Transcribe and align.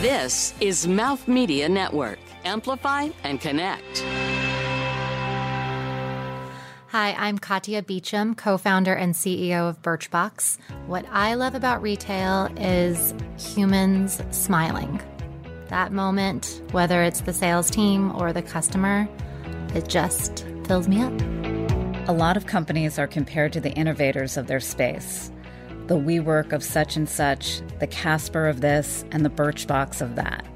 This 0.00 0.54
is 0.60 0.88
Mouth 0.88 1.28
Media 1.28 1.68
Network. 1.68 2.18
Amplify 2.46 3.10
and 3.22 3.38
connect. 3.38 4.02
Hi, 6.88 7.12
I'm 7.18 7.38
Katia 7.38 7.82
Beauchamp, 7.82 8.38
co 8.38 8.56
founder 8.56 8.94
and 8.94 9.12
CEO 9.12 9.68
of 9.68 9.82
Birchbox. 9.82 10.56
What 10.86 11.04
I 11.10 11.34
love 11.34 11.54
about 11.54 11.82
retail 11.82 12.48
is 12.56 13.12
humans 13.36 14.22
smiling. 14.30 15.02
That 15.68 15.92
moment, 15.92 16.62
whether 16.70 17.02
it's 17.02 17.20
the 17.20 17.34
sales 17.34 17.68
team 17.68 18.10
or 18.16 18.32
the 18.32 18.40
customer, 18.40 19.06
it 19.74 19.86
just 19.86 20.46
fills 20.64 20.88
me 20.88 21.02
up. 21.02 21.12
A 22.08 22.14
lot 22.14 22.38
of 22.38 22.46
companies 22.46 22.98
are 22.98 23.06
compared 23.06 23.52
to 23.52 23.60
the 23.60 23.72
innovators 23.72 24.38
of 24.38 24.46
their 24.46 24.60
space 24.60 25.30
the 25.90 25.98
WeWork 25.98 26.52
of 26.52 26.62
such 26.62 26.94
and 26.94 27.08
such, 27.08 27.62
the 27.80 27.86
Casper 27.88 28.46
of 28.46 28.60
this, 28.60 29.04
and 29.10 29.24
the 29.24 29.28
Birchbox 29.28 30.00
of 30.00 30.14
that. 30.14 30.46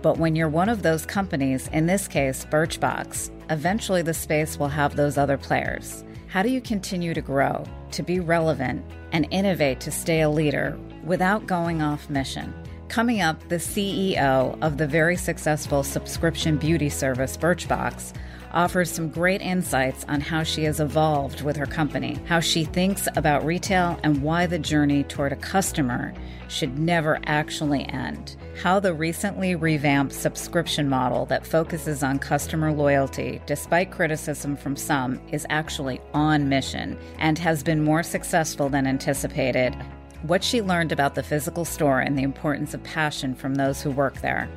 But 0.00 0.16
when 0.16 0.36
you're 0.36 0.48
one 0.48 0.68
of 0.68 0.82
those 0.82 1.04
companies, 1.04 1.66
in 1.72 1.86
this 1.86 2.06
case, 2.06 2.44
Birchbox, 2.44 3.32
eventually 3.50 4.02
the 4.02 4.14
space 4.14 4.60
will 4.60 4.68
have 4.68 4.94
those 4.94 5.18
other 5.18 5.36
players. 5.36 6.04
How 6.28 6.40
do 6.40 6.50
you 6.50 6.60
continue 6.60 7.14
to 7.14 7.20
grow, 7.20 7.64
to 7.90 8.04
be 8.04 8.20
relevant, 8.20 8.84
and 9.10 9.26
innovate 9.32 9.80
to 9.80 9.90
stay 9.90 10.20
a 10.20 10.30
leader 10.30 10.78
without 11.02 11.48
going 11.48 11.82
off 11.82 12.08
mission? 12.08 12.54
Coming 12.86 13.20
up, 13.20 13.48
the 13.48 13.56
CEO 13.56 14.56
of 14.62 14.78
the 14.78 14.86
very 14.86 15.16
successful 15.16 15.82
subscription 15.82 16.58
beauty 16.58 16.90
service 16.90 17.36
Birchbox 17.36 18.12
offers 18.56 18.90
some 18.90 19.10
great 19.10 19.42
insights 19.42 20.06
on 20.08 20.18
how 20.18 20.42
she 20.42 20.64
has 20.64 20.80
evolved 20.80 21.42
with 21.42 21.56
her 21.56 21.66
company, 21.66 22.18
how 22.24 22.40
she 22.40 22.64
thinks 22.64 23.06
about 23.14 23.44
retail, 23.44 24.00
and 24.02 24.22
why 24.22 24.46
the 24.46 24.58
journey 24.58 25.04
toward 25.04 25.30
a 25.30 25.36
customer 25.36 26.14
should 26.48 26.78
never 26.78 27.20
actually 27.26 27.86
end. 27.90 28.34
How 28.62 28.80
the 28.80 28.94
recently 28.94 29.54
revamped 29.54 30.14
subscription 30.14 30.88
model 30.88 31.26
that 31.26 31.46
focuses 31.46 32.02
on 32.02 32.18
customer 32.18 32.72
loyalty, 32.72 33.42
despite 33.44 33.90
criticism 33.90 34.56
from 34.56 34.74
some, 34.74 35.20
is 35.30 35.46
actually 35.50 36.00
on 36.14 36.48
mission 36.48 36.98
and 37.18 37.38
has 37.38 37.62
been 37.62 37.84
more 37.84 38.02
successful 38.02 38.70
than 38.70 38.86
anticipated. 38.86 39.76
What 40.22 40.42
she 40.42 40.62
learned 40.62 40.92
about 40.92 41.14
the 41.14 41.22
physical 41.22 41.66
store 41.66 42.00
and 42.00 42.16
the 42.18 42.22
importance 42.22 42.72
of 42.72 42.82
passion 42.82 43.34
from 43.34 43.56
those 43.56 43.82
who 43.82 43.90
work 43.90 44.22
there 44.22 44.48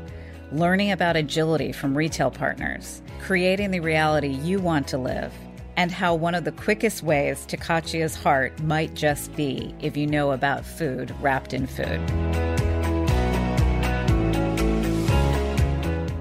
learning 0.51 0.91
about 0.91 1.15
agility 1.15 1.71
from 1.71 1.97
retail 1.97 2.31
partners, 2.31 3.01
creating 3.19 3.71
the 3.71 3.79
reality 3.79 4.27
you 4.29 4.59
want 4.59 4.87
to 4.87 4.97
live, 4.97 5.33
and 5.77 5.91
how 5.91 6.15
one 6.15 6.35
of 6.35 6.43
the 6.43 6.51
quickest 6.51 7.03
ways 7.03 7.45
to 7.45 7.57
Katia's 7.57 8.15
heart 8.15 8.59
might 8.61 8.93
just 8.95 9.35
be 9.35 9.73
if 9.79 9.95
you 9.95 10.07
know 10.07 10.31
about 10.31 10.65
food 10.65 11.13
wrapped 11.21 11.53
in 11.53 11.67
food. 11.67 11.99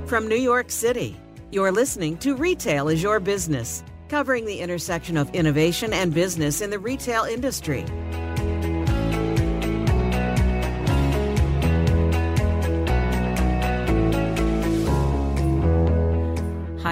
From 0.08 0.28
New 0.28 0.36
York 0.36 0.70
City, 0.70 1.16
you're 1.50 1.72
listening 1.72 2.16
to 2.18 2.34
Retail 2.34 2.88
is 2.88 3.02
Your 3.02 3.20
Business, 3.20 3.82
covering 4.08 4.44
the 4.44 4.60
intersection 4.60 5.16
of 5.16 5.34
innovation 5.34 5.92
and 5.92 6.14
business 6.14 6.60
in 6.60 6.70
the 6.70 6.78
retail 6.78 7.24
industry. 7.24 7.84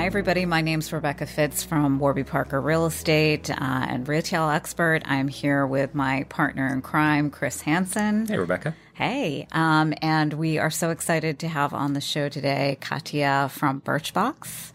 Everybody. 0.07 0.47
My 0.47 0.61
name 0.61 0.79
is 0.79 0.93
Rebecca 0.93 1.27
Fitz 1.27 1.65
from 1.65 1.99
Warby 1.99 2.23
Parker 2.23 2.61
Real 2.61 2.87
Estate 2.87 3.51
uh, 3.51 3.57
and 3.59 4.07
Retail 4.07 4.49
Expert. 4.51 5.01
I'm 5.05 5.27
here 5.27 5.67
with 5.67 5.97
my 5.97 6.23
partner 6.29 6.73
in 6.73 6.81
crime, 6.81 7.29
Chris 7.29 7.61
Hansen. 7.63 8.27
Hey, 8.27 8.39
Rebecca. 8.39 8.77
Hey, 8.95 9.49
um, 9.51 9.95
and 10.01 10.33
we 10.35 10.59
are 10.59 10.71
so 10.71 10.91
excited 10.91 11.41
to 11.41 11.49
have 11.49 11.75
on 11.75 11.95
the 11.95 12.01
show 12.01 12.29
today 12.29 12.79
Katia 12.81 13.51
from 13.51 13.81
Birchbox. 13.81 14.71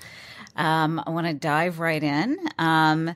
Um, 0.58 1.02
I 1.08 1.10
want 1.12 1.28
to 1.28 1.34
dive 1.34 1.80
right 1.80 2.04
in. 2.04 2.38
Um, 2.60 3.16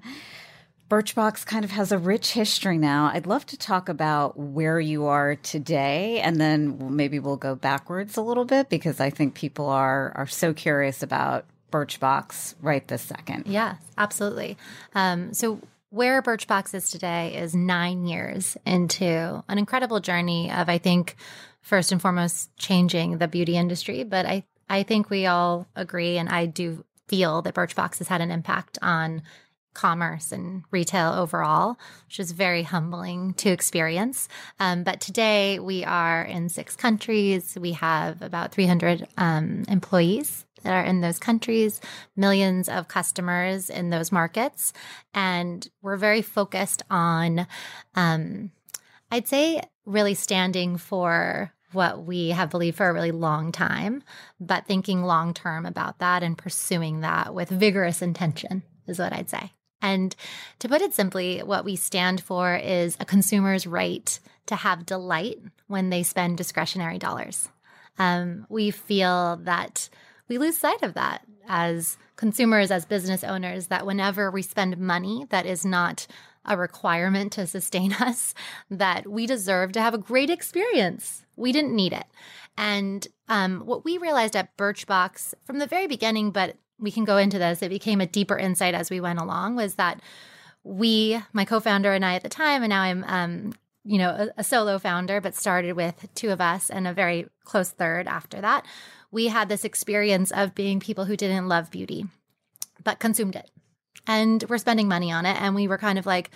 Birchbox 0.89 1.45
kind 1.45 1.65
of 1.65 1.71
has 1.71 1.91
a 1.91 1.97
rich 1.97 2.31
history 2.31 2.77
now. 2.77 3.11
I'd 3.13 3.27
love 3.27 3.45
to 3.47 3.57
talk 3.57 3.89
about 3.89 4.39
where 4.39 4.79
you 4.79 5.07
are 5.07 5.35
today, 5.35 6.21
and 6.21 6.39
then 6.39 6.95
maybe 6.95 7.19
we'll 7.19 7.35
go 7.35 7.55
backwards 7.55 8.15
a 8.15 8.21
little 8.21 8.45
bit 8.45 8.69
because 8.69 9.01
I 9.01 9.09
think 9.09 9.33
people 9.33 9.67
are 9.67 10.13
are 10.15 10.27
so 10.27 10.53
curious 10.53 11.03
about 11.03 11.43
Birchbox 11.75 12.55
right 12.61 12.87
this 12.87 13.01
second. 13.01 13.47
Yes, 13.47 13.75
absolutely. 13.97 14.57
Um, 14.93 15.33
so 15.33 15.59
where 15.89 16.21
Birchbox 16.21 16.73
is 16.73 16.89
today 16.89 17.35
is 17.35 17.53
nine 17.53 18.05
years 18.05 18.55
into 18.65 19.43
an 19.49 19.57
incredible 19.57 19.99
journey 19.99 20.49
of, 20.49 20.69
I 20.69 20.77
think, 20.77 21.17
first 21.61 21.91
and 21.91 22.01
foremost, 22.01 22.55
changing 22.57 23.17
the 23.17 23.27
beauty 23.27 23.57
industry. 23.57 24.03
But 24.03 24.25
I, 24.25 24.45
I 24.69 24.83
think 24.83 25.09
we 25.09 25.25
all 25.25 25.67
agree, 25.75 26.17
and 26.17 26.29
I 26.29 26.45
do 26.45 26.85
feel 27.07 27.41
that 27.41 27.55
Birchbox 27.55 27.97
has 27.97 28.07
had 28.07 28.21
an 28.21 28.31
impact 28.31 28.77
on 28.81 29.21
commerce 29.73 30.31
and 30.31 30.63
retail 30.71 31.11
overall, 31.11 31.77
which 32.07 32.21
is 32.21 32.31
very 32.31 32.63
humbling 32.63 33.33
to 33.33 33.49
experience. 33.49 34.29
Um, 34.61 34.83
but 34.83 35.01
today 35.01 35.59
we 35.59 35.83
are 35.83 36.23
in 36.23 36.47
six 36.47 36.77
countries. 36.77 37.57
We 37.59 37.73
have 37.73 38.21
about 38.21 38.53
300 38.53 39.07
um, 39.17 39.65
employees 39.67 40.44
that 40.65 40.73
are 40.73 40.83
in 40.83 41.01
those 41.01 41.19
countries, 41.19 41.79
millions 42.15 42.67
of 42.67 42.87
customers 42.87 43.69
in 43.69 43.89
those 43.89 44.11
markets. 44.11 44.73
And 45.13 45.65
we're 45.81 45.95
very 45.95 46.21
focused 46.21 46.83
on, 46.89 47.47
um, 47.95 48.51
I'd 49.09 49.27
say, 49.27 49.61
really 49.85 50.15
standing 50.15 50.77
for 50.77 51.53
what 51.71 52.05
we 52.05 52.29
have 52.29 52.49
believed 52.49 52.77
for 52.77 52.89
a 52.89 52.93
really 52.93 53.11
long 53.11 53.51
time, 53.51 54.03
but 54.39 54.65
thinking 54.65 55.03
long 55.03 55.33
term 55.33 55.65
about 55.65 55.99
that 55.99 56.23
and 56.23 56.37
pursuing 56.37 57.01
that 57.01 57.33
with 57.33 57.49
vigorous 57.49 58.01
intention 58.01 58.63
is 58.87 58.99
what 58.99 59.13
I'd 59.13 59.29
say. 59.29 59.51
And 59.81 60.15
to 60.59 60.69
put 60.69 60.81
it 60.81 60.93
simply, 60.93 61.39
what 61.39 61.65
we 61.65 61.75
stand 61.75 62.21
for 62.21 62.55
is 62.55 62.97
a 62.99 63.05
consumer's 63.05 63.67
right 63.67 64.19
to 64.47 64.55
have 64.55 64.85
delight 64.85 65.37
when 65.67 65.89
they 65.89 66.01
spend 66.03 66.37
discretionary 66.37 66.97
dollars. 66.97 67.49
Um, 67.97 68.45
we 68.49 68.71
feel 68.71 69.37
that 69.43 69.89
we 70.27 70.37
lose 70.37 70.57
sight 70.57 70.81
of 70.81 70.93
that 70.93 71.25
as 71.47 71.97
consumers, 72.15 72.71
as 72.71 72.85
business 72.85 73.23
owners, 73.23 73.67
that 73.67 73.85
whenever 73.85 74.31
we 74.31 74.41
spend 74.41 74.77
money 74.77 75.25
that 75.29 75.45
is 75.45 75.65
not 75.65 76.07
a 76.45 76.57
requirement 76.57 77.31
to 77.33 77.47
sustain 77.47 77.93
us, 77.99 78.33
that 78.69 79.07
we 79.09 79.25
deserve 79.25 79.71
to 79.73 79.81
have 79.81 79.93
a 79.93 79.99
great 79.99 80.29
experience. 80.29 81.25
We 81.35 81.51
didn't 81.51 81.75
need 81.75 81.93
it. 81.93 82.05
And 82.57 83.07
um, 83.27 83.61
what 83.61 83.83
we 83.83 83.97
realized 83.97 84.35
at 84.35 84.55
Birchbox 84.57 85.33
from 85.43 85.59
the 85.59 85.67
very 85.67 85.87
beginning, 85.87 86.31
but 86.31 86.55
we 86.79 86.91
can 86.91 87.05
go 87.05 87.17
into 87.17 87.39
this, 87.39 87.61
it 87.61 87.69
became 87.69 88.01
a 88.01 88.07
deeper 88.07 88.37
insight 88.37 88.73
as 88.73 88.89
we 88.89 89.01
went 89.01 89.19
along, 89.19 89.55
was 89.55 89.75
that 89.75 90.01
we, 90.63 91.19
my 91.33 91.45
co 91.45 91.59
founder 91.59 91.93
and 91.93 92.05
I 92.05 92.15
at 92.15 92.23
the 92.23 92.29
time, 92.29 92.63
and 92.63 92.69
now 92.69 92.81
I'm 92.81 93.03
um, 93.07 93.53
you 93.87 93.99
know, 93.99 94.09
a, 94.09 94.39
a, 94.39 94.43
solo 94.43 94.79
founder, 94.79 95.21
but 95.21 95.35
started 95.35 95.73
with 95.73 96.07
two 96.15 96.31
of 96.31 96.41
us 96.41 96.71
and 96.71 96.87
a 96.87 96.93
very 96.93 97.27
close 97.43 97.69
third 97.69 98.07
after 98.07 98.41
that 98.41 98.65
we 99.15 99.29
had 99.29 99.47
this 99.47 99.63
experience 99.63 100.29
of 100.31 100.53
being 100.53 100.81
people 100.81 101.05
who 101.05 101.15
didn't 101.15 101.47
love 101.47 101.71
beauty, 101.71 102.05
but 102.83 102.99
consumed 102.99 103.37
it. 103.37 103.49
And 104.05 104.43
we're 104.49 104.57
spending 104.57 104.89
money 104.89 105.09
on 105.09 105.25
it. 105.25 105.41
And 105.41 105.55
we 105.55 105.69
were 105.69 105.77
kind 105.77 105.97
of 105.97 106.05
like, 106.05 106.31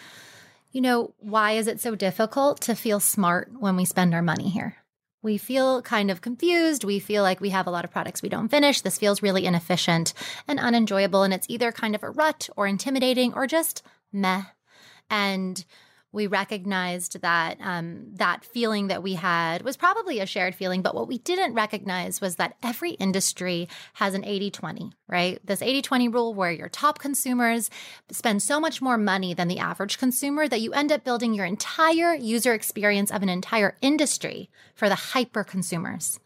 you 0.72 0.80
know, 0.80 1.14
why 1.20 1.52
is 1.52 1.68
it 1.68 1.82
so 1.82 1.94
difficult 1.94 2.62
to 2.62 2.76
feel 2.76 3.02
smart 3.02 3.52
when 3.60 3.76
we 3.76 3.84
spend 3.84 4.14
our 4.14 4.22
money 4.22 4.48
here? 4.48 4.78
We 5.22 5.38
feel 5.38 5.82
kind 5.82 6.10
of 6.10 6.22
confused. 6.22 6.86
We 6.86 7.00
feel 7.00 7.22
like 7.22 7.42
we 7.42 7.50
have 7.50 7.68
a 7.68 7.70
lot 7.70 7.84
of 7.84 7.92
products 7.92 8.22
we 8.22 8.30
don't 8.30 8.48
finish. 8.48 8.80
This 8.80 8.98
feels 8.98 9.22
really 9.22 9.46
inefficient 9.46 10.14
and 10.48 10.58
unenjoyable. 10.58 11.24
And 11.24 11.34
it's 11.34 11.50
either 11.50 11.74
kind 11.74 11.96
of 11.96 12.04
a 12.04 12.10
rut 12.10 12.50
or 12.56 12.66
intimidating 12.66 13.34
or 13.34 13.46
just 13.46 13.84
meh. 14.14 14.44
And 15.10 15.66
we 16.12 16.28
recognized 16.28 17.22
that 17.22 17.58
um, 17.62 18.06
that 18.16 18.44
feeling 18.44 18.88
that 18.88 19.04
we 19.04 19.14
had 19.14 19.62
was 19.62 19.78
probably 19.78 20.20
a 20.20 20.26
shared 20.26 20.56
feeling. 20.56 20.82
But 20.82 20.96
what 20.96 21.08
we 21.08 21.20
didn't 21.20 21.54
recognize 21.54 22.20
was 22.20 22.38
that 22.38 22.56
every 22.64 22.92
industry 22.92 23.68
has 23.94 24.14
an 24.14 24.26
80 24.26 24.52
20, 24.52 24.92
right? 25.08 25.40
This 25.46 25.62
80 25.62 25.82
20 25.84 26.08
rule 26.08 26.34
where 26.34 26.52
your 26.52 26.70
top 26.70 27.00
consumers 27.00 27.70
spend 28.12 28.42
so 28.42 28.60
much 28.60 28.82
more 28.82 28.98
money 28.98 29.34
than 29.34 29.48
the 29.48 29.60
average 29.60 30.00
consumer 30.00 30.48
that 30.48 30.62
you 30.62 30.74
end 30.74 30.92
up 30.92 31.04
building 31.04 31.34
your 31.34 31.46
entire 31.46 32.16
user 32.16 32.54
experience 32.54 33.12
of 33.12 33.22
an 33.22 33.30
entire 33.30 33.78
industry 33.82 34.50
for 34.74 34.90
the 34.90 34.96
hyper 34.96 35.44
consumers. 35.44 36.20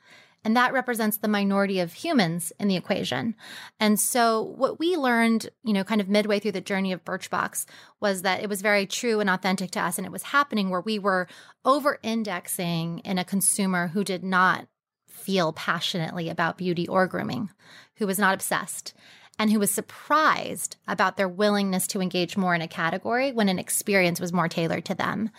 And 0.44 0.56
that 0.57 0.74
represents 0.74 1.18
the 1.18 1.28
minority 1.28 1.80
of 1.80 1.94
humans 1.94 2.51
in 2.60 2.68
the 2.68 2.75
equation. 2.75 3.36
And 3.80 4.00
so 4.00 4.42
what 4.42 4.80
we 4.80 4.98
learned, 4.98 5.50
you 5.63 5.74
know, 5.74 5.84
kind 5.84 6.01
of 6.01 6.10
midway 6.10 6.40
through 6.40 6.51
the 6.51 6.62
journey 6.62 6.92
of 6.92 7.06
Birchbox 7.06 7.66
was 8.01 8.24
that 8.24 8.44
it 8.44 8.50
was 8.50 8.62
very 8.62 8.86
true 8.86 9.19
and 9.19 9.30
authentic 9.30 9.72
to 9.72 9.80
us. 9.80 9.98
And 9.98 10.06
it 10.06 10.12
was 10.12 10.24
happening 10.24 10.69
where 10.69 10.81
we 10.81 11.00
were 11.00 11.28
over 11.63 12.00
indexing 12.04 13.00
in 13.00 13.18
a 13.18 13.25
consumer 13.25 13.88
who 13.88 14.04
did 14.04 14.24
not 14.24 14.68
feel 15.07 15.54
passionately 15.54 16.30
about 16.30 16.57
beauty 16.57 16.88
or 16.88 17.07
grooming, 17.07 17.50
who 17.96 18.07
was 18.07 18.19
not 18.19 18.34
obsessed 18.34 18.94
and 19.39 19.51
who 19.51 19.60
was 19.60 19.72
surprised 19.72 20.75
about 20.88 21.18
their 21.18 21.30
willingness 21.30 21.88
to 21.88 22.01
engage 22.01 22.38
more 22.38 22.54
in 22.54 22.62
a 22.62 22.68
category 22.68 23.31
when 23.31 23.50
an 23.50 23.60
experience 23.60 24.19
was 24.19 24.34
more 24.34 24.48
tailored 24.48 24.86
to 24.86 24.96
them. 24.96 25.30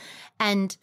And 0.41 0.77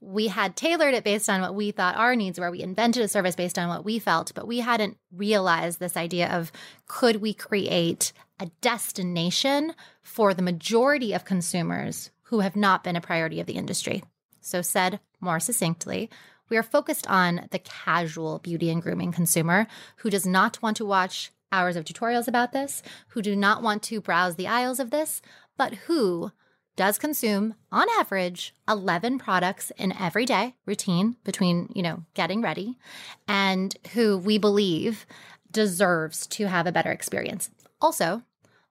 we 0.00 0.28
had 0.28 0.56
tailored 0.56 0.94
it 0.94 1.04
based 1.04 1.28
on 1.28 1.40
what 1.40 1.54
we 1.54 1.70
thought 1.70 1.96
our 1.96 2.14
needs 2.14 2.38
were. 2.38 2.50
We 2.50 2.62
invented 2.62 3.02
a 3.02 3.08
service 3.08 3.34
based 3.34 3.58
on 3.58 3.68
what 3.68 3.84
we 3.84 3.98
felt, 3.98 4.32
but 4.34 4.46
we 4.46 4.60
hadn't 4.60 4.96
realized 5.12 5.80
this 5.80 5.96
idea 5.96 6.28
of 6.28 6.52
could 6.86 7.16
we 7.16 7.34
create 7.34 8.12
a 8.38 8.46
destination 8.60 9.74
for 10.02 10.34
the 10.34 10.42
majority 10.42 11.12
of 11.12 11.24
consumers 11.24 12.10
who 12.24 12.40
have 12.40 12.54
not 12.54 12.84
been 12.84 12.96
a 12.96 13.00
priority 13.00 13.40
of 13.40 13.46
the 13.46 13.54
industry. 13.54 14.04
So, 14.40 14.62
said 14.62 15.00
more 15.20 15.40
succinctly, 15.40 16.08
we 16.48 16.56
are 16.56 16.62
focused 16.62 17.06
on 17.08 17.48
the 17.50 17.58
casual 17.58 18.38
beauty 18.38 18.70
and 18.70 18.80
grooming 18.80 19.12
consumer 19.12 19.66
who 19.96 20.10
does 20.10 20.26
not 20.26 20.62
want 20.62 20.76
to 20.78 20.86
watch 20.86 21.32
hours 21.50 21.76
of 21.76 21.84
tutorials 21.84 22.28
about 22.28 22.52
this, 22.52 22.82
who 23.08 23.22
do 23.22 23.34
not 23.34 23.62
want 23.62 23.82
to 23.84 24.00
browse 24.00 24.36
the 24.36 24.46
aisles 24.46 24.80
of 24.80 24.90
this, 24.90 25.20
but 25.56 25.74
who 25.74 26.30
does 26.78 26.96
consume 26.96 27.56
on 27.72 27.88
average 27.98 28.54
11 28.68 29.18
products 29.18 29.72
in 29.76 29.92
every 30.00 30.24
day 30.24 30.54
routine 30.64 31.16
between, 31.24 31.70
you 31.74 31.82
know, 31.82 32.04
getting 32.14 32.40
ready 32.40 32.78
and 33.26 33.76
who 33.94 34.16
we 34.16 34.38
believe 34.38 35.04
deserves 35.50 36.24
to 36.28 36.46
have 36.46 36.68
a 36.68 36.72
better 36.72 36.92
experience. 36.92 37.50
Also, 37.80 38.22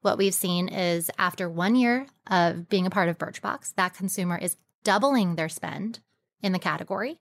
what 0.02 0.18
we've 0.18 0.34
seen 0.34 0.70
is 0.70 1.12
after 1.18 1.50
1 1.50 1.76
year 1.76 2.08
of 2.32 2.70
being 2.70 2.88
a 2.88 2.90
part 2.90 3.10
of 3.10 3.18
Birchbox, 3.18 3.76
that 3.76 3.94
consumer 3.94 4.38
is 4.38 4.56
doubling 4.86 5.36
their 5.36 5.50
spend 5.50 6.00
in 6.42 6.54
the 6.54 6.60
category 6.60 7.20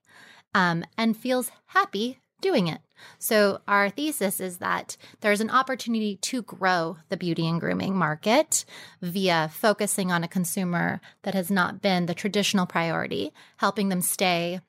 um, 0.55 0.85
and 0.97 1.17
feels 1.17 1.51
happy 1.65 2.19
doing 2.41 2.67
it. 2.67 2.79
So, 3.19 3.61
our 3.67 3.89
thesis 3.89 4.39
is 4.39 4.57
that 4.57 4.97
there's 5.21 5.41
an 5.41 5.51
opportunity 5.51 6.15
to 6.17 6.41
grow 6.41 6.97
the 7.09 7.17
beauty 7.17 7.47
and 7.47 7.59
grooming 7.59 7.95
market 7.95 8.65
via 9.01 9.49
focusing 9.53 10.11
on 10.11 10.23
a 10.23 10.27
consumer 10.27 10.99
that 11.21 11.35
has 11.35 11.51
not 11.51 11.81
been 11.81 12.07
the 12.07 12.15
traditional 12.15 12.65
priority, 12.65 13.31
helping 13.57 13.89
them 13.89 14.01
stay 14.01 14.61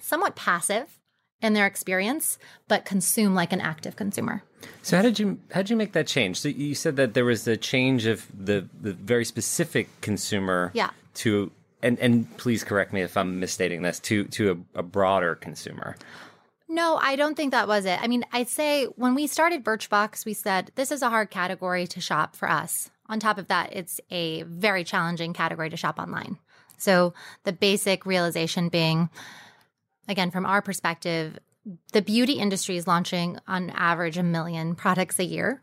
somewhat 0.00 0.34
passive 0.36 0.98
in 1.40 1.52
their 1.52 1.66
experience, 1.66 2.38
but 2.66 2.84
consume 2.84 3.34
like 3.34 3.52
an 3.52 3.60
active 3.60 3.96
consumer. 3.96 4.42
So 4.82 4.96
how 4.96 5.02
did 5.02 5.18
you 5.18 5.38
how 5.52 5.60
did 5.62 5.70
you 5.70 5.76
make 5.76 5.92
that 5.92 6.06
change? 6.06 6.40
So 6.40 6.48
you 6.48 6.74
said 6.74 6.96
that 6.96 7.14
there 7.14 7.24
was 7.24 7.46
a 7.46 7.56
change 7.56 8.06
of 8.06 8.26
the 8.36 8.66
the 8.80 8.92
very 8.92 9.24
specific 9.24 9.88
consumer 10.00 10.70
Yeah. 10.74 10.90
to 11.16 11.52
and 11.82 11.98
and 12.00 12.36
please 12.38 12.64
correct 12.64 12.92
me 12.92 13.02
if 13.02 13.16
I'm 13.16 13.38
misstating 13.38 13.82
this 13.82 14.00
to 14.00 14.24
to 14.24 14.66
a, 14.74 14.80
a 14.80 14.82
broader 14.82 15.36
consumer. 15.36 15.96
No, 16.68 16.96
I 16.96 17.16
don't 17.16 17.34
think 17.34 17.52
that 17.52 17.66
was 17.66 17.86
it. 17.86 17.98
I 18.02 18.06
mean, 18.08 18.24
I'd 18.30 18.48
say 18.48 18.84
when 18.84 19.14
we 19.14 19.26
started 19.26 19.64
Birchbox, 19.64 20.26
we 20.26 20.34
said 20.34 20.70
this 20.74 20.92
is 20.92 21.00
a 21.00 21.08
hard 21.08 21.30
category 21.30 21.86
to 21.88 22.00
shop 22.00 22.36
for 22.36 22.48
us. 22.48 22.90
On 23.06 23.18
top 23.18 23.38
of 23.38 23.48
that, 23.48 23.74
it's 23.74 24.00
a 24.10 24.42
very 24.42 24.84
challenging 24.84 25.32
category 25.32 25.70
to 25.70 25.78
shop 25.78 25.98
online. 25.98 26.38
So 26.76 27.14
the 27.44 27.54
basic 27.54 28.04
realization 28.04 28.68
being, 28.68 29.08
again, 30.08 30.30
from 30.30 30.44
our 30.44 30.60
perspective, 30.60 31.38
the 31.92 32.02
beauty 32.02 32.34
industry 32.34 32.76
is 32.76 32.86
launching 32.86 33.38
on 33.48 33.70
average 33.70 34.18
a 34.18 34.22
million 34.22 34.74
products 34.74 35.18
a 35.18 35.24
year. 35.24 35.62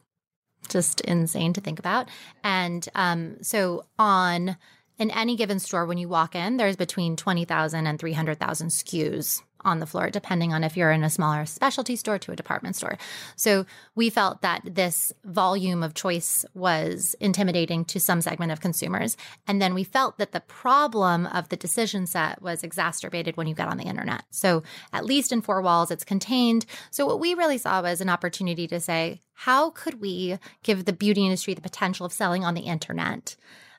Just 0.70 1.02
insane 1.02 1.54
to 1.54 1.62
think 1.62 1.78
about. 1.78 2.10
And 2.44 2.88
um, 2.96 3.38
so 3.44 3.86
on 4.00 4.58
in 4.98 5.12
any 5.12 5.36
given 5.36 5.60
store, 5.60 5.86
when 5.86 6.00
you 6.00 6.10
walk 6.10 6.34
in, 6.34 6.58
there's 6.58 6.76
between 6.76 7.16
20,000 7.16 7.86
and 7.86 8.00
300,000 8.00 8.70
SKUs 8.70 9.44
on 9.66 9.80
the 9.80 9.86
floor, 9.86 10.10
depending 10.10 10.54
on 10.54 10.64
if 10.64 10.78
you're 10.78 10.92
in 10.92 11.04
a 11.04 11.10
smaller 11.10 11.46
specialty 11.46 11.96
store 11.96 12.20
to 12.20 12.32
a 12.32 12.36
department 12.36 12.76
store. 12.76 12.98
So 13.36 13.66
we 13.96 14.10
felt 14.10 14.42
that 14.42 14.62
this 14.64 15.12
volume 15.26 15.84
of 15.84 15.94
choice 15.94 16.46
was 16.54 17.16
intimidating 17.20 17.84
to 17.86 18.00
some 18.00 18.22
segment 18.22 18.52
of 18.52 18.62
consumers. 18.62 19.18
And 19.48 19.62
then 19.62 19.74
we 19.74 19.84
felt 19.84 20.18
that 20.20 20.32
the 20.32 20.40
problem 20.40 21.26
of 21.26 21.50
the 21.50 21.58
decision 21.58 22.06
set 22.06 22.42
was 22.42 22.64
exacerbated 22.64 23.36
when 23.36 23.48
you 23.48 23.56
got 23.56 23.70
on 23.70 23.78
the 23.78 23.84
internet. 23.84 24.24
So 24.30 24.64
at 24.94 25.06
least 25.06 25.32
in 25.32 25.42
four 25.42 25.62
walls, 25.62 25.92
it's 25.92 26.06
contained. 26.06 26.66
So 26.92 27.06
what 27.06 27.20
we 27.20 27.34
really 27.34 27.58
saw 27.58 27.82
was 27.82 28.00
an 28.00 28.10
opportunity 28.10 28.68
to 28.68 28.80
say, 28.80 29.22
how 29.34 29.72
could 29.72 30.00
we 30.00 30.38
give 30.64 30.86
the 30.86 30.94
beauty 30.94 31.26
industry 31.26 31.54
the 31.54 31.62
potential 31.62 32.06
of 32.06 32.14
selling 32.14 32.46
on 32.46 32.54
the 32.54 32.62
internet? 32.62 33.36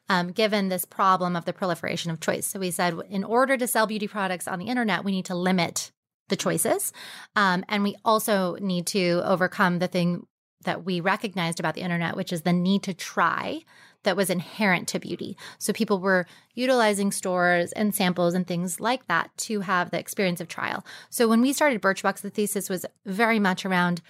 Um, 0.09 0.33
given 0.33 0.69
this 0.69 0.85
problem 0.85 1.37
of 1.37 1.45
the 1.45 1.53
proliferation 1.53 2.11
of 2.11 2.21
choice. 2.21 2.47
So 2.47 2.61
we 2.61 2.71
said, 2.71 2.95
in 3.11 3.25
order 3.25 3.57
to 3.57 3.67
sell 3.67 3.87
beauty 3.87 4.09
products 4.09 4.47
on 4.49 4.59
the 4.59 4.67
internet, 4.67 5.05
we 5.05 5.13
need 5.13 5.25
to 5.27 5.35
limit 5.35 5.91
the 6.29 6.37
choices. 6.37 6.93
Um, 7.35 7.65
and 7.69 7.83
we 7.83 7.97
also 8.05 8.57
need 8.57 8.87
to 8.89 9.23
overcome 9.25 9.79
the 9.79 9.89
thing 9.89 10.27
that 10.65 10.85
we 10.85 11.01
recognized 11.01 11.61
about 11.61 11.75
the 11.75 11.83
internet, 11.83 12.17
which 12.17 12.33
is 12.33 12.43
the 12.43 12.53
need 12.53 12.83
to 12.85 12.95
try 12.95 13.63
that 14.03 14.17
was 14.17 14.31
inherent 14.31 14.89
to 14.89 14.99
beauty. 14.99 15.37
So 15.59 15.73
people 15.73 15.99
were 15.99 16.27
utilizing 16.55 17.11
stores 17.13 17.73
and 17.73 17.95
samples 17.95 18.35
and 18.35 18.47
things 18.47 18.81
like 18.81 19.07
that 19.09 19.31
to 19.39 19.61
have 19.61 19.91
the 19.91 19.99
experience 19.99 20.41
of 20.41 20.49
trial. 20.49 20.85
So 21.11 21.29
when 21.29 21.41
we 21.41 21.53
started 21.53 21.83
Birchbox, 21.83 22.21
the 22.21 22.31
thesis 22.31 22.71
was 22.71 22.87
very 23.05 23.39
much 23.39 23.65
around 23.65 24.03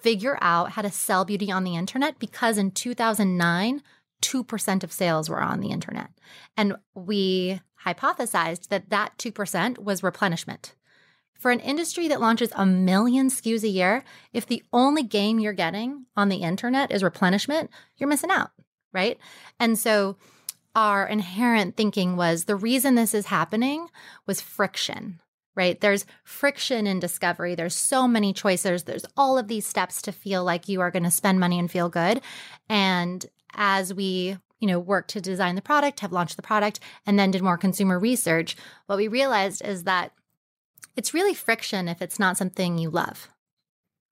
figure 0.00 0.38
out 0.40 0.72
how 0.72 0.82
to 0.82 0.90
sell 0.90 1.24
beauty 1.24 1.52
on 1.52 1.64
the 1.64 1.76
internet 1.76 2.18
because 2.18 2.56
in 2.56 2.70
2009, 2.70 3.82
2% 4.22 4.84
of 4.84 4.92
sales 4.92 5.28
were 5.28 5.42
on 5.42 5.60
the 5.60 5.70
internet. 5.70 6.10
And 6.56 6.76
we 6.94 7.60
hypothesized 7.84 8.68
that 8.68 8.90
that 8.90 9.16
2% 9.18 9.78
was 9.78 10.02
replenishment. 10.02 10.74
For 11.34 11.50
an 11.50 11.60
industry 11.60 12.06
that 12.08 12.20
launches 12.20 12.52
a 12.54 12.66
million 12.66 13.30
SKUs 13.30 13.62
a 13.62 13.68
year, 13.68 14.04
if 14.34 14.44
the 14.44 14.62
only 14.74 15.02
gain 15.02 15.38
you're 15.38 15.54
getting 15.54 16.04
on 16.14 16.28
the 16.28 16.42
internet 16.42 16.90
is 16.90 17.02
replenishment, 17.02 17.70
you're 17.96 18.10
missing 18.10 18.30
out, 18.30 18.50
right? 18.92 19.18
And 19.58 19.78
so 19.78 20.16
our 20.74 21.06
inherent 21.06 21.76
thinking 21.76 22.16
was 22.16 22.44
the 22.44 22.56
reason 22.56 22.94
this 22.94 23.14
is 23.14 23.26
happening 23.26 23.88
was 24.26 24.42
friction, 24.42 25.18
right? 25.56 25.80
There's 25.80 26.04
friction 26.24 26.86
in 26.86 27.00
discovery. 27.00 27.54
There's 27.54 27.74
so 27.74 28.06
many 28.06 28.34
choices. 28.34 28.84
There's 28.84 29.06
all 29.16 29.38
of 29.38 29.48
these 29.48 29.66
steps 29.66 30.02
to 30.02 30.12
feel 30.12 30.44
like 30.44 30.68
you 30.68 30.82
are 30.82 30.90
going 30.90 31.04
to 31.04 31.10
spend 31.10 31.40
money 31.40 31.58
and 31.58 31.70
feel 31.70 31.88
good. 31.88 32.20
And 32.68 33.24
as 33.54 33.92
we 33.92 34.36
you 34.60 34.68
know 34.68 34.78
worked 34.78 35.10
to 35.10 35.20
design 35.20 35.54
the 35.54 35.62
product 35.62 36.00
have 36.00 36.12
launched 36.12 36.36
the 36.36 36.42
product 36.42 36.80
and 37.06 37.18
then 37.18 37.30
did 37.30 37.42
more 37.42 37.58
consumer 37.58 37.98
research 37.98 38.56
what 38.86 38.98
we 38.98 39.08
realized 39.08 39.62
is 39.64 39.84
that 39.84 40.12
it's 40.96 41.14
really 41.14 41.34
friction 41.34 41.88
if 41.88 42.02
it's 42.02 42.18
not 42.18 42.36
something 42.36 42.78
you 42.78 42.90
love 42.90 43.28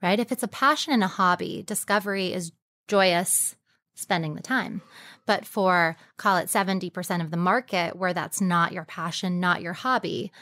right? 0.02 0.20
If 0.20 0.32
it's 0.32 0.43
a 0.43 0.49
passion 0.49 0.93
and 0.93 1.02
a 1.02 1.08
hobby 1.08 1.62
discovery 1.67 2.32
is 2.32 2.52
joyous 2.87 3.56
spending 3.94 4.35
the 4.35 4.43
time. 4.43 4.81
But 5.26 5.44
for 5.44 5.96
call 6.17 6.37
it 6.37 6.46
70% 6.46 7.20
of 7.20 7.31
the 7.31 7.37
market 7.37 7.96
where 7.96 8.14
that's 8.14 8.41
not 8.41 8.73
your 8.73 8.84
passion 8.84 9.41
not 9.41 9.61
your 9.61 9.73
hobby 9.73 10.32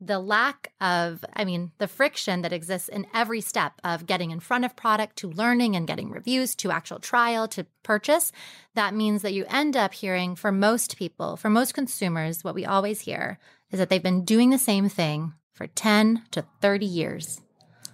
the 0.00 0.18
lack 0.18 0.72
of, 0.80 1.24
I 1.32 1.44
mean, 1.44 1.72
the 1.78 1.88
friction 1.88 2.42
that 2.42 2.52
exists 2.52 2.88
in 2.88 3.06
every 3.14 3.40
step 3.40 3.80
of 3.82 4.06
getting 4.06 4.30
in 4.30 4.40
front 4.40 4.64
of 4.64 4.76
product 4.76 5.16
to 5.16 5.30
learning 5.30 5.74
and 5.74 5.86
getting 5.86 6.10
reviews 6.10 6.54
to 6.56 6.70
actual 6.70 6.98
trial 6.98 7.48
to 7.48 7.66
purchase, 7.82 8.30
that 8.74 8.94
means 8.94 9.22
that 9.22 9.32
you 9.32 9.46
end 9.48 9.76
up 9.76 9.94
hearing 9.94 10.36
for 10.36 10.52
most 10.52 10.98
people, 10.98 11.36
for 11.36 11.48
most 11.48 11.72
consumers, 11.72 12.44
what 12.44 12.54
we 12.54 12.64
always 12.64 13.00
hear 13.00 13.38
is 13.70 13.78
that 13.78 13.88
they've 13.88 14.02
been 14.02 14.24
doing 14.24 14.50
the 14.50 14.58
same 14.58 14.88
thing 14.88 15.32
for 15.52 15.66
10 15.66 16.22
to 16.30 16.44
30 16.60 16.86
years. 16.86 17.40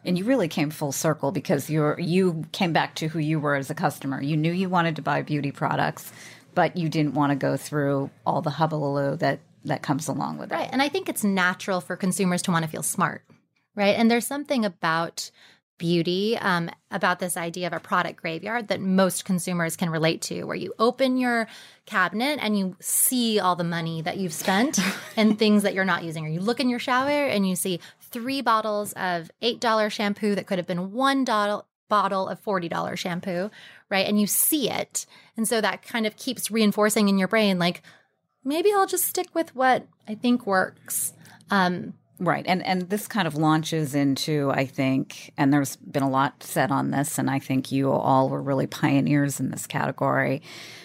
And 0.04 0.18
you 0.18 0.24
really 0.24 0.48
came 0.48 0.70
full 0.70 0.90
circle 0.90 1.30
because 1.30 1.70
you're 1.70 1.98
you 2.00 2.44
came 2.50 2.72
back 2.72 2.96
to 2.96 3.06
who 3.06 3.20
you 3.20 3.38
were 3.38 3.54
as 3.54 3.70
a 3.70 3.74
customer. 3.74 4.20
You 4.20 4.36
knew 4.36 4.50
you 4.50 4.68
wanted 4.68 4.96
to 4.96 5.02
buy 5.02 5.22
beauty 5.22 5.52
products, 5.52 6.12
but 6.54 6.76
you 6.76 6.88
didn't 6.88 7.14
want 7.14 7.30
to 7.30 7.36
go 7.36 7.56
through 7.56 8.10
all 8.26 8.42
the 8.42 8.50
hubbaloo 8.50 9.16
that 9.20 9.38
that 9.64 9.82
comes 9.82 10.08
along 10.08 10.38
with 10.38 10.52
it. 10.52 10.54
Right. 10.54 10.68
And 10.70 10.82
I 10.82 10.88
think 10.88 11.08
it's 11.08 11.24
natural 11.24 11.80
for 11.80 11.96
consumers 11.96 12.42
to 12.42 12.50
want 12.50 12.64
to 12.64 12.70
feel 12.70 12.82
smart, 12.82 13.24
right? 13.74 13.96
And 13.96 14.10
there's 14.10 14.26
something 14.26 14.64
about 14.64 15.30
beauty, 15.78 16.38
um, 16.38 16.70
about 16.92 17.18
this 17.18 17.36
idea 17.36 17.66
of 17.66 17.72
a 17.72 17.80
product 17.80 18.20
graveyard 18.20 18.68
that 18.68 18.80
most 18.80 19.24
consumers 19.24 19.76
can 19.76 19.90
relate 19.90 20.22
to, 20.22 20.44
where 20.44 20.54
you 20.54 20.72
open 20.78 21.16
your 21.16 21.48
cabinet 21.86 22.38
and 22.40 22.56
you 22.56 22.76
see 22.80 23.40
all 23.40 23.56
the 23.56 23.64
money 23.64 24.00
that 24.00 24.16
you've 24.16 24.32
spent 24.32 24.78
and 25.16 25.38
things 25.38 25.64
that 25.64 25.74
you're 25.74 25.84
not 25.84 26.04
using. 26.04 26.24
Or 26.24 26.28
you 26.28 26.40
look 26.40 26.60
in 26.60 26.68
your 26.68 26.78
shower 26.78 27.26
and 27.26 27.48
you 27.48 27.56
see 27.56 27.80
three 28.00 28.42
bottles 28.42 28.92
of 28.92 29.30
$8 29.42 29.90
shampoo 29.90 30.36
that 30.36 30.46
could 30.46 30.58
have 30.58 30.68
been 30.68 30.92
one 30.92 31.24
bottle 31.24 31.66
bottle 31.88 32.26
of 32.26 32.42
$40 32.42 32.96
shampoo, 32.96 33.50
right? 33.90 34.06
And 34.06 34.18
you 34.18 34.26
see 34.26 34.70
it. 34.70 35.04
And 35.36 35.46
so 35.46 35.60
that 35.60 35.82
kind 35.82 36.06
of 36.06 36.16
keeps 36.16 36.50
reinforcing 36.50 37.10
in 37.10 37.18
your 37.18 37.28
brain, 37.28 37.58
like, 37.58 37.82
maybe 38.44 38.70
I'll 38.72 38.86
just 38.86 39.04
stick 39.04 39.28
with 39.34 39.54
what 39.54 39.86
I 40.08 40.14
think 40.14 40.46
works. 40.46 41.12
Um, 41.50 41.94
Right. 42.18 42.44
And 42.46 42.64
and 42.64 42.82
this 42.88 43.08
kind 43.08 43.26
of 43.26 43.34
launches 43.34 43.96
into 43.96 44.52
I 44.54 44.64
think 44.64 45.32
and 45.36 45.52
there's 45.52 45.74
been 45.74 46.04
a 46.04 46.08
lot 46.08 46.40
said 46.44 46.70
on 46.70 46.92
this 46.92 47.18
and 47.18 47.28
I 47.28 47.40
think 47.40 47.72
you 47.72 47.90
all 47.90 48.28
were 48.28 48.40
really 48.40 48.68
pioneers 48.68 49.40
in 49.40 49.50
this 49.50 49.66
category. 49.66 50.40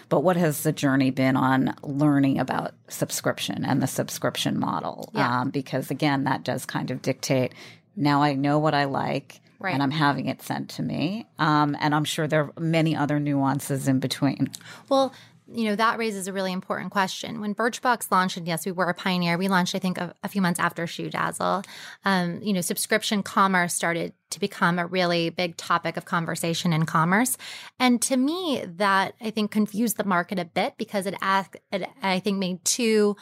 But 0.09 0.21
what 0.21 0.35
has 0.35 0.63
the 0.63 0.71
journey 0.71 1.11
been 1.11 1.35
on 1.35 1.75
learning 1.83 2.39
about 2.39 2.71
subscription 2.87 3.63
and 3.65 3.83
the 3.83 3.87
subscription 3.87 4.59
model? 4.59 5.11
Yeah. 5.13 5.41
Um, 5.41 5.51
because 5.51 5.91
again, 5.91 6.23
that 6.23 6.43
does 6.43 6.65
kind 6.65 6.89
of 6.89 7.03
dictate 7.03 7.53
now 7.95 8.23
I 8.23 8.33
know 8.33 8.57
what 8.57 8.73
I 8.73 8.85
like 8.85 9.39
Right. 9.59 9.73
and 9.75 9.83
I'm 9.83 9.91
having 9.91 10.27
it 10.27 10.41
sent 10.41 10.69
to 10.71 10.81
me. 10.81 11.27
Um, 11.37 11.77
and 11.79 11.93
I'm 11.93 12.05
sure 12.05 12.27
there 12.27 12.45
are 12.45 12.53
many 12.59 12.95
other 12.95 13.19
nuances 13.19 13.87
in 13.87 13.99
between. 13.99 14.49
Well, 14.89 15.13
you 15.49 15.65
know, 15.65 15.75
that 15.75 15.97
raises 15.97 16.27
a 16.27 16.33
really 16.33 16.51
important 16.51 16.91
question. 16.91 17.39
When 17.39 17.55
Birchbox 17.55 18.11
launched, 18.11 18.37
and 18.37 18.47
yes, 18.47 18.65
we 18.65 18.71
were 18.71 18.89
a 18.89 18.93
pioneer, 18.93 19.37
we 19.37 19.47
launched, 19.47 19.75
I 19.75 19.79
think, 19.79 19.97
a, 19.97 20.13
a 20.23 20.27
few 20.27 20.41
months 20.41 20.59
after 20.59 20.85
ShoeDazzle. 20.85 21.65
Um, 22.05 22.41
you 22.41 22.53
know, 22.53 22.61
subscription 22.61 23.23
commerce 23.23 23.73
started 23.73 24.13
to 24.31 24.39
become 24.39 24.77
a 24.77 24.85
really 24.85 25.29
big 25.29 25.55
topic 25.55 25.95
of 25.95 26.05
conversation 26.05 26.73
in 26.73 26.85
commerce. 26.85 27.37
And 27.79 28.01
to 28.03 28.17
me, 28.17 28.63
that 28.65 29.13
I 29.21 29.29
think 29.29 29.51
confused 29.51 29.97
the 29.97 30.03
market 30.03 30.39
a 30.39 30.45
bit 30.45 30.73
because 30.77 31.05
it, 31.05 31.15
asked, 31.21 31.57
it 31.71 31.87
I 32.03 32.19
think, 32.19 32.37
made 32.37 32.63
two 32.65 33.15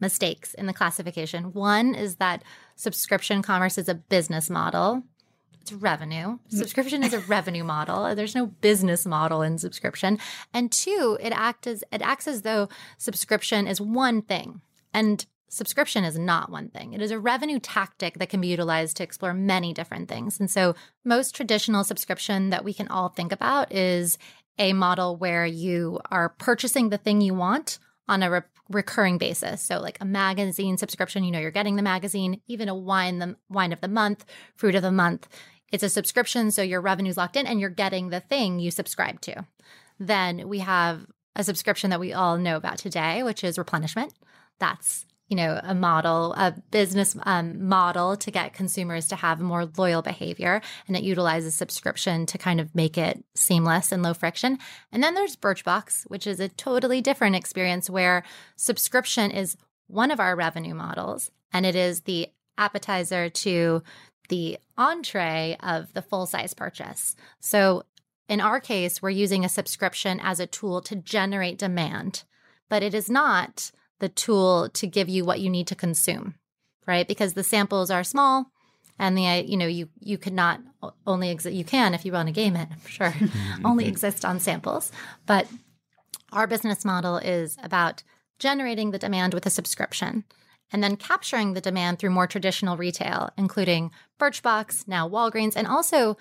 mistakes 0.00 0.54
in 0.54 0.66
the 0.66 0.72
classification. 0.72 1.52
One 1.52 1.94
is 1.94 2.16
that 2.16 2.42
subscription 2.74 3.42
commerce 3.42 3.78
is 3.78 3.88
a 3.88 3.94
business 3.94 4.50
model 4.50 5.02
it's 5.66 5.72
revenue. 5.72 6.38
Mm. 6.38 6.38
Subscription 6.48 7.02
is 7.02 7.12
a 7.12 7.18
revenue 7.20 7.64
model. 7.64 8.14
There's 8.14 8.36
no 8.36 8.46
business 8.46 9.04
model 9.04 9.42
in 9.42 9.58
subscription. 9.58 10.18
And 10.54 10.70
two, 10.70 11.18
it 11.20 11.32
acts 11.32 11.66
as 11.66 11.84
it 11.90 12.02
acts 12.02 12.28
as 12.28 12.42
though 12.42 12.68
subscription 12.98 13.66
is 13.66 13.80
one 13.80 14.22
thing. 14.22 14.60
And 14.94 15.26
subscription 15.48 16.04
is 16.04 16.16
not 16.16 16.50
one 16.50 16.68
thing. 16.68 16.92
It 16.92 17.02
is 17.02 17.10
a 17.10 17.18
revenue 17.18 17.58
tactic 17.58 18.18
that 18.18 18.28
can 18.28 18.40
be 18.40 18.48
utilized 18.48 18.96
to 18.98 19.02
explore 19.02 19.34
many 19.34 19.72
different 19.72 20.08
things. 20.08 20.38
And 20.38 20.50
so 20.50 20.76
most 21.04 21.34
traditional 21.34 21.82
subscription 21.82 22.50
that 22.50 22.64
we 22.64 22.72
can 22.72 22.88
all 22.88 23.08
think 23.08 23.32
about 23.32 23.72
is 23.72 24.18
a 24.58 24.72
model 24.72 25.16
where 25.16 25.46
you 25.46 26.00
are 26.10 26.28
purchasing 26.28 26.90
the 26.90 26.98
thing 26.98 27.20
you 27.20 27.34
want 27.34 27.78
on 28.08 28.22
a 28.22 28.30
re- 28.30 28.40
recurring 28.68 29.18
basis. 29.18 29.62
So 29.62 29.80
like 29.80 29.98
a 30.00 30.04
magazine 30.04 30.76
subscription, 30.76 31.24
you 31.24 31.30
know 31.30 31.38
you're 31.38 31.50
getting 31.50 31.76
the 31.76 31.82
magazine, 31.82 32.40
even 32.46 32.68
a 32.68 32.74
wine 32.74 33.18
the 33.18 33.36
wine 33.48 33.72
of 33.72 33.80
the 33.80 33.88
month, 33.88 34.24
fruit 34.54 34.74
of 34.74 34.82
the 34.82 34.92
month. 34.92 35.28
It's 35.72 35.82
a 35.82 35.88
subscription, 35.88 36.50
so 36.50 36.62
your 36.62 36.80
revenue's 36.80 37.16
locked 37.16 37.36
in 37.36 37.46
and 37.46 37.60
you're 37.60 37.70
getting 37.70 38.08
the 38.08 38.20
thing 38.20 38.58
you 38.58 38.70
subscribe 38.70 39.20
to. 39.22 39.46
Then 39.98 40.48
we 40.48 40.60
have 40.60 41.06
a 41.34 41.44
subscription 41.44 41.90
that 41.90 42.00
we 42.00 42.12
all 42.12 42.38
know 42.38 42.56
about 42.56 42.78
today, 42.78 43.22
which 43.22 43.44
is 43.44 43.58
replenishment. 43.58 44.12
That's 44.58 45.06
you 45.28 45.36
know 45.36 45.60
a 45.62 45.74
model 45.74 46.32
a 46.34 46.54
business 46.70 47.16
um, 47.24 47.68
model 47.68 48.16
to 48.16 48.30
get 48.30 48.52
consumers 48.52 49.08
to 49.08 49.16
have 49.16 49.40
more 49.40 49.68
loyal 49.76 50.02
behavior 50.02 50.60
and 50.86 50.96
it 50.96 51.02
utilizes 51.02 51.54
subscription 51.54 52.26
to 52.26 52.38
kind 52.38 52.60
of 52.60 52.74
make 52.74 52.96
it 52.96 53.24
seamless 53.34 53.90
and 53.90 54.02
low 54.02 54.14
friction 54.14 54.58
and 54.92 55.02
then 55.02 55.14
there's 55.14 55.36
birchbox 55.36 56.04
which 56.04 56.26
is 56.26 56.38
a 56.38 56.48
totally 56.48 57.00
different 57.00 57.34
experience 57.34 57.90
where 57.90 58.22
subscription 58.54 59.30
is 59.30 59.56
one 59.88 60.10
of 60.10 60.20
our 60.20 60.36
revenue 60.36 60.74
models 60.74 61.30
and 61.52 61.66
it 61.66 61.74
is 61.74 62.02
the 62.02 62.28
appetizer 62.58 63.28
to 63.28 63.82
the 64.28 64.58
entree 64.76 65.56
of 65.60 65.92
the 65.92 66.02
full 66.02 66.26
size 66.26 66.54
purchase. 66.54 67.16
So 67.40 67.84
in 68.28 68.40
our 68.40 68.60
case, 68.60 69.00
we're 69.00 69.10
using 69.10 69.44
a 69.44 69.48
subscription 69.48 70.20
as 70.20 70.40
a 70.40 70.46
tool 70.46 70.80
to 70.82 70.96
generate 70.96 71.58
demand, 71.58 72.24
but 72.68 72.82
it 72.82 72.94
is 72.94 73.08
not 73.08 73.70
the 73.98 74.08
tool 74.08 74.68
to 74.70 74.86
give 74.86 75.08
you 75.08 75.24
what 75.24 75.40
you 75.40 75.48
need 75.48 75.66
to 75.68 75.74
consume, 75.74 76.34
right? 76.86 77.06
Because 77.06 77.34
the 77.34 77.44
samples 77.44 77.90
are 77.90 78.04
small 78.04 78.50
and 78.98 79.16
the 79.16 79.44
you 79.46 79.56
know 79.56 79.66
you 79.66 79.88
you 80.00 80.18
could 80.18 80.32
not 80.32 80.60
only 81.06 81.30
exist 81.30 81.54
you 81.54 81.64
can 81.64 81.94
if 81.94 82.04
you 82.04 82.12
run 82.12 82.28
a 82.28 82.32
game 82.32 82.56
it 82.56 82.68
sure 82.86 83.12
only 83.64 83.86
exist 83.86 84.24
on 84.24 84.40
samples 84.40 84.90
but 85.26 85.46
our 86.32 86.46
business 86.46 86.84
model 86.84 87.18
is 87.18 87.56
about 87.62 88.02
generating 88.38 88.90
the 88.90 88.98
demand 88.98 89.34
with 89.34 89.46
a 89.46 89.50
subscription 89.50 90.24
and 90.72 90.82
then 90.82 90.96
capturing 90.96 91.52
the 91.52 91.60
demand 91.60 91.98
through 91.98 92.10
more 92.10 92.26
traditional 92.26 92.76
retail, 92.76 93.30
including 93.36 93.90
Birchbox, 94.18 94.88
now 94.88 95.08
Walgreens, 95.08 95.54
and 95.56 95.66
also 95.66 96.16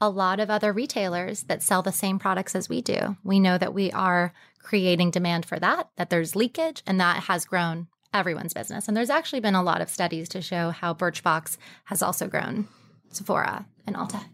a 0.00 0.08
lot 0.08 0.40
of 0.40 0.50
other 0.50 0.72
retailers 0.72 1.44
that 1.44 1.62
sell 1.62 1.82
the 1.82 1.92
same 1.92 2.18
products 2.18 2.54
as 2.54 2.68
we 2.68 2.82
do. 2.82 3.16
We 3.22 3.40
know 3.40 3.56
that 3.58 3.74
we 3.74 3.92
are 3.92 4.32
creating 4.58 5.10
demand 5.10 5.46
for 5.46 5.58
that, 5.58 5.88
that 5.96 6.10
there's 6.10 6.34
leakage, 6.34 6.82
and 6.86 7.00
that 7.00 7.24
has 7.24 7.44
grown 7.44 7.86
everyone's 8.12 8.54
business. 8.54 8.88
And 8.88 8.96
there's 8.96 9.10
actually 9.10 9.40
been 9.40 9.54
a 9.54 9.62
lot 9.62 9.80
of 9.80 9.88
studies 9.88 10.28
to 10.30 10.42
show 10.42 10.70
how 10.70 10.94
Birchbox 10.94 11.56
has 11.84 12.02
also 12.02 12.28
grown 12.28 12.68
Sephora 13.10 13.66
and 13.86 13.96
Ulta. 13.96 14.24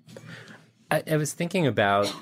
I, 0.90 1.02
I 1.10 1.16
was 1.16 1.32
thinking 1.32 1.66
about 1.66 2.12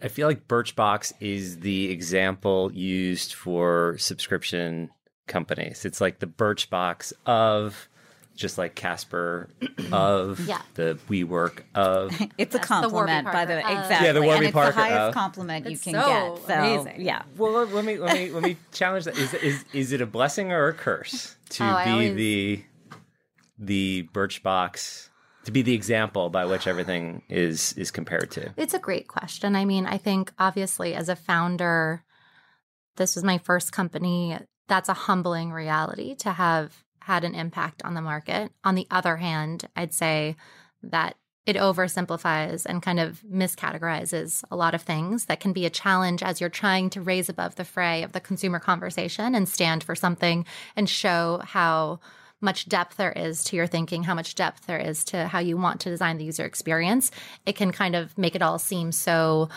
I 0.00 0.08
feel 0.08 0.28
like 0.28 0.46
Birchbox 0.46 1.12
is 1.18 1.60
the 1.60 1.90
example 1.90 2.72
used 2.72 3.34
for 3.34 3.96
subscription 3.98 4.90
companies. 5.28 5.84
It's 5.84 6.00
like 6.00 6.18
the 6.18 6.26
Birchbox 6.26 7.12
of 7.26 7.88
just 8.34 8.56
like 8.56 8.74
Casper 8.76 9.48
of 9.90 10.38
Yeah. 10.46 10.62
the 10.74 10.96
WeWork 11.08 11.62
of 11.74 12.12
It's 12.38 12.54
a 12.54 12.58
That's 12.58 12.68
the 12.68 12.74
compliment, 12.74 13.26
by 13.32 13.44
the 13.44 13.54
way. 13.54 13.62
Of- 13.62 13.70
Exactly. 13.70 14.06
Yeah, 14.06 14.12
the 14.12 14.22
Warby 14.22 14.36
and 14.36 14.44
it's 14.46 14.54
the 14.54 14.70
highest 14.72 15.00
of- 15.00 15.14
compliment 15.14 15.66
you 15.66 15.72
It's 15.72 15.82
can 15.82 15.94
so 15.94 16.06
get. 16.06 16.46
So, 16.46 16.54
amazing. 16.54 17.00
yeah. 17.04 17.22
Well, 17.36 17.52
let, 17.52 17.72
let 17.72 17.84
me 17.84 17.98
let 17.98 18.14
me 18.14 18.30
let 18.30 18.42
me 18.44 18.56
challenge 18.72 19.06
that. 19.06 19.16
Is 19.18 19.34
is 19.34 19.64
is 19.72 19.92
it 19.92 20.00
a 20.00 20.06
blessing 20.06 20.52
or 20.52 20.68
a 20.68 20.72
curse 20.74 21.36
to 21.50 21.64
Oh, 21.64 21.84
be 21.84 21.90
always- 21.90 22.14
the 22.16 22.64
the 23.58 24.08
Birchbox 24.12 25.08
to 25.44 25.50
be 25.52 25.62
the 25.62 25.74
example 25.74 26.28
by 26.30 26.44
which 26.44 26.66
everything 26.68 27.22
is 27.28 27.72
is 27.72 27.90
compared 27.90 28.30
to? 28.32 28.52
It's 28.56 28.74
a 28.74 28.78
great 28.78 29.08
question. 29.08 29.56
I 29.56 29.64
mean, 29.64 29.84
I 29.86 29.98
think 29.98 30.32
obviously 30.38 30.94
as 30.94 31.08
a 31.08 31.16
founder, 31.16 32.04
this 32.96 33.16
was 33.16 33.24
my 33.24 33.38
first 33.38 33.72
company. 33.72 34.38
That's 34.68 34.88
a 34.88 34.94
humbling 34.94 35.52
reality 35.52 36.14
to 36.16 36.32
have 36.32 36.84
had 37.00 37.24
an 37.24 37.34
impact 37.34 37.82
on 37.84 37.94
the 37.94 38.02
market. 38.02 38.52
On 38.64 38.74
the 38.74 38.86
other 38.90 39.16
hand, 39.16 39.66
I'd 39.74 39.94
say 39.94 40.36
that 40.82 41.16
it 41.46 41.56
oversimplifies 41.56 42.66
and 42.66 42.82
kind 42.82 43.00
of 43.00 43.22
miscategorizes 43.22 44.44
a 44.50 44.56
lot 44.56 44.74
of 44.74 44.82
things 44.82 45.24
that 45.24 45.40
can 45.40 45.54
be 45.54 45.64
a 45.64 45.70
challenge 45.70 46.22
as 46.22 46.38
you're 46.42 46.50
trying 46.50 46.90
to 46.90 47.00
raise 47.00 47.30
above 47.30 47.54
the 47.54 47.64
fray 47.64 48.02
of 48.02 48.12
the 48.12 48.20
consumer 48.20 48.58
conversation 48.58 49.34
and 49.34 49.48
stand 49.48 49.82
for 49.82 49.94
something 49.94 50.44
and 50.76 50.90
show 50.90 51.40
how 51.42 52.00
much 52.42 52.68
depth 52.68 52.98
there 52.98 53.12
is 53.12 53.42
to 53.44 53.56
your 53.56 53.66
thinking, 53.66 54.02
how 54.02 54.14
much 54.14 54.34
depth 54.34 54.66
there 54.66 54.78
is 54.78 55.04
to 55.04 55.26
how 55.26 55.38
you 55.38 55.56
want 55.56 55.80
to 55.80 55.88
design 55.88 56.18
the 56.18 56.24
user 56.24 56.44
experience. 56.44 57.10
It 57.46 57.56
can 57.56 57.72
kind 57.72 57.96
of 57.96 58.16
make 58.18 58.34
it 58.34 58.42
all 58.42 58.58
seem 58.58 58.92
so, 58.92 59.48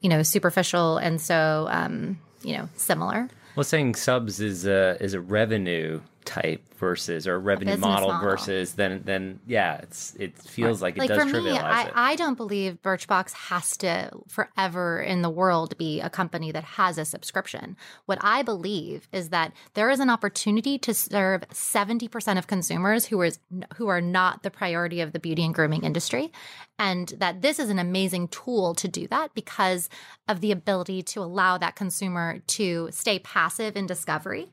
you 0.00 0.08
know, 0.08 0.24
superficial 0.24 0.98
and 0.98 1.20
so, 1.20 1.68
um, 1.70 2.18
you 2.42 2.56
know, 2.56 2.68
similar. 2.74 3.28
Well, 3.60 3.66
saying 3.66 3.96
subs 3.96 4.40
is 4.40 4.64
a 4.64 4.96
is 5.02 5.12
a 5.12 5.20
revenue 5.20 6.00
type 6.24 6.62
versus 6.74 7.26
or 7.26 7.38
revenue 7.38 7.76
model, 7.76 8.08
model. 8.08 8.28
versus 8.28 8.74
then 8.74 9.02
then 9.04 9.40
yeah, 9.46 9.76
it's 9.76 10.14
it 10.18 10.36
feels 10.38 10.80
like 10.80 10.96
it 10.96 11.00
like 11.00 11.08
does 11.08 11.18
for 11.18 11.24
me, 11.26 11.50
trivialize 11.50 11.62
I, 11.62 11.84
it. 11.84 11.92
I 11.94 12.16
don't 12.16 12.36
believe 12.36 12.80
Birchbox 12.82 13.32
has 13.32 13.76
to 13.78 14.10
forever 14.28 15.00
in 15.00 15.22
the 15.22 15.30
world 15.30 15.76
be 15.76 16.00
a 16.00 16.10
company 16.10 16.52
that 16.52 16.64
has 16.64 16.98
a 16.98 17.04
subscription. 17.04 17.76
What 18.06 18.18
I 18.22 18.42
believe 18.42 19.08
is 19.12 19.28
that 19.28 19.52
there 19.74 19.90
is 19.90 20.00
an 20.00 20.10
opportunity 20.10 20.78
to 20.78 20.94
serve 20.94 21.42
70% 21.48 22.38
of 22.38 22.46
consumers 22.46 23.06
who 23.06 23.20
is 23.22 23.38
who 23.76 23.88
are 23.88 24.00
not 24.00 24.42
the 24.42 24.50
priority 24.50 25.00
of 25.00 25.12
the 25.12 25.20
beauty 25.20 25.44
and 25.44 25.54
grooming 25.54 25.84
industry. 25.84 26.32
And 26.78 27.08
that 27.18 27.42
this 27.42 27.58
is 27.58 27.68
an 27.68 27.78
amazing 27.78 28.28
tool 28.28 28.74
to 28.76 28.88
do 28.88 29.06
that 29.08 29.34
because 29.34 29.90
of 30.28 30.40
the 30.40 30.50
ability 30.50 31.02
to 31.02 31.20
allow 31.20 31.58
that 31.58 31.76
consumer 31.76 32.38
to 32.46 32.88
stay 32.90 33.18
passive 33.18 33.76
in 33.76 33.86
discovery. 33.86 34.52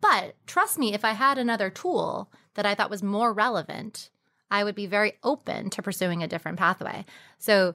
But 0.00 0.34
trust 0.46 0.78
me, 0.78 0.94
if 0.94 1.04
I 1.04 1.12
had 1.12 1.38
another 1.38 1.70
tool 1.70 2.30
that 2.54 2.66
I 2.66 2.74
thought 2.74 2.90
was 2.90 3.02
more 3.02 3.32
relevant, 3.32 4.10
I 4.50 4.64
would 4.64 4.74
be 4.74 4.86
very 4.86 5.14
open 5.22 5.70
to 5.70 5.82
pursuing 5.82 6.22
a 6.22 6.28
different 6.28 6.58
pathway. 6.58 7.04
So, 7.38 7.74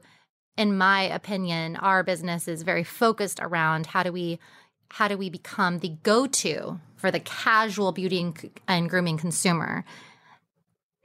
in 0.57 0.77
my 0.77 1.03
opinion, 1.03 1.75
our 1.77 2.03
business 2.03 2.47
is 2.47 2.63
very 2.63 2.83
focused 2.83 3.39
around 3.41 3.87
how 3.87 4.03
do 4.03 4.11
we 4.11 4.39
how 4.89 5.07
do 5.07 5.17
we 5.17 5.29
become 5.29 5.79
the 5.79 5.95
go-to 6.03 6.77
for 6.97 7.11
the 7.11 7.19
casual 7.21 7.93
beauty 7.93 8.33
and, 8.67 8.89
grooming 8.89 9.17
consumer, 9.17 9.85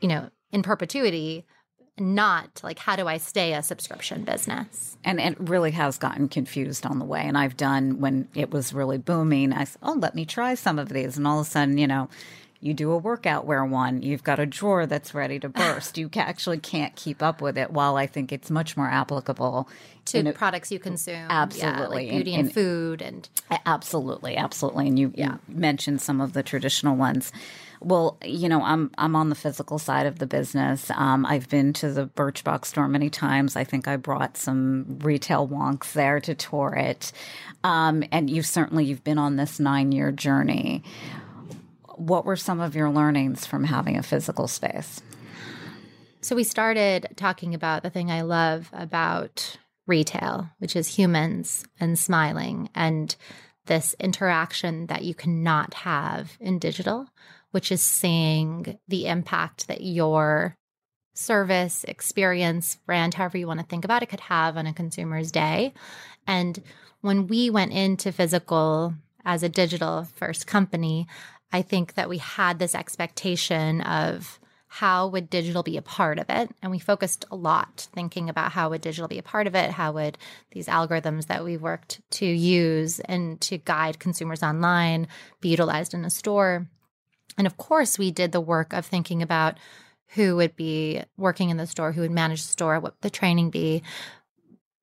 you 0.01 0.09
know, 0.09 0.29
in 0.51 0.65
perpetuity, 0.65 1.47
not 1.99 2.61
like 2.63 2.79
how 2.79 2.97
do 2.97 3.07
I 3.07 3.17
stay 3.19 3.55
a 3.55 3.63
subscription 3.63 4.25
business? 4.25 4.97
And 5.05 5.21
it 5.21 5.37
really 5.39 5.71
has 5.73 5.99
gotten 5.99 6.29
confused 6.29 6.85
on 6.85 6.99
the 6.99 7.05
way. 7.05 7.23
And 7.23 7.39
I've 7.39 7.57
done 7.57 8.01
when 8.01 8.29
it 8.35 8.51
was 8.51 8.73
really 8.75 8.99
booming, 8.99 9.53
I 9.53 9.65
said, 9.65 9.79
oh, 9.83 9.95
let 9.95 10.15
me 10.15 10.25
try 10.27 10.55
some 10.55 10.79
of 10.79 10.89
these. 10.89 11.17
And 11.17 11.27
all 11.27 11.41
of 11.41 11.47
a 11.47 11.51
sudden, 11.51 11.79
you 11.79 11.87
know, 11.87 12.09
you 12.61 12.73
do 12.75 12.91
a 12.91 12.97
workout 12.97 13.45
wear 13.45 13.65
one, 13.65 14.03
you've 14.03 14.25
got 14.25 14.39
a 14.41 14.47
drawer 14.47 14.87
that's 14.87 15.15
ready 15.15 15.39
to 15.39 15.49
burst. 15.49 15.97
you 15.99 16.11
actually 16.17 16.59
can't 16.59 16.97
keep 16.97 17.23
up 17.23 17.41
with 17.41 17.57
it. 17.57 17.71
While 17.71 17.97
I 17.97 18.07
think 18.07 18.33
it's 18.33 18.51
much 18.51 18.77
more 18.77 18.89
applicable 18.89 19.69
To 20.07 20.19
a- 20.29 20.33
products 20.33 20.73
you 20.73 20.79
consume, 20.79 21.15
yeah, 21.15 21.27
Absolutely. 21.31 21.97
like 22.07 22.11
beauty 22.11 22.35
And- 22.35 22.47
and, 22.47 22.55
food, 22.55 23.03
and 23.03 23.29
Absolutely, 23.67 24.37
absolutely. 24.37 24.89
And 24.89 24.99
you, 24.99 25.13
you 25.15 25.39
mentioned 25.49 26.01
some 26.01 26.21
of 26.21 26.33
the 26.33 26.43
traditional 26.43 26.97
ones. 26.97 27.31
Well, 27.81 28.19
you 28.25 28.49
know, 28.49 28.63
I'm 28.63 28.91
I'm 28.99 29.15
on 29.15 29.29
the 29.29 29.35
physical 29.35 29.79
side 29.79 30.07
of 30.07 30.19
the 30.19 30.27
business. 30.27 30.91
Um, 30.91 31.27
I've 31.27 31.49
been 31.49 31.73
to 31.75 31.91
the 31.91 32.07
Birchbox 32.07 32.67
store 32.67 32.89
many 32.89 33.11
times. 33.11 33.57
I 33.57 33.65
think 33.65 33.87
I 33.87 33.97
brought 33.97 34.37
some 34.37 34.99
retail 35.01 35.47
wonks 35.49 35.93
there 35.93 36.21
to 36.21 36.35
tour 36.35 36.75
it. 36.77 37.13
Um, 37.65 38.05
and 38.13 38.31
you 38.31 38.43
certainly 38.43 38.85
you've 38.85 39.05
been 39.05 39.19
on 39.19 39.37
this 39.37 39.61
nine 39.61 39.93
year 39.93 40.13
journey. 40.13 40.83
What 41.97 42.25
were 42.25 42.37
some 42.37 42.61
of 42.61 42.75
your 42.75 42.91
learnings 42.91 43.47
from 43.47 43.65
having 43.65 43.97
a 43.97 44.03
physical 44.03 44.49
space? 44.49 45.01
So 46.21 46.35
we 46.35 46.45
started 46.45 47.07
talking 47.17 47.55
about 47.55 47.83
the 47.83 47.91
thing 47.91 48.11
I 48.11 48.23
love 48.23 48.69
about 48.73 49.59
retail, 49.87 50.51
which 50.59 50.75
is 50.75 50.97
humans 50.97 51.65
and 51.79 51.99
smiling 51.99 52.69
and 52.75 53.15
this 53.67 53.95
interaction 54.01 54.87
that 54.87 55.05
you 55.05 55.15
cannot 55.15 55.75
have 55.75 56.37
in 56.41 56.59
digital, 56.59 57.07
which 57.57 57.73
is 57.73 57.81
seeing 57.81 58.79
the 58.87 59.07
impact 59.07 59.67
that 59.67 59.81
your 59.81 60.55
service, 61.15 61.85
experience, 61.85 62.77
brand, 62.85 63.15
however 63.15 63.39
you 63.39 63.47
want 63.47 63.61
to 63.61 63.65
think 63.65 63.83
about 63.83 64.03
it, 64.03 64.11
could 64.11 64.21
have 64.21 64.59
on 64.59 64.67
a 64.67 64.75
consumer's 64.75 65.33
day. 65.33 65.73
And 66.27 66.63
when 67.01 67.29
we 67.29 67.49
went 67.49 67.73
into 67.73 68.13
physical 68.13 68.93
as 69.25 69.43
a 69.43 69.49
digital 69.49 70.07
first 70.17 70.47
company, 70.47 71.07
I 71.51 71.63
think 71.63 71.95
that 71.95 72.11
we 72.11 72.19
had 72.19 72.59
this 72.59 72.75
expectation 72.75 73.81
of 73.81 74.39
how 74.69 75.07
would 75.09 75.31
digital 75.31 75.63
be 75.63 75.79
a 75.79 75.83
part 75.83 76.19
of 76.19 76.27
it 76.29 76.51
and 76.61 76.71
we 76.71 76.79
focused 76.79 77.25
a 77.31 77.37
lot 77.37 77.89
thinking 77.95 78.29
about 78.29 78.53
how 78.53 78.69
would 78.69 78.83
digital 78.83 79.09
be 79.09 79.17
a 79.17 79.23
part 79.23 79.47
of 79.47 79.55
it 79.55 79.71
how 79.71 79.93
would 79.93 80.19
these 80.51 80.67
algorithms 80.67 81.29
that 81.29 81.45
we 81.45 81.57
worked 81.57 82.03
to 82.11 82.27
use 82.27 82.99
and 83.01 83.41
to 83.41 83.57
guide 83.57 84.01
consumers 84.01 84.43
online 84.43 85.07
be 85.41 85.49
utilized 85.49 85.95
in 85.95 86.05
a 86.05 86.11
store 86.11 86.69
and 87.39 87.47
of 87.47 87.57
course 87.57 87.99
we 87.99 88.11
did 88.11 88.33
the 88.33 88.41
work 88.41 88.73
of 88.73 88.87
thinking 88.87 89.23
about 89.23 89.59
who 90.11 90.37
would 90.37 90.55
be 90.57 91.03
working 91.17 91.51
in 91.51 91.57
the 91.57 91.67
store 91.67 91.93
who 91.93 92.01
would 92.01 92.11
manage 92.11 92.43
the 92.43 92.53
store 92.53 92.81
what 92.81 93.01
the 93.01 93.11
training 93.11 93.51
be 93.51 93.83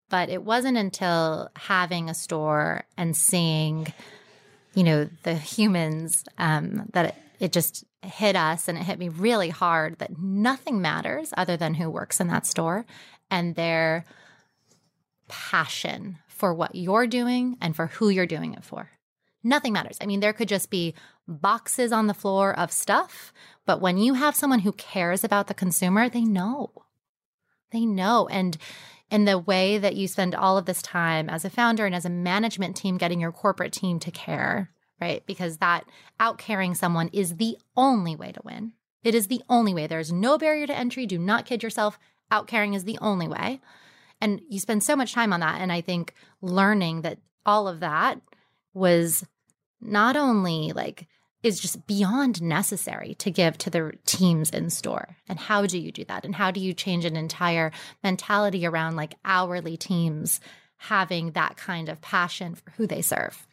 but 0.09 0.29
it 0.29 0.43
wasn't 0.43 0.77
until 0.77 1.49
having 1.55 2.09
a 2.09 2.13
store 2.13 2.83
and 2.97 3.15
seeing 3.15 3.91
you 4.73 4.83
know 4.83 5.09
the 5.23 5.35
humans 5.35 6.23
um, 6.37 6.89
that 6.93 7.05
it, 7.05 7.15
it 7.39 7.51
just 7.51 7.83
hit 8.03 8.35
us 8.35 8.67
and 8.67 8.77
it 8.77 8.83
hit 8.83 8.99
me 8.99 9.09
really 9.09 9.49
hard 9.49 9.97
that 9.99 10.19
nothing 10.19 10.81
matters 10.81 11.33
other 11.37 11.57
than 11.57 11.75
who 11.75 11.89
works 11.89 12.19
in 12.19 12.27
that 12.27 12.45
store 12.45 12.85
and 13.31 13.55
their 13.55 14.05
passion 15.27 16.19
for 16.27 16.53
what 16.53 16.75
you're 16.75 17.07
doing 17.07 17.57
and 17.61 17.75
for 17.75 17.87
who 17.87 18.09
you're 18.09 18.25
doing 18.25 18.53
it 18.53 18.63
for. 18.63 18.89
Nothing 19.43 19.73
matters. 19.73 19.97
I 19.99 20.05
mean, 20.05 20.19
there 20.19 20.33
could 20.33 20.47
just 20.47 20.69
be 20.69 20.93
boxes 21.27 21.91
on 21.91 22.07
the 22.07 22.13
floor 22.13 22.57
of 22.57 22.71
stuff, 22.71 23.33
but 23.65 23.81
when 23.81 23.97
you 23.97 24.13
have 24.13 24.35
someone 24.35 24.59
who 24.59 24.71
cares 24.73 25.23
about 25.23 25.47
the 25.47 25.53
consumer, 25.53 26.09
they 26.09 26.23
know. 26.23 26.71
They 27.71 27.85
know. 27.85 28.27
And 28.27 28.57
in 29.09 29.25
the 29.25 29.37
way 29.37 29.77
that 29.77 29.95
you 29.95 30.07
spend 30.07 30.33
all 30.33 30.57
of 30.57 30.65
this 30.65 30.81
time 30.81 31.29
as 31.29 31.43
a 31.43 31.49
founder 31.49 31.85
and 31.85 31.93
as 31.93 32.05
a 32.05 32.09
management 32.09 32.75
team 32.75 32.97
getting 32.97 33.19
your 33.19 33.31
corporate 33.31 33.73
team 33.73 33.99
to 33.99 34.11
care 34.11 34.73
right? 35.03 35.25
Because 35.25 35.57
that 35.57 35.85
out 36.19 36.37
caring 36.37 36.75
someone 36.75 37.09
is 37.11 37.35
the 37.35 37.57
only 37.75 38.15
way 38.15 38.31
to 38.31 38.41
win. 38.43 38.71
It 39.03 39.13
is 39.13 39.27
the 39.27 39.41
only 39.49 39.73
way. 39.73 39.85
There's 39.85 40.13
no 40.13 40.37
barrier 40.37 40.65
to 40.65 40.77
entry. 40.77 41.05
Do 41.05 41.17
not 41.17 41.45
kid 41.45 41.61
yourself. 41.61 41.99
Out 42.31 42.47
caring 42.47 42.73
is 42.73 42.85
the 42.85 42.97
only 43.01 43.27
way. 43.27 43.59
And 44.21 44.41
you 44.47 44.59
spend 44.59 44.81
so 44.81 44.95
much 44.95 45.13
time 45.13 45.33
on 45.33 45.41
that. 45.41 45.59
And 45.59 45.73
I 45.73 45.81
think 45.81 46.13
learning 46.41 47.01
that 47.01 47.19
all 47.45 47.67
of 47.67 47.81
that 47.81 48.21
was 48.73 49.25
not 49.85 50.15
only 50.15 50.71
like, 50.73 51.07
is 51.43 51.59
just 51.59 51.85
beyond 51.87 52.41
necessary 52.41 53.15
to 53.15 53.29
give 53.29 53.57
to 53.57 53.69
the 53.69 53.91
teams 54.05 54.49
in 54.49 54.69
store. 54.69 55.17
And 55.27 55.37
how 55.37 55.65
do 55.65 55.77
you 55.77 55.91
do 55.91 56.05
that? 56.05 56.23
And 56.23 56.33
how 56.33 56.51
do 56.51 56.61
you 56.61 56.73
change 56.73 57.03
an 57.03 57.17
entire 57.17 57.71
mentality 58.01 58.65
around 58.65 58.95
like 58.95 59.15
hourly 59.25 59.75
teams 59.75 60.39
having 60.77 61.31
that 61.31 61.57
kind 61.57 61.89
of 61.89 62.01
passion 62.01 62.55
for 62.55 62.71
who 62.71 62.87
they 62.87 63.01
serve? 63.01 63.45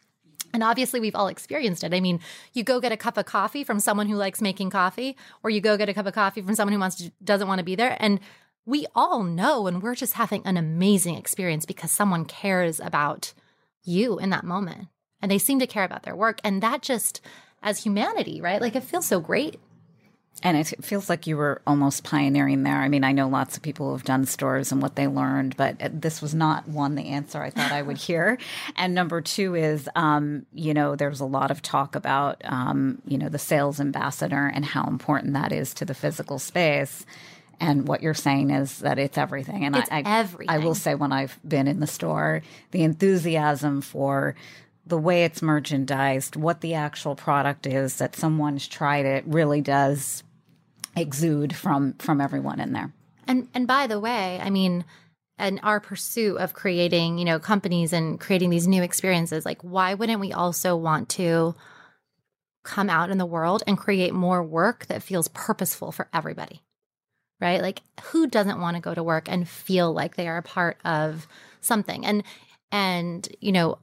And 0.53 0.63
obviously, 0.63 0.99
we've 0.99 1.15
all 1.15 1.27
experienced 1.27 1.83
it. 1.83 1.93
I 1.93 2.01
mean, 2.01 2.19
you 2.53 2.63
go 2.63 2.81
get 2.81 2.91
a 2.91 2.97
cup 2.97 3.17
of 3.17 3.25
coffee 3.25 3.63
from 3.63 3.79
someone 3.79 4.07
who 4.07 4.15
likes 4.15 4.41
making 4.41 4.69
coffee, 4.69 5.15
or 5.43 5.49
you 5.49 5.61
go 5.61 5.77
get 5.77 5.87
a 5.87 5.93
cup 5.93 6.05
of 6.05 6.13
coffee 6.13 6.41
from 6.41 6.55
someone 6.55 6.73
who 6.73 6.79
wants 6.79 6.97
to, 6.97 7.11
doesn't 7.23 7.47
want 7.47 7.59
to 7.59 7.65
be 7.65 7.75
there, 7.75 7.95
and 7.99 8.19
we 8.65 8.85
all 8.93 9.23
know, 9.23 9.67
and 9.67 9.81
we're 9.81 9.95
just 9.95 10.13
having 10.13 10.45
an 10.45 10.57
amazing 10.57 11.15
experience 11.15 11.65
because 11.65 11.91
someone 11.91 12.25
cares 12.25 12.79
about 12.79 13.33
you 13.83 14.19
in 14.19 14.29
that 14.29 14.43
moment, 14.43 14.87
and 15.21 15.29
they 15.29 15.37
seem 15.37 15.59
to 15.59 15.67
care 15.67 15.83
about 15.83 16.03
their 16.03 16.15
work, 16.15 16.39
and 16.43 16.61
that 16.63 16.81
just 16.81 17.21
as 17.63 17.83
humanity, 17.83 18.41
right? 18.41 18.61
Like 18.61 18.75
it 18.75 18.83
feels 18.83 19.07
so 19.07 19.19
great. 19.19 19.59
And 20.43 20.57
it 20.57 20.83
feels 20.83 21.07
like 21.07 21.27
you 21.27 21.37
were 21.37 21.61
almost 21.67 22.03
pioneering 22.03 22.63
there. 22.63 22.77
I 22.77 22.89
mean, 22.89 23.03
I 23.03 23.11
know 23.11 23.27
lots 23.27 23.57
of 23.57 23.61
people 23.61 23.87
who 23.87 23.91
have 23.91 24.03
done 24.03 24.25
stores 24.25 24.71
and 24.71 24.81
what 24.81 24.95
they 24.95 25.07
learned, 25.07 25.55
but 25.55 25.77
this 26.01 26.19
was 26.19 26.33
not 26.33 26.67
one, 26.67 26.95
the 26.95 27.09
answer 27.09 27.43
I 27.43 27.51
thought 27.51 27.71
I 27.71 27.83
would 27.83 27.97
hear. 28.09 28.39
And 28.75 28.95
number 28.95 29.21
two 29.21 29.53
is, 29.53 29.87
um, 29.95 30.47
you 30.51 30.73
know, 30.73 30.95
there's 30.95 31.19
a 31.19 31.25
lot 31.25 31.51
of 31.51 31.61
talk 31.61 31.95
about, 31.95 32.41
um, 32.45 33.01
you 33.05 33.19
know, 33.19 33.29
the 33.29 33.37
sales 33.37 33.79
ambassador 33.79 34.51
and 34.51 34.65
how 34.65 34.85
important 34.85 35.33
that 35.33 35.51
is 35.51 35.75
to 35.75 35.85
the 35.85 35.93
physical 35.93 36.39
space. 36.39 37.05
And 37.59 37.87
what 37.87 38.01
you're 38.01 38.15
saying 38.15 38.49
is 38.49 38.79
that 38.79 38.97
it's 38.97 39.19
everything. 39.19 39.65
And 39.65 39.75
it's 39.75 39.91
I, 39.91 39.97
I, 39.97 40.19
everything. 40.19 40.55
I 40.55 40.57
will 40.57 40.73
say, 40.73 40.95
when 40.95 41.11
I've 41.11 41.37
been 41.47 41.67
in 41.67 41.79
the 41.79 41.87
store, 41.87 42.41
the 42.71 42.81
enthusiasm 42.81 43.81
for 43.81 44.33
the 44.91 44.97
way 44.97 45.23
it's 45.23 45.41
merchandised, 45.41 46.35
what 46.35 46.59
the 46.59 46.73
actual 46.73 47.15
product 47.15 47.65
is, 47.65 47.95
that 47.95 48.13
someone's 48.13 48.67
tried 48.67 49.05
it, 49.05 49.23
really 49.25 49.61
does 49.61 50.21
exude 50.97 51.55
from 51.55 51.93
from 51.93 52.19
everyone 52.19 52.59
in 52.59 52.73
there. 52.73 52.91
And 53.25 53.47
and 53.53 53.65
by 53.65 53.87
the 53.87 54.01
way, 54.01 54.37
I 54.43 54.49
mean, 54.49 54.83
and 55.37 55.61
our 55.63 55.79
pursuit 55.79 56.35
of 56.35 56.53
creating, 56.53 57.19
you 57.19 57.23
know, 57.23 57.39
companies 57.39 57.93
and 57.93 58.19
creating 58.19 58.49
these 58.49 58.67
new 58.67 58.83
experiences, 58.83 59.45
like 59.45 59.61
why 59.61 59.93
wouldn't 59.93 60.19
we 60.19 60.33
also 60.33 60.75
want 60.75 61.07
to 61.11 61.55
come 62.65 62.89
out 62.89 63.09
in 63.09 63.17
the 63.17 63.25
world 63.25 63.63
and 63.65 63.77
create 63.77 64.13
more 64.13 64.43
work 64.43 64.87
that 64.87 65.01
feels 65.01 65.29
purposeful 65.29 65.93
for 65.93 66.09
everybody? 66.13 66.61
Right? 67.39 67.61
Like 67.61 67.81
who 68.11 68.27
doesn't 68.27 68.59
want 68.59 68.75
to 68.75 68.81
go 68.81 68.93
to 68.93 69.01
work 69.01 69.29
and 69.29 69.47
feel 69.47 69.93
like 69.93 70.17
they 70.17 70.27
are 70.27 70.37
a 70.37 70.43
part 70.43 70.79
of 70.83 71.27
something? 71.61 72.05
And 72.05 72.23
and 72.73 73.25
you 73.39 73.53
know, 73.53 73.79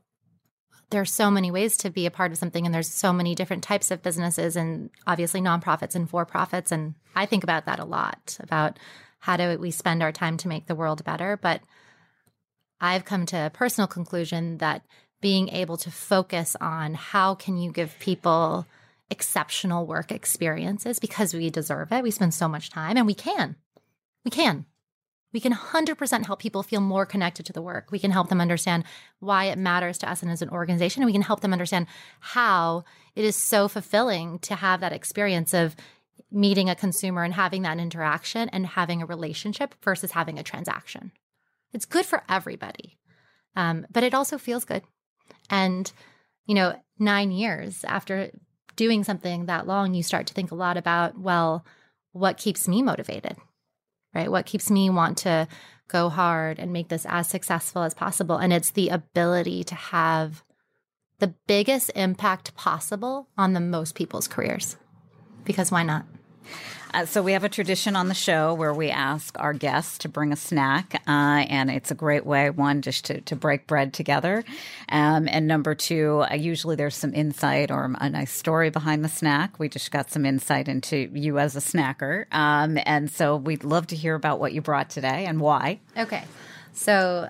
there's 0.91 1.13
so 1.13 1.31
many 1.31 1.51
ways 1.51 1.77
to 1.79 1.91
be 1.91 2.07
a 2.07 2.11
part 2.11 2.33
of 2.33 2.39
something 2.39 2.65
and 2.65 2.75
there's 2.75 2.89
so 2.89 3.13
many 3.13 3.35
different 3.35 3.63
types 3.63 3.91
of 3.91 4.03
businesses 4.03 4.57
and 4.57 4.91
obviously 5.07 5.41
nonprofits 5.41 5.95
and 5.95 6.09
for 6.09 6.25
profits 6.25 6.73
and 6.73 6.95
i 7.15 7.27
think 7.27 7.45
about 7.45 7.67
that 7.67 7.79
a 7.79 7.85
lot 7.85 8.37
about 8.41 8.79
how 9.21 9.37
do 9.37 9.59
we 9.59 9.71
spend 9.71 10.03
our 10.03 10.13
time 10.13 10.37
to 10.39 10.49
make 10.49 10.67
the 10.67 10.75
world 10.75 11.05
better. 11.05 11.37
But 11.37 11.61
i've 12.81 13.05
come 13.05 13.27
to 13.27 13.47
a 13.47 13.51
personal 13.51 13.89
conclusion 13.89 14.59
that 14.59 14.85
being 15.21 15.49
able 15.49 15.77
to 15.77 15.91
focus 15.91 16.57
on 16.61 16.95
how 16.95 17.35
can 17.35 17.57
you 17.57 17.73
give 17.73 17.99
people 17.99 18.67
exceptional 19.11 19.87
work 19.87 20.13
experiences 20.13 20.99
because 21.01 21.35
we 21.35 21.51
deserve 21.51 21.91
it 21.91 22.03
we 22.03 22.11
spend 22.11 22.33
so 22.33 22.47
much 22.47 22.71
time 22.71 22.97
and 22.97 23.07
we 23.07 23.15
can 23.15 23.57
we 24.25 24.31
can 24.31 24.67
we 25.33 25.41
can 25.41 25.53
100% 25.53 26.27
help 26.27 26.41
people 26.41 26.63
feel 26.63 26.81
more 26.81 27.05
connected 27.05 27.45
to 27.47 27.53
the 27.53 27.63
work. 27.63 27.91
We 27.91 27.99
can 27.99 28.11
help 28.11 28.29
them 28.29 28.41
understand 28.41 28.85
why 29.21 29.45
it 29.45 29.59
matters 29.59 29.99
to 29.99 30.11
us 30.11 30.23
and 30.23 30.31
as 30.31 30.41
an 30.41 30.49
organization. 30.49 31.03
And 31.03 31.07
we 31.07 31.13
can 31.13 31.23
help 31.23 31.41
them 31.41 31.53
understand 31.53 31.87
how 32.21 32.85
it 33.15 33.25
is 33.25 33.37
so 33.37 33.69
fulfilling 33.69 34.39
to 34.41 34.55
have 34.55 34.81
that 34.81 34.93
experience 34.93 35.53
of 35.53 35.77
meeting 36.31 36.69
a 36.71 36.75
consumer 36.75 37.25
and 37.25 37.35
having 37.35 37.63
that 37.63 37.79
interaction 37.79 38.49
and 38.51 38.67
having 38.67 39.03
a 39.03 39.07
relationship 39.07 39.75
versus 39.83 40.13
having 40.13 40.39
a 40.39 40.43
transaction. 40.43 41.13
It's 41.73 41.87
good 41.87 42.07
for 42.07 42.23
everybody, 42.29 42.99
um, 43.57 43.87
but 43.91 44.03
it 44.03 44.15
also 44.15 44.39
feels 44.39 44.65
good. 44.65 44.83
And, 45.51 45.91
you 46.47 46.55
know, 46.55 46.81
nine 46.99 47.31
years 47.31 47.85
after 47.85 48.31
doing 48.77 49.05
something 49.05 49.47
that 49.47 49.67
long, 49.67 49.95
you 49.95 50.03
start 50.03 50.27
to 50.29 50.35
think 50.35 50.51
a 50.51 50.55
lot 50.57 50.77
about, 50.77 51.19
well, 51.19 51.65
what 52.13 52.39
keeps 52.39 52.67
me 52.67 52.83
motivated? 52.83 53.37
Right? 54.19 54.31
What 54.31 54.47
keeps 54.47 54.71
me 54.71 54.91
want 54.91 55.19
to 55.19 55.47
go 55.87 56.09
hard 56.09 56.59
and 56.59 56.73
make 56.73 56.89
this 56.89 57.07
as 57.09 57.29
successful 57.29 57.83
as 57.83 57.95
possible? 57.95 58.37
And 58.37 58.53
it's 58.53 58.71
the 58.71 58.89
ability 58.89 59.63
to 59.65 59.75
have 59.75 60.43
the 61.21 61.35
biggest 61.47 61.91
impact 61.95 62.55
possible 62.57 63.29
on 63.37 63.53
the 63.53 63.61
most 63.61 63.95
people's 63.95 64.29
careers. 64.29 64.77
Because 65.45 65.71
why 65.71 65.85
not? 65.85 66.05
Uh, 66.95 67.05
so 67.05 67.23
we 67.23 67.33
have 67.33 67.45
a 67.45 67.49
tradition 67.49 67.97
on 67.97 68.09
the 68.09 68.15
show 68.15 68.55
where 68.55 68.73
we 68.73 68.91
ask 68.91 69.39
our 69.39 69.53
guests 69.53 69.99
to 69.99 70.09
bring 70.09 70.33
a 70.33 70.37
snack, 70.37 71.03
uh, 71.07 71.45
and 71.49 71.71
it's 71.71 71.91
a 71.91 71.95
great 71.95 72.25
way 72.25 72.49
one 72.51 72.81
just 72.81 73.05
to, 73.05 73.21
to 73.21 73.37
break 73.37 73.67
bread 73.67 73.93
together, 73.93 74.43
um, 74.89 75.29
and 75.29 75.47
number 75.47 75.75
two, 75.75 76.25
uh, 76.31 76.35
usually 76.35 76.77
there's 76.77 76.97
some 76.97 77.13
insight 77.15 77.71
or 77.71 77.95
a 78.01 78.09
nice 78.09 78.33
story 78.33 78.71
behind 78.71 79.05
the 79.05 79.09
snack. 79.09 79.59
We 79.59 79.69
just 79.69 79.91
got 79.91 80.11
some 80.11 80.25
insight 80.25 80.67
into 80.67 81.11
you 81.13 81.39
as 81.39 81.57
a 81.57 81.61
snacker, 81.61 82.25
um, 82.33 82.79
and 82.87 83.11
so 83.11 83.37
we'd 83.37 83.65
love 83.65 83.87
to 83.89 83.97
hear 83.97 84.15
about 84.15 84.41
what 84.41 84.53
you 84.53 84.63
brought 84.63 84.89
today 84.89 85.27
and 85.27 85.41
why. 85.41 85.81
Okay, 85.97 86.25
so 86.73 87.29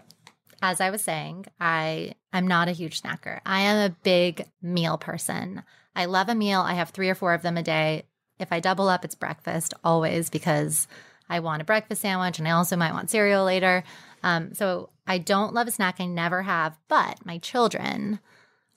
as 0.62 0.80
I 0.80 0.90
was 0.90 1.02
saying, 1.02 1.46
I 1.60 2.14
I'm 2.32 2.46
not 2.46 2.68
a 2.68 2.72
huge 2.72 3.02
snacker. 3.02 3.40
I 3.44 3.60
am 3.60 3.90
a 3.90 3.94
big 4.02 4.46
meal 4.62 4.98
person. 4.98 5.62
I 5.96 6.04
love 6.04 6.28
a 6.28 6.34
meal. 6.34 6.60
I 6.60 6.74
have 6.74 6.90
three 6.90 7.08
or 7.08 7.14
four 7.14 7.34
of 7.34 7.42
them 7.42 7.56
a 7.56 7.62
day. 7.62 8.04
If 8.38 8.52
I 8.52 8.60
double 8.60 8.88
up, 8.88 9.04
it's 9.04 9.14
breakfast 9.14 9.74
always 9.84 10.30
because 10.30 10.86
I 11.28 11.40
want 11.40 11.62
a 11.62 11.64
breakfast 11.64 12.02
sandwich 12.02 12.38
and 12.38 12.48
I 12.48 12.52
also 12.52 12.76
might 12.76 12.92
want 12.92 13.10
cereal 13.10 13.44
later. 13.44 13.84
Um, 14.22 14.54
so 14.54 14.90
I 15.06 15.18
don't 15.18 15.54
love 15.54 15.68
a 15.68 15.70
snack. 15.70 15.96
I 16.00 16.06
never 16.06 16.42
have. 16.42 16.78
But 16.88 17.24
my 17.24 17.38
children, 17.38 18.20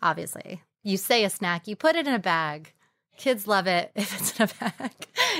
obviously, 0.01 0.61
you 0.83 0.97
say 0.97 1.23
a 1.23 1.29
snack, 1.29 1.67
you 1.67 1.75
put 1.75 1.95
it 1.95 2.07
in 2.07 2.13
a 2.13 2.19
bag, 2.19 2.73
kids 3.17 3.47
love 3.47 3.67
it 3.67 3.91
if 3.95 4.19
it's 4.19 4.39
in 4.39 4.43
a 4.43 4.69
bag. 4.71 4.91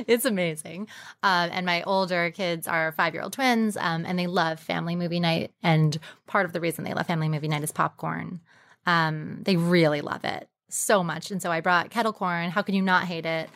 it's 0.07 0.25
amazing. 0.25 0.87
Um, 1.23 1.49
and 1.51 1.65
my 1.65 1.83
older 1.83 2.31
kids 2.31 2.67
are 2.67 2.91
five 2.93 3.13
year 3.13 3.23
old 3.23 3.33
twins, 3.33 3.77
um, 3.77 4.05
and 4.05 4.17
they 4.17 4.27
love 4.27 4.59
family 4.59 4.95
movie 4.95 5.19
night. 5.19 5.51
And 5.63 5.97
part 6.27 6.45
of 6.45 6.53
the 6.53 6.61
reason 6.61 6.83
they 6.83 6.93
love 6.93 7.07
family 7.07 7.29
movie 7.29 7.47
night 7.47 7.63
is 7.63 7.71
popcorn. 7.71 8.39
Um, 8.85 9.41
they 9.43 9.57
really 9.57 10.01
love 10.01 10.25
it 10.25 10.47
so 10.69 11.03
much. 11.03 11.31
And 11.31 11.41
so 11.41 11.51
I 11.51 11.59
brought 11.61 11.89
kettle 11.89 12.13
corn. 12.13 12.49
How 12.49 12.61
can 12.61 12.75
you 12.75 12.81
not 12.81 13.05
hate 13.05 13.25
it? 13.25 13.49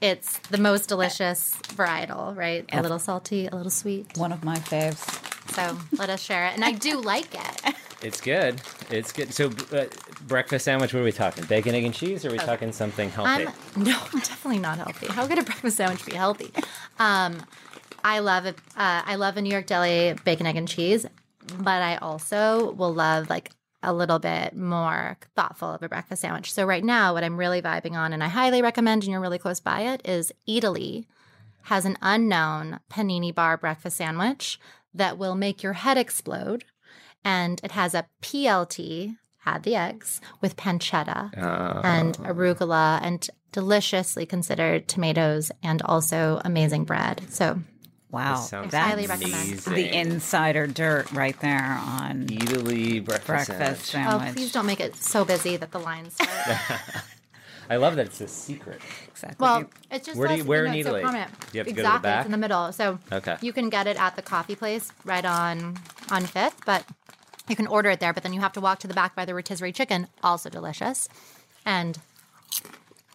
It's 0.00 0.38
the 0.50 0.58
most 0.58 0.88
delicious 0.88 1.54
varietal, 1.74 2.36
right? 2.36 2.64
A 2.72 2.82
little 2.82 2.98
salty, 3.00 3.46
a 3.46 3.56
little 3.56 3.70
sweet. 3.70 4.16
One 4.16 4.32
of 4.32 4.44
my 4.44 4.56
faves. 4.56 5.02
So 5.54 5.76
let 5.98 6.08
us 6.08 6.22
share 6.22 6.46
it. 6.46 6.54
And 6.54 6.64
I 6.64 6.72
do 6.72 7.00
like 7.00 7.34
it. 7.34 7.74
It's 8.00 8.20
good. 8.20 8.62
It's 8.90 9.10
good. 9.10 9.34
So, 9.34 9.50
uh, 9.72 9.86
breakfast 10.28 10.64
sandwich. 10.66 10.94
What 10.94 11.00
are 11.00 11.04
we 11.04 11.10
talking? 11.10 11.44
Bacon, 11.46 11.74
egg, 11.74 11.84
and 11.84 11.92
cheese? 11.92 12.24
Or 12.24 12.28
are 12.28 12.30
we 12.30 12.38
talking 12.38 12.70
something 12.70 13.10
healthy? 13.10 13.48
I'm 13.48 13.82
no, 13.82 13.90
definitely 14.12 14.60
not 14.60 14.78
healthy. 14.78 15.08
How 15.08 15.26
could 15.26 15.36
a 15.40 15.42
breakfast 15.42 15.78
sandwich 15.78 16.06
be 16.06 16.14
healthy? 16.14 16.52
Um, 17.00 17.42
I 18.04 18.20
love 18.20 18.46
it. 18.46 18.56
Uh, 18.76 19.02
I 19.04 19.16
love 19.16 19.36
a 19.36 19.42
New 19.42 19.50
York 19.50 19.66
deli 19.66 20.14
bacon, 20.24 20.46
egg, 20.46 20.54
and 20.54 20.68
cheese, 20.68 21.06
but 21.58 21.82
I 21.82 21.96
also 21.96 22.70
will 22.74 22.94
love 22.94 23.28
like 23.28 23.50
a 23.82 23.92
little 23.92 24.18
bit 24.18 24.56
more 24.56 25.16
thoughtful 25.36 25.72
of 25.72 25.82
a 25.82 25.88
breakfast 25.88 26.22
sandwich. 26.22 26.52
So 26.52 26.64
right 26.64 26.84
now, 26.84 27.14
what 27.14 27.24
I'm 27.24 27.36
really 27.36 27.62
vibing 27.62 27.92
on, 27.92 28.12
and 28.12 28.22
I 28.22 28.28
highly 28.28 28.62
recommend, 28.62 29.04
and 29.04 29.12
you're 29.12 29.20
really 29.20 29.38
close 29.38 29.60
by 29.60 29.82
it, 29.82 30.00
is 30.04 30.32
Eataly 30.48 31.06
has 31.64 31.84
an 31.84 31.98
unknown 32.02 32.80
panini 32.90 33.34
bar 33.34 33.56
breakfast 33.56 33.96
sandwich 33.98 34.58
that 34.94 35.18
will 35.18 35.34
make 35.34 35.62
your 35.62 35.74
head 35.74 35.98
explode, 35.98 36.64
and 37.24 37.60
it 37.62 37.72
has 37.72 37.94
a 37.94 38.06
PLT. 38.22 39.16
Add 39.46 39.62
the 39.62 39.76
eggs 39.76 40.20
with 40.42 40.56
pancetta 40.56 41.32
Uh, 41.38 41.80
and 41.82 42.18
arugula 42.18 42.98
and 43.02 43.30
deliciously 43.50 44.26
considered 44.26 44.86
tomatoes 44.88 45.50
and 45.62 45.80
also 45.82 46.40
amazing 46.44 46.84
bread. 46.84 47.22
So 47.30 47.60
Wow. 48.10 48.36
sounds 48.36 48.70
That's 48.72 48.86
highly 48.90 49.06
recommend. 49.06 49.58
the 49.58 49.94
insider 49.98 50.66
dirt 50.66 51.12
right 51.12 51.38
there 51.40 51.78
on 51.82 52.26
Eataly 52.28 53.04
breakfast, 53.04 53.26
breakfast 53.48 53.86
sandwich. 53.86 53.86
sandwich. 53.86 54.28
Oh, 54.30 54.32
please 54.34 54.52
don't 54.52 54.66
make 54.66 54.80
it 54.80 54.96
so 54.96 55.24
busy 55.26 55.56
that 55.58 55.72
the 55.72 55.78
lines 55.80 56.14
start. 56.14 56.70
I 57.70 57.76
love 57.76 57.96
that 57.96 58.06
it's 58.06 58.20
a 58.22 58.28
secret. 58.28 58.80
Exactly. 59.08 59.36
well, 59.44 59.64
it's 59.90 60.06
just 60.06 60.18
Where 60.18 60.28
do 60.28 60.36
you- 60.36 60.44
where 60.44 60.64
no, 60.64 60.70
in 60.72 60.78
it's 60.78 60.88
so 60.88 60.94
Eataly? 60.94 61.02
prominent. 61.02 61.30
You 61.52 61.58
have 61.60 61.66
to 61.66 61.72
go 61.74 61.82
to 61.82 61.82
the 61.82 61.88
exactly, 61.88 62.02
back? 62.02 62.18
it's 62.20 62.26
in 62.26 62.32
the 62.32 62.38
middle. 62.38 62.72
So 62.72 62.98
Okay. 63.12 63.36
you 63.42 63.52
can 63.52 63.68
get 63.68 63.86
it 63.86 64.00
at 64.00 64.16
the 64.16 64.22
coffee 64.22 64.56
place 64.56 64.90
right 65.04 65.24
on 65.24 65.76
on 66.10 66.24
Fifth, 66.24 66.64
but 66.64 66.84
you 67.46 67.56
can 67.56 67.66
order 67.66 67.90
it 67.90 68.00
there. 68.00 68.14
But 68.14 68.22
then 68.22 68.32
you 68.32 68.40
have 68.40 68.54
to 68.54 68.60
walk 68.62 68.78
to 68.78 68.88
the 68.88 68.94
back 68.94 69.14
by 69.14 69.26
the 69.26 69.34
rotisserie 69.34 69.72
chicken, 69.72 70.08
also 70.22 70.48
delicious, 70.48 71.10
and 71.66 71.98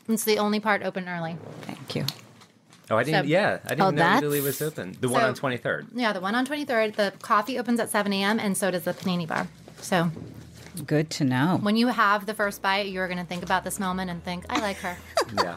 it's 0.08 0.24
the 0.24 0.38
only 0.38 0.60
part 0.60 0.84
open 0.84 1.10
early. 1.10 1.38
Thank 1.62 1.96
you. 1.96 2.06
Oh, 2.94 2.98
I 2.98 3.04
didn't. 3.04 3.26
So- 3.26 3.30
yeah, 3.30 3.58
I 3.66 3.70
didn't 3.70 3.82
Oh, 3.82 3.90
know 3.90 3.98
that's- 3.98 4.22
Eataly 4.24 4.44
was 4.44 4.62
open. 4.62 4.96
The 5.00 5.10
one 5.10 5.24
on 5.24 5.34
Twenty 5.36 5.58
Third. 5.58 5.88
Yeah, 5.94 6.14
the 6.14 6.22
one 6.22 6.36
on 6.36 6.46
Twenty 6.46 6.66
Third. 6.66 6.96
The 6.96 7.14
coffee 7.22 7.58
opens 7.60 7.80
at 7.80 7.90
seven 7.90 8.14
a.m. 8.14 8.40
and 8.40 8.56
so 8.58 8.72
does 8.72 8.84
the 8.84 8.94
panini 8.94 9.28
bar. 9.28 9.48
So 9.82 10.12
Good 10.86 11.10
to 11.12 11.24
know. 11.24 11.60
when 11.62 11.76
you 11.76 11.88
have 11.88 12.26
the 12.26 12.34
first 12.34 12.62
bite, 12.62 12.88
you're 12.88 13.08
going 13.08 13.20
to 13.20 13.26
think 13.26 13.44
about 13.44 13.64
this 13.64 13.80
moment 13.80 14.10
and 14.12 14.24
think, 14.24 14.46
"I 14.50 14.60
like 14.60 14.78
her." 14.78 14.96
Yeah. 15.44 15.56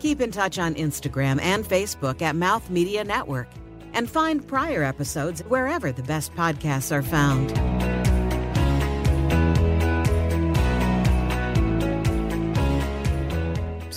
Keep 0.00 0.20
in 0.20 0.30
touch 0.30 0.58
on 0.58 0.74
Instagram 0.76 1.40
and 1.42 1.64
Facebook 1.64 2.22
at 2.22 2.34
Mouth 2.36 2.70
Media 2.70 3.04
Network. 3.04 3.48
And 3.94 4.08
find 4.08 4.46
prior 4.46 4.82
episodes 4.84 5.40
wherever 5.48 5.90
the 5.92 6.02
best 6.04 6.32
podcasts 6.34 6.92
are 6.92 7.02
found. 7.02 7.50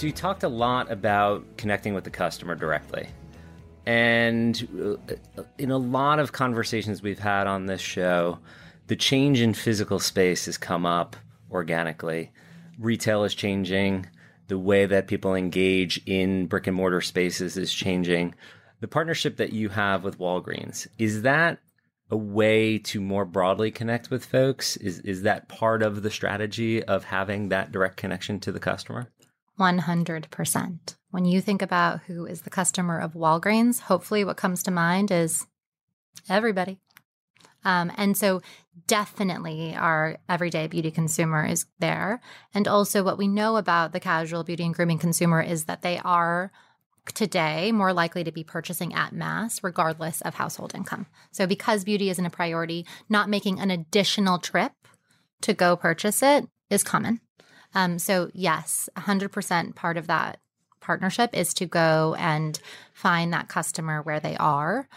So 0.01 0.07
you 0.07 0.13
talked 0.13 0.41
a 0.41 0.49
lot 0.49 0.91
about 0.91 1.45
connecting 1.57 1.93
with 1.93 2.05
the 2.05 2.09
customer 2.09 2.55
directly. 2.55 3.07
And 3.85 4.97
uh, 5.37 5.43
in 5.59 5.69
a 5.69 5.77
lot 5.77 6.17
of 6.17 6.31
conversations 6.31 7.03
we've 7.03 7.19
had 7.19 7.45
on 7.45 7.67
this 7.67 7.81
show, 7.81 8.39
the 8.87 8.95
change 8.95 9.41
in 9.41 9.53
physical 9.53 9.99
space 9.99 10.47
has 10.47 10.57
come 10.57 10.87
up 10.87 11.15
organically. 11.51 12.31
Retail 12.79 13.25
is 13.25 13.35
changing. 13.35 14.07
The 14.47 14.57
way 14.57 14.87
that 14.87 15.05
people 15.05 15.35
engage 15.35 16.01
in 16.07 16.47
brick 16.47 16.65
and 16.65 16.75
mortar 16.75 17.01
spaces 17.01 17.55
is 17.55 17.71
changing. 17.71 18.33
The 18.79 18.87
partnership 18.87 19.37
that 19.37 19.53
you 19.53 19.69
have 19.69 20.03
with 20.03 20.17
Walgreens, 20.17 20.87
is 20.97 21.21
that 21.21 21.59
a 22.09 22.17
way 22.17 22.79
to 22.79 23.01
more 23.01 23.25
broadly 23.25 23.69
connect 23.69 24.09
with 24.09 24.25
folks? 24.25 24.77
Is, 24.77 24.97
is 25.01 25.21
that 25.21 25.47
part 25.47 25.83
of 25.83 26.01
the 26.01 26.09
strategy 26.09 26.83
of 26.85 27.03
having 27.03 27.49
that 27.49 27.71
direct 27.71 27.97
connection 27.97 28.39
to 28.39 28.51
the 28.51 28.59
customer? 28.59 29.07
100%. 29.61 30.95
When 31.11 31.25
you 31.25 31.39
think 31.39 31.61
about 31.61 32.01
who 32.07 32.25
is 32.25 32.41
the 32.41 32.49
customer 32.49 32.99
of 32.99 33.13
Walgreens, 33.13 33.81
hopefully 33.81 34.23
what 34.23 34.35
comes 34.35 34.63
to 34.63 34.71
mind 34.71 35.11
is 35.11 35.45
everybody. 36.27 36.79
Um, 37.63 37.91
and 37.95 38.17
so, 38.17 38.41
definitely, 38.87 39.75
our 39.75 40.17
everyday 40.27 40.65
beauty 40.65 40.89
consumer 40.89 41.45
is 41.45 41.67
there. 41.77 42.21
And 42.55 42.67
also, 42.67 43.03
what 43.03 43.19
we 43.19 43.27
know 43.27 43.55
about 43.55 43.93
the 43.93 43.99
casual 43.99 44.43
beauty 44.43 44.63
and 44.63 44.73
grooming 44.73 44.97
consumer 44.97 45.41
is 45.41 45.65
that 45.65 45.83
they 45.83 45.99
are 45.99 46.51
today 47.13 47.71
more 47.71 47.93
likely 47.93 48.23
to 48.23 48.31
be 48.31 48.43
purchasing 48.43 48.95
at 48.95 49.13
mass, 49.13 49.63
regardless 49.63 50.21
of 50.21 50.33
household 50.35 50.73
income. 50.73 51.05
So, 51.31 51.45
because 51.45 51.83
beauty 51.83 52.09
isn't 52.09 52.25
a 52.25 52.31
priority, 52.31 52.87
not 53.09 53.29
making 53.29 53.59
an 53.59 53.69
additional 53.69 54.39
trip 54.39 54.71
to 55.41 55.53
go 55.53 55.75
purchase 55.75 56.23
it 56.23 56.47
is 56.71 56.83
common. 56.83 57.19
Um, 57.73 57.99
so 57.99 58.29
yes, 58.33 58.89
100% 58.97 59.75
part 59.75 59.97
of 59.97 60.07
that 60.07 60.39
partnership 60.81 61.29
is 61.33 61.53
to 61.55 61.65
go 61.65 62.15
and 62.17 62.59
find 62.93 63.31
that 63.31 63.47
customer 63.47 64.01
where 64.01 64.19
they 64.19 64.35
are. 64.37 64.87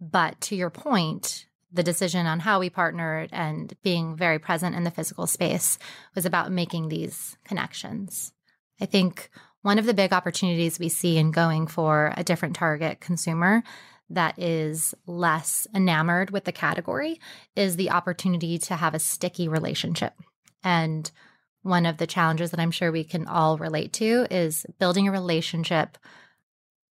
But 0.00 0.40
to 0.42 0.56
your 0.56 0.70
point, 0.70 1.46
the 1.72 1.82
decision 1.82 2.26
on 2.26 2.40
how 2.40 2.60
we 2.60 2.70
partnered 2.70 3.30
and 3.32 3.72
being 3.82 4.16
very 4.16 4.38
present 4.38 4.74
in 4.76 4.84
the 4.84 4.90
physical 4.90 5.26
space 5.26 5.78
was 6.14 6.26
about 6.26 6.52
making 6.52 6.88
these 6.88 7.36
connections. 7.44 8.32
I 8.80 8.86
think 8.86 9.30
one 9.62 9.78
of 9.78 9.86
the 9.86 9.94
big 9.94 10.12
opportunities 10.12 10.78
we 10.78 10.88
see 10.88 11.16
in 11.18 11.30
going 11.30 11.66
for 11.66 12.12
a 12.16 12.24
different 12.24 12.56
target 12.56 13.00
consumer 13.00 13.62
that 14.10 14.38
is 14.38 14.94
less 15.06 15.66
enamored 15.74 16.30
with 16.30 16.44
the 16.44 16.52
category 16.52 17.20
is 17.56 17.76
the 17.76 17.90
opportunity 17.90 18.58
to 18.58 18.76
have 18.76 18.94
a 18.94 18.98
sticky 18.98 19.48
relationship. 19.48 20.12
And 20.62 21.10
one 21.62 21.86
of 21.86 21.98
the 21.98 22.06
challenges 22.06 22.50
that 22.50 22.60
I'm 22.60 22.70
sure 22.70 22.90
we 22.90 23.04
can 23.04 23.26
all 23.26 23.56
relate 23.56 23.92
to 23.94 24.26
is 24.30 24.66
building 24.78 25.08
a 25.08 25.12
relationship 25.12 25.96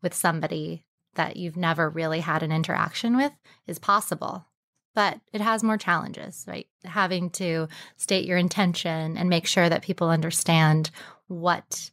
with 0.02 0.14
somebody 0.14 0.86
that 1.16 1.36
you've 1.36 1.58
never 1.58 1.90
really 1.90 2.22
had 2.22 2.42
an 2.42 2.52
interaction 2.52 3.18
with 3.18 3.34
is 3.68 3.80
possible. 3.80 4.46
But 4.94 5.20
it 5.32 5.42
has 5.42 5.64
more 5.64 5.78
challenges, 5.78 6.46
right? 6.48 6.68
Having 6.84 7.32
to 7.32 7.68
state 7.98 8.26
your 8.26 8.38
intention 8.38 9.18
and 9.18 9.30
make 9.30 9.48
sure 9.48 9.70
that 9.70 9.84
people 9.84 10.10
understand 10.10 10.90
what 11.28 11.92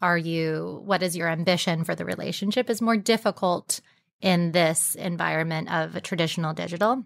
are 0.00 0.18
you, 0.18 0.82
what 0.84 1.02
is 1.02 1.16
your 1.16 1.28
ambition 1.28 1.84
for 1.84 1.94
the 1.94 2.04
relationship 2.04 2.68
is 2.68 2.82
more 2.82 2.96
difficult 2.96 3.80
in 4.20 4.52
this 4.52 4.94
environment 4.96 5.72
of 5.72 5.94
a 5.94 6.00
traditional 6.00 6.52
digital. 6.52 7.04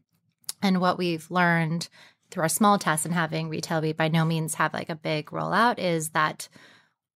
And 0.62 0.80
what 0.80 0.96
we've 0.96 1.30
learned 1.30 1.88
through 2.30 2.42
our 2.42 2.48
small 2.48 2.78
tests 2.78 3.04
and 3.04 3.14
having 3.14 3.48
retail 3.48 3.80
we 3.80 3.92
by 3.92 4.08
no 4.08 4.24
means 4.24 4.54
have 4.54 4.74
like 4.74 4.90
a 4.90 4.96
big 4.96 5.26
rollout 5.30 5.78
is 5.78 6.10
that 6.10 6.48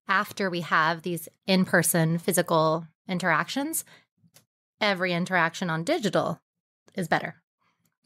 after 0.09 0.49
we 0.49 0.62
have 0.62 1.03
these 1.03 1.29
in-person 1.47 2.18
physical 2.18 2.87
interactions 3.09 3.85
every 4.81 5.12
interaction 5.12 5.71
on 5.71 5.85
digital 5.85 6.40
is 6.94 7.09
better 7.09 7.37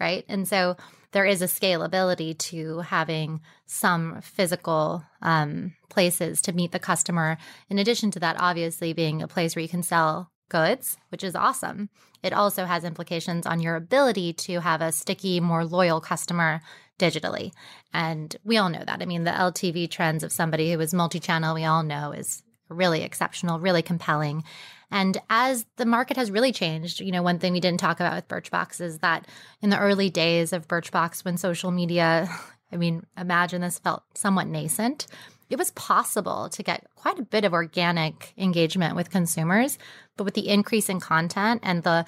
right? 0.03 0.25
And 0.29 0.49
so 0.49 0.77
there 1.13 1.25
is 1.25 1.43
a 1.43 1.47
scalability 1.47 2.37
to 2.37 2.81
having 2.81 3.41
some 3.67 4.21
physical 4.21 5.05
um, 5.21 5.75
places 5.91 6.43
to 6.43 6.53
meet 6.53 6.73
the 6.73 6.81
customer. 6.81 7.39
In 7.71 7.79
addition 7.79 8.11
to 8.13 8.21
that 8.21 8.37
obviously 8.41 8.93
being 8.93 9.23
a 9.23 9.29
place 9.29 9.55
where 9.55 9.63
you 9.63 9.69
can 9.69 9.85
sell 9.85 10.31
goods 10.49 10.99
which 11.09 11.25
is 11.25 11.35
awesome. 11.35 11.89
It 12.23 12.33
also 12.33 12.67
has 12.67 12.85
implications 12.85 13.47
on 13.47 13.61
your 13.61 13.77
ability 13.77 14.35
to 14.35 14.61
have 14.61 14.83
a 14.83 14.93
sticky 14.93 15.41
more 15.41 15.65
loyal 15.65 16.01
customer 16.01 16.61
digitally. 17.03 17.53
And 17.93 18.35
we 18.45 18.57
all 18.57 18.69
know 18.69 18.85
that. 18.87 19.03
I 19.03 19.07
mean, 19.07 19.25
the 19.25 19.33
LTV 19.33 19.91
trends 19.91 20.23
of 20.23 20.33
somebody 20.33 20.73
who 20.73 20.81
is 20.81 20.95
multi 20.95 21.19
channel, 21.19 21.55
we 21.55 21.65
all 21.65 21.83
know 21.83 22.13
is 22.13 22.43
really 22.69 23.03
exceptional, 23.03 23.59
really 23.59 23.83
compelling. 23.83 24.45
And 24.91 25.19
as 25.29 25.67
the 25.77 25.87
market 25.87 26.17
has 26.17 26.31
really 26.31 26.53
changed, 26.53 27.01
you 27.01 27.11
know, 27.11 27.23
one 27.23 27.39
thing 27.39 27.53
we 27.53 27.61
didn't 27.61 27.81
talk 27.81 27.99
about 27.99 28.15
with 28.15 28.29
Birchbox 28.29 28.81
is 28.81 28.99
that 28.99 29.27
in 29.61 29.71
the 29.71 29.79
early 29.79 30.11
days 30.11 30.53
of 30.53 30.69
Birchbox, 30.69 31.25
when 31.25 31.37
social 31.37 31.71
media, 31.71 32.29
I 32.71 32.77
mean, 32.77 33.05
imagine 33.19 33.63
this 33.63 33.79
felt 33.79 34.05
somewhat 34.15 34.47
nascent, 34.47 35.07
it 35.51 35.59
was 35.59 35.71
possible 35.73 36.49
to 36.51 36.63
get 36.63 36.87
quite 36.95 37.19
a 37.19 37.25
bit 37.25 37.45
of 37.45 37.53
organic 37.53 38.33
engagement 38.39 38.97
with 38.97 39.11
consumers. 39.11 39.77
But 40.17 40.25
with 40.25 40.35
the 40.35 40.49
increase 40.49 40.89
in 40.89 41.01
content 41.01 41.61
and 41.65 41.83
the 41.83 42.07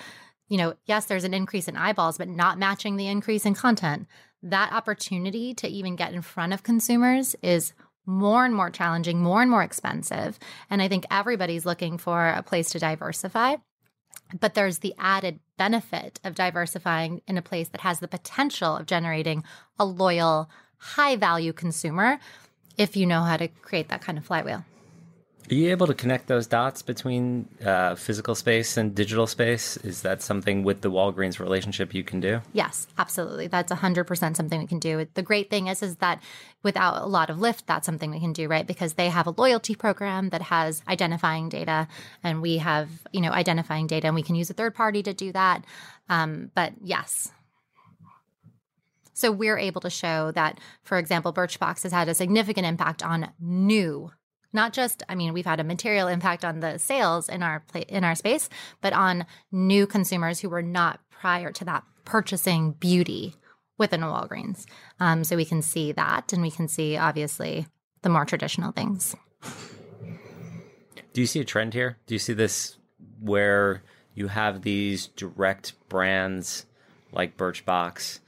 you 0.49 0.59
know, 0.59 0.75
yes, 0.85 1.07
there's 1.07 1.25
an 1.25 1.35
increase 1.35 1.69
in 1.69 1.77
eyeballs, 1.77 2.19
but 2.19 2.29
not 2.29 2.59
matching 2.59 2.97
the 2.97 3.07
increase 3.07 3.47
in 3.47 3.55
content. 3.55 4.07
That 4.45 4.73
opportunity 4.73 5.55
to 5.55 5.67
even 5.67 5.97
get 5.97 6.13
in 6.13 6.21
front 6.21 6.53
of 6.53 6.63
consumers 6.63 7.35
is 7.43 7.73
more 8.05 8.45
and 8.45 8.55
more 8.55 8.69
challenging, 8.69 9.23
more 9.23 9.41
and 9.41 9.51
more 9.51 9.63
expensive. 9.63 10.39
And 10.69 10.83
I 10.83 10.89
think 10.89 11.07
everybody's 11.11 11.65
looking 11.65 11.97
for 11.97 12.29
a 12.29 12.43
place 12.43 12.69
to 12.71 12.79
diversify. 12.79 13.57
But 14.39 14.53
there's 14.53 14.79
the 14.79 14.95
added 14.99 15.41
benefit 15.57 16.21
of 16.25 16.35
diversifying 16.35 17.23
in 17.27 17.39
a 17.39 17.43
place 17.43 17.69
that 17.71 17.81
has 17.81 18.01
the 18.01 18.09
potential 18.09 18.77
of 18.77 18.87
generating 18.87 19.45
a 19.79 19.87
loyal, 19.87 20.51
high 20.77 21.17
value 21.17 21.55
consumer 21.55 22.19
if 22.77 22.97
you 22.97 23.07
know 23.07 23.23
how 23.23 23.39
to 23.39 23.49
create 23.49 23.89
that 23.89 24.03
kind 24.03 24.19
of 24.19 24.27
flywheel. 24.27 24.65
Are 25.51 25.55
you 25.55 25.71
able 25.71 25.87
to 25.87 25.95
connect 25.95 26.27
those 26.27 26.47
dots 26.47 26.81
between 26.81 27.47
uh, 27.63 27.97
physical 27.97 28.35
space 28.35 28.79
and 28.79 28.95
digital 28.95 29.27
space? 29.27 29.77
Is 29.79 30.01
that 30.01 30.23
something 30.23 30.63
with 30.63 30.81
the 30.81 30.91
Walgreens 30.91 31.39
relationship 31.39 31.93
you 31.93 32.03
can 32.03 32.21
do? 32.21 32.41
Yes, 32.55 32.87
absolutely. 32.97 33.49
That's 33.49 33.71
100% 33.71 34.37
something 34.37 34.61
we 34.61 34.67
can 34.67 34.79
do. 34.79 35.07
The 35.13 35.23
great 35.23 35.51
thing 35.51 35.67
is 35.67 35.83
is 35.83 35.97
that 35.97 36.23
without 36.63 37.03
a 37.03 37.07
lot 37.07 37.29
of 37.29 37.39
lift, 37.39 37.67
that's 37.67 37.85
something 37.85 38.11
we 38.11 38.21
can 38.21 38.33
do, 38.33 38.49
right? 38.49 38.67
Because 38.67 38.95
they 38.95 39.11
have 39.11 39.27
a 39.27 39.35
loyalty 39.37 39.75
program 39.75 40.31
that 40.31 40.41
has 40.43 40.83
identifying 40.89 41.51
data 41.51 41.89
and 42.23 42.41
we 42.41 42.57
have, 42.59 42.89
you 43.13 43.21
know, 43.21 43.31
identifying 43.31 43.87
data 43.87 44.07
and 44.07 44.15
we 44.15 44.23
can 44.23 44.37
use 44.37 44.49
a 44.49 44.55
third 44.55 44.75
party 44.75 45.03
to 45.03 45.13
do 45.13 45.31
that. 45.33 45.63
Um, 46.09 46.53
but 46.55 46.73
yes, 46.81 47.31
so 49.13 49.31
we're 49.31 49.59
able 49.59 49.81
to 49.83 49.91
show 49.91 50.33
that, 50.33 50.59
for 50.83 50.99
example, 50.99 51.33
Birchbox 51.33 51.83
has 51.85 51.93
had 51.93 52.09
a 52.09 52.15
significant 52.15 52.67
impact 52.67 53.03
on 53.03 53.31
new 53.39 54.11
not 54.55 54.73
just 54.73 55.03
i 55.09 55.15
mean 55.15 55.33
we've 55.33 55.45
had 55.45 55.61
a 55.61 55.65
material 55.65 56.09
impact 56.09 56.45
on 56.45 56.61
the 56.61 56.79
sales 56.79 57.29
in 57.29 57.43
our 57.43 57.63
in 57.89 58.05
our 58.05 58.15
space 58.15 58.49
but 58.81 58.93
on 58.93 59.27
new 59.53 59.87
consumers 59.87 60.41
who 60.41 60.49
were 60.49 60.63
not 60.63 61.01
prior 61.11 61.53
to 61.53 61.65
that 61.65 61.85
purchasing 62.05 62.73
beauty 62.73 63.35
within 63.79 64.03
a 64.03 64.07
walgreens. 64.07 64.67
Um, 65.01 65.25
so 65.25 65.37
we 65.37 65.45
can 65.45 65.63
see 65.63 65.93
that 65.93 66.33
and 66.33 66.43
we 66.43 66.51
can 66.51 66.69
see 66.69 66.97
obviously 66.97 67.67
the 68.03 68.09
more 68.09 68.25
traditional 68.25 68.73
things. 68.73 69.17
Do 71.13 71.21
you 71.21 71.27
see 71.27 71.41
a 71.41 71.45
trend 71.45 71.75
here? 71.75 71.99
Do 72.07 72.15
you 72.15 72.19
see 72.19 72.33
this 72.33 72.77
where 73.21 73.83
you 74.15 74.29
have 74.29 74.63
these 74.63 75.09
direct 75.09 75.75
brands 75.89 76.67
like 77.13 77.37
birchbox 77.37 78.21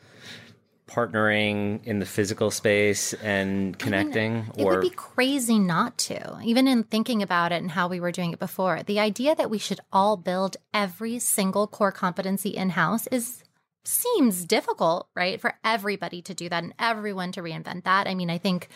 partnering 0.89 1.85
in 1.85 1.99
the 1.99 2.07
physical 2.07 2.51
space 2.51 3.13
and 3.15 3.77
connecting 3.79 4.33
I 4.33 4.37
mean, 4.37 4.53
it 4.57 4.65
would 4.65 4.81
be 4.81 4.91
crazy 4.91 5.59
not 5.59 5.99
to 5.99 6.39
even 6.45 6.69
in 6.69 6.85
thinking 6.85 7.23
about 7.23 7.51
it 7.51 7.61
and 7.61 7.71
how 7.71 7.89
we 7.89 7.99
were 7.99 8.13
doing 8.13 8.33
it 8.33 8.39
before. 8.39 8.83
The 8.85 9.01
idea 9.01 9.35
that 9.35 9.51
we 9.51 9.59
should 9.59 9.81
all 9.93 10.17
build 10.17 10.57
every 10.73 11.19
single 11.19 11.67
core 11.67 11.93
competency 11.93 12.51
in-house 12.51 13.09
is 13.09 13.43
seems 13.85 14.45
difficult 14.45 15.09
right 15.15 15.41
for 15.41 15.55
everybody 15.65 16.23
to 16.23 16.35
do 16.35 16.49
that 16.49 16.63
and 16.63 16.75
everyone 16.79 17.33
to 17.33 17.43
reinvent 17.43 17.85
that. 17.85 18.07
I 18.07 18.15
mean 18.15 18.31
i 18.31 18.39
think 18.39 18.69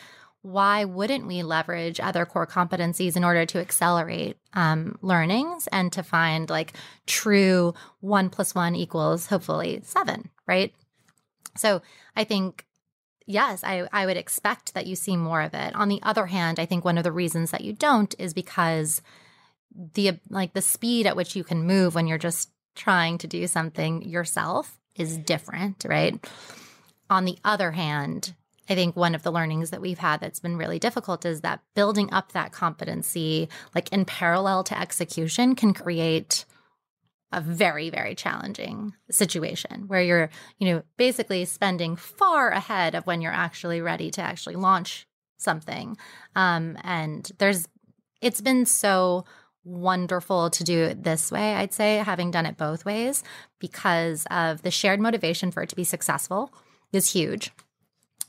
why 0.43 0.85
wouldn't 0.85 1.27
we 1.27 1.43
leverage 1.43 2.01
other 2.01 2.25
core 2.25 2.47
competencies 2.47 3.17
in 3.17 3.25
order 3.25 3.45
to 3.45 3.59
accelerate 3.59 4.39
um, 4.55 4.97
learnings 5.03 5.69
and 5.71 5.93
to 5.93 6.03
find 6.03 6.49
like 6.49 6.73
true 7.07 7.75
one 8.01 8.31
plus 8.31 8.55
one 8.55 8.75
equals 8.75 9.27
hopefully 9.27 9.81
seven 9.85 10.31
right 10.47 10.73
so 11.57 11.83
I 12.17 12.25
think 12.25 12.67
yes, 13.27 13.63
I, 13.65 13.89
I 13.93 14.07
would 14.07 14.17
expect 14.17 14.75
that 14.75 14.87
you 14.87 14.97
see 14.97 15.17
more 15.17 15.41
of 15.41 15.55
it. 15.55 15.75
On 15.75 15.89
the 15.89 16.01
other 16.03 16.27
hand, 16.27 16.59
I 16.59 16.67
think 16.67 16.85
one 16.85 16.99
of 16.99 17.05
the 17.05 17.13
reasons 17.13 17.51
that 17.51 17.63
you 17.63 17.73
don't 17.73 18.15
is 18.19 18.35
because 18.35 19.03
the 19.95 20.19
like 20.29 20.53
the 20.53 20.63
speed 20.63 21.07
at 21.07 21.17
which 21.17 21.37
you 21.37 21.45
can 21.45 21.63
move 21.63 21.95
when 21.95 22.07
you're 22.07 22.19
just 22.19 22.51
trying 22.75 23.19
to 23.19 23.27
do 23.27 23.47
something 23.47 24.03
yourself 24.03 24.79
is 24.97 25.17
different, 25.17 25.85
right? 25.89 26.19
On 27.09 27.25
the 27.25 27.39
other 27.45 27.73
hand, 27.73 28.35
I 28.69 28.75
think 28.75 28.95
one 28.95 29.15
of 29.15 29.23
the 29.23 29.33
learnings 29.33 29.71
that 29.71 29.81
we've 29.81 29.99
had 29.99 30.21
that's 30.21 30.41
been 30.41 30.57
really 30.57 30.79
difficult 30.79 31.25
is 31.25 31.41
that 31.41 31.61
building 31.75 32.13
up 32.13 32.33
that 32.33 32.53
competency, 32.53 33.49
like 33.75 33.93
in 33.93 34.05
parallel 34.05 34.63
to 34.65 34.81
execution, 34.81 35.57
can 35.57 35.75
create 35.75 36.45
a 37.33 37.41
very 37.41 37.91
very 37.91 38.15
challenging 38.15 38.93
situation 39.11 39.85
where 39.87 40.03
you're 40.03 40.31
you 40.59 40.73
know 40.73 40.83
basically 40.97 41.45
spending 41.45 41.97
far 41.97 42.51
ahead 42.51 42.95
of 42.95 43.07
when 43.07 43.21
you're 43.21 43.33
actually 43.33 43.81
ready 43.81 44.11
to 44.11 44.21
actually 44.21 44.57
launch 44.57 45.07
something. 45.41 45.97
Um, 46.37 46.79
and 46.85 47.31
there's 47.39 47.67
it's 48.21 48.41
been 48.41 48.67
so 48.67 49.25
wonderful 49.65 50.51
to 50.51 50.65
do 50.65 50.85
it 50.85 51.03
this 51.05 51.31
way 51.31 51.55
i'd 51.55 51.73
say 51.73 51.99
having 51.99 52.31
done 52.31 52.47
it 52.47 52.57
both 52.57 52.87
ways 52.87 53.23
because 53.59 54.27
of 54.31 54.63
the 54.63 54.71
shared 54.71 54.99
motivation 54.99 55.51
for 55.51 55.63
it 55.63 55.69
to 55.69 55.77
be 55.77 55.85
successful 55.85 56.51
is 56.93 57.13
huge. 57.13 57.53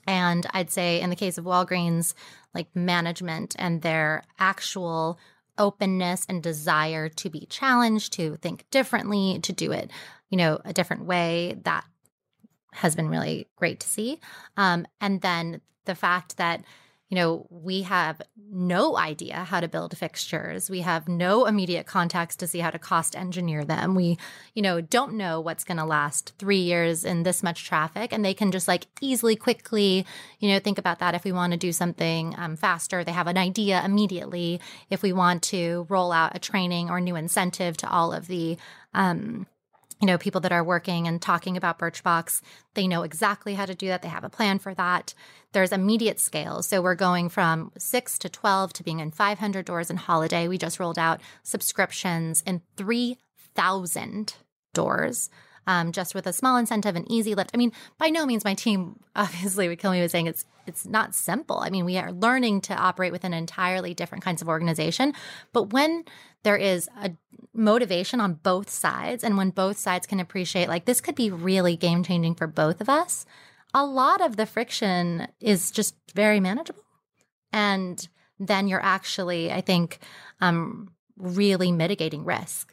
And 0.06 0.46
i'd 0.54 0.72
say 0.72 1.00
in 1.00 1.10
the 1.10 1.16
case 1.16 1.38
of 1.38 1.46
walgreens 1.46 2.14
like 2.54 2.68
management 2.76 3.56
and 3.58 3.82
their 3.82 4.24
actual 4.40 5.18
openness 5.58 6.26
and 6.28 6.42
desire 6.42 7.10
to 7.10 7.30
be 7.30 7.46
challenged, 7.48 8.14
to 8.14 8.38
think 8.38 8.66
differently, 8.72 9.40
to 9.44 9.54
do 9.54 9.72
it, 9.72 9.92
you 10.30 10.38
know, 10.38 10.60
a 10.66 10.74
different 10.74 11.06
way. 11.06 11.58
That 11.64 11.86
has 12.74 12.96
been 12.96 13.10
really 13.10 13.48
great 13.56 13.80
to 13.82 13.88
see. 13.88 14.20
Um, 14.58 14.86
and 15.00 15.22
then 15.22 15.62
the 15.86 15.96
fact 15.96 16.38
that 16.38 16.64
you 17.12 17.16
know, 17.16 17.46
we 17.50 17.82
have 17.82 18.22
no 18.50 18.96
idea 18.96 19.36
how 19.44 19.60
to 19.60 19.68
build 19.68 19.98
fixtures. 19.98 20.70
We 20.70 20.80
have 20.80 21.10
no 21.10 21.46
immediate 21.46 21.86
context 21.86 22.40
to 22.40 22.48
see 22.48 22.60
how 22.60 22.70
to 22.70 22.80
cost 22.80 23.18
engineer 23.18 23.66
them. 23.66 23.96
We, 23.96 24.18
you 24.56 24.62
know, 24.62 24.80
don't 24.80 25.16
know 25.16 25.42
what's 25.42 25.66
going 25.66 25.76
to 25.78 25.84
last 25.84 26.32
three 26.40 26.62
years 26.62 27.04
in 27.04 27.24
this 27.24 27.44
much 27.44 27.66
traffic. 27.66 28.14
And 28.14 28.24
they 28.24 28.34
can 28.34 28.50
just 28.50 28.66
like 28.66 28.88
easily, 29.02 29.36
quickly, 29.36 30.06
you 30.40 30.54
know, 30.54 30.60
think 30.60 30.78
about 30.78 31.00
that 31.00 31.14
if 31.14 31.26
we 31.26 31.34
want 31.34 31.52
to 31.52 31.58
do 31.58 31.74
something 31.74 32.34
um, 32.38 32.56
faster. 32.56 33.04
They 33.04 33.12
have 33.12 33.28
an 33.28 33.38
idea 33.38 33.84
immediately. 33.84 34.62
If 34.90 35.04
we 35.04 35.12
want 35.12 35.44
to 35.44 35.86
roll 35.90 36.14
out 36.14 36.34
a 36.34 36.40
training 36.40 36.90
or 36.90 37.02
new 37.02 37.18
incentive 37.18 37.76
to 37.78 37.92
all 37.92 38.14
of 38.14 38.28
the, 38.28 38.56
um, 38.94 39.48
you 40.02 40.08
know, 40.08 40.18
people 40.18 40.42
that 40.42 40.52
are 40.52 40.64
working 40.64 41.08
and 41.08 41.22
talking 41.22 41.56
about 41.56 41.78
Birchbox, 41.78 42.42
they 42.74 42.88
know 42.88 43.04
exactly 43.04 43.54
how 43.54 43.68
to 43.68 43.76
do 43.76 43.88
that. 43.88 44.02
They 44.02 44.08
have 44.08 44.24
a 44.24 44.30
plan 44.30 44.58
for 44.58 44.74
that. 44.74 45.14
There's 45.52 45.72
immediate 45.72 46.20
scale. 46.20 46.64
So 46.64 46.82
we're 46.82 46.96
going 46.96 47.30
from 47.30 47.72
six 47.78 48.18
to 48.20 48.30
12 48.30 48.74
to 48.74 48.84
being 48.84 49.00
in 49.00 49.12
500 49.12 49.64
doors 49.64 49.92
in 49.92 49.98
holiday. 49.98 50.48
We 50.48 50.58
just 50.58 50.80
rolled 50.80 50.98
out 50.98 51.22
subscriptions 51.44 52.42
in 52.48 52.62
3,000 52.78 54.34
doors. 54.74 55.30
Um, 55.68 55.92
just 55.92 56.16
with 56.16 56.26
a 56.26 56.34
small 56.34 56.58
incentive 56.58 56.96
and 56.96 57.10
easy 57.10 57.36
lift. 57.36 57.52
I 57.54 57.58
mean, 57.58 57.72
by 58.00 58.10
no 58.10 58.26
means 58.26 58.44
my 58.44 58.56
team 58.56 59.00
obviously 59.16 59.68
would 59.68 59.78
kill 59.78 59.92
me 59.92 60.02
with 60.02 60.12
saying 60.12 60.26
it's 60.26 60.46
it's 60.66 60.86
not 60.86 61.14
simple. 61.16 61.60
I 61.60 61.70
mean, 61.70 61.86
we 61.86 61.98
are 61.98 62.12
learning 62.12 62.62
to 62.62 62.74
operate 62.74 63.12
within 63.12 63.34
entirely 63.34 63.94
different 63.94 64.24
kinds 64.24 64.42
of 64.42 64.48
organization. 64.48 65.14
But 65.54 65.72
when 65.72 66.06
there 66.44 66.58
is 66.58 66.90
a 67.02 67.12
motivation 67.54 68.20
on 68.20 68.34
both 68.36 68.70
sides 68.70 69.24
and 69.24 69.38
when 69.38 69.50
both 69.50 69.78
sides 69.78 70.08
can 70.08 70.20
appreciate 70.20 70.70
like 70.70 70.86
this 70.86 71.02
could 71.02 71.16
be 71.16 71.30
really 71.30 71.76
game 71.76 72.04
changing 72.04 72.34
for 72.34 72.48
both 72.48 72.80
of 72.80 72.88
us 72.88 73.26
a 73.74 73.86
lot 73.86 74.22
of 74.22 74.38
the 74.38 74.46
friction 74.46 75.28
is 75.40 75.70
just 75.72 75.96
very 76.14 76.40
manageable 76.40 76.84
and 77.52 78.08
then 78.40 78.68
you're 78.68 78.84
actually 78.84 79.52
i 79.52 79.60
think 79.60 80.00
um, 80.40 80.90
really 81.18 81.72
mitigating 81.72 82.24
risk 82.24 82.71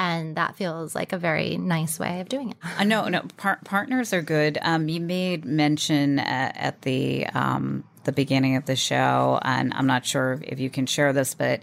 and 0.00 0.36
that 0.36 0.56
feels 0.56 0.94
like 0.94 1.12
a 1.12 1.18
very 1.18 1.58
nice 1.58 1.98
way 1.98 2.20
of 2.20 2.28
doing 2.30 2.50
it. 2.50 2.56
I 2.78 2.84
know, 2.84 3.06
no, 3.08 3.22
par- 3.36 3.60
partners 3.66 4.14
are 4.14 4.22
good. 4.22 4.56
Um, 4.62 4.88
you 4.88 4.98
made 4.98 5.44
mention 5.44 6.18
at, 6.18 6.56
at 6.56 6.82
the 6.82 7.26
um, 7.26 7.84
the 8.04 8.12
beginning 8.12 8.56
of 8.56 8.64
the 8.64 8.76
show, 8.76 9.38
and 9.42 9.74
I'm 9.74 9.86
not 9.86 10.06
sure 10.06 10.40
if 10.42 10.58
you 10.58 10.70
can 10.70 10.86
share 10.86 11.12
this, 11.12 11.34
but 11.34 11.60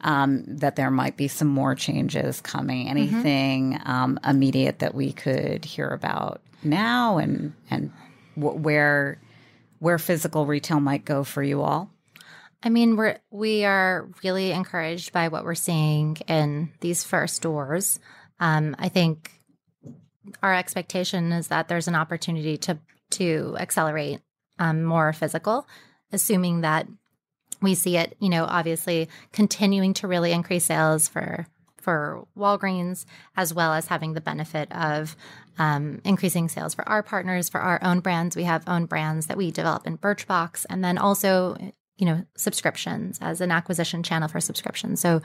um, 0.00 0.42
that 0.46 0.74
there 0.74 0.90
might 0.90 1.16
be 1.16 1.28
some 1.28 1.46
more 1.46 1.76
changes 1.76 2.40
coming. 2.40 2.88
Mm-hmm. 2.88 2.96
Anything 2.96 3.72
mm-hmm. 3.74 3.90
um, 3.90 4.20
immediate 4.26 4.80
that 4.80 4.96
we 4.96 5.12
could 5.12 5.64
hear 5.64 5.86
about 5.86 6.42
now, 6.64 7.18
and 7.18 7.52
and 7.70 7.92
w- 8.36 8.58
where 8.58 9.20
where 9.78 9.98
physical 9.98 10.44
retail 10.44 10.80
might 10.80 11.04
go 11.04 11.22
for 11.22 11.40
you 11.40 11.62
all? 11.62 11.88
I 12.66 12.68
mean, 12.68 12.96
we're 12.96 13.20
we 13.30 13.64
are 13.64 14.08
really 14.24 14.50
encouraged 14.50 15.12
by 15.12 15.28
what 15.28 15.44
we're 15.44 15.54
seeing 15.54 16.16
in 16.26 16.72
these 16.80 17.04
first 17.04 17.40
doors. 17.40 18.00
Um, 18.40 18.74
I 18.76 18.88
think 18.88 19.40
our 20.42 20.52
expectation 20.52 21.30
is 21.30 21.46
that 21.46 21.68
there's 21.68 21.86
an 21.86 21.94
opportunity 21.94 22.56
to 22.56 22.76
to 23.10 23.56
accelerate 23.60 24.18
um, 24.58 24.82
more 24.82 25.12
physical, 25.12 25.68
assuming 26.10 26.62
that 26.62 26.88
we 27.62 27.76
see 27.76 27.98
it, 27.98 28.16
you 28.18 28.28
know, 28.28 28.44
obviously 28.44 29.08
continuing 29.32 29.94
to 29.94 30.08
really 30.08 30.32
increase 30.32 30.64
sales 30.64 31.06
for 31.06 31.46
for 31.76 32.26
Walgreens, 32.36 33.04
as 33.36 33.54
well 33.54 33.74
as 33.74 33.86
having 33.86 34.14
the 34.14 34.20
benefit 34.20 34.72
of 34.72 35.14
um, 35.56 36.00
increasing 36.04 36.48
sales 36.48 36.74
for 36.74 36.86
our 36.88 37.04
partners, 37.04 37.48
for 37.48 37.60
our 37.60 37.78
own 37.80 38.00
brands. 38.00 38.34
We 38.34 38.42
have 38.42 38.64
own 38.66 38.86
brands 38.86 39.28
that 39.28 39.36
we 39.36 39.52
develop 39.52 39.86
in 39.86 39.98
Birchbox, 39.98 40.66
and 40.68 40.82
then 40.82 40.98
also, 40.98 41.56
you 41.96 42.06
know, 42.06 42.24
subscriptions 42.36 43.18
as 43.20 43.40
an 43.40 43.50
acquisition 43.50 44.02
channel 44.02 44.28
for 44.28 44.40
subscriptions. 44.40 45.00
So 45.00 45.22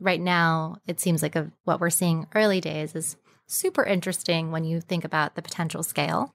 right 0.00 0.20
now, 0.20 0.76
it 0.86 1.00
seems 1.00 1.22
like 1.22 1.36
a, 1.36 1.50
what 1.64 1.80
we're 1.80 1.90
seeing 1.90 2.26
early 2.34 2.60
days 2.60 2.94
is 2.94 3.16
super 3.46 3.84
interesting 3.84 4.50
when 4.50 4.64
you 4.64 4.80
think 4.80 5.04
about 5.04 5.34
the 5.34 5.42
potential 5.42 5.82
scale. 5.82 6.34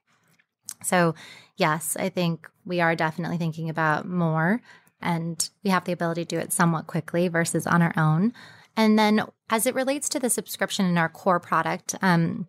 So, 0.83 1.15
yes, 1.57 1.97
I 1.99 2.09
think 2.09 2.49
we 2.65 2.79
are 2.79 2.95
definitely 2.95 3.37
thinking 3.37 3.69
about 3.69 4.07
more 4.07 4.61
and 5.01 5.49
we 5.63 5.71
have 5.71 5.85
the 5.85 5.91
ability 5.91 6.25
to 6.25 6.35
do 6.35 6.39
it 6.39 6.53
somewhat 6.53 6.87
quickly 6.87 7.27
versus 7.27 7.67
on 7.67 7.81
our 7.81 7.93
own. 7.97 8.33
And 8.77 8.97
then 8.97 9.25
as 9.49 9.65
it 9.65 9.75
relates 9.75 10.07
to 10.09 10.19
the 10.19 10.29
subscription 10.29 10.85
in 10.85 10.97
our 10.97 11.09
core 11.09 11.39
product, 11.39 11.95
um, 12.01 12.47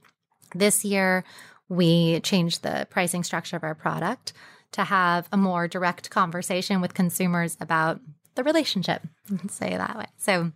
this 0.55 0.85
year 0.85 1.25
we 1.68 2.21
changed 2.21 2.62
the 2.62 2.87
pricing 2.90 3.25
structure 3.25 3.57
of 3.57 3.64
our 3.64 3.75
product 3.75 4.33
to 4.72 4.85
have 4.85 5.28
a 5.32 5.37
more 5.37 5.68
direct 5.68 6.11
conversation 6.11 6.80
with 6.80 6.94
consumers 6.94 7.56
about 7.61 8.00
the 8.35 8.42
relationship, 8.42 9.02
say 9.48 9.76
that 9.76 9.96
way. 9.96 10.06
So 10.16 10.52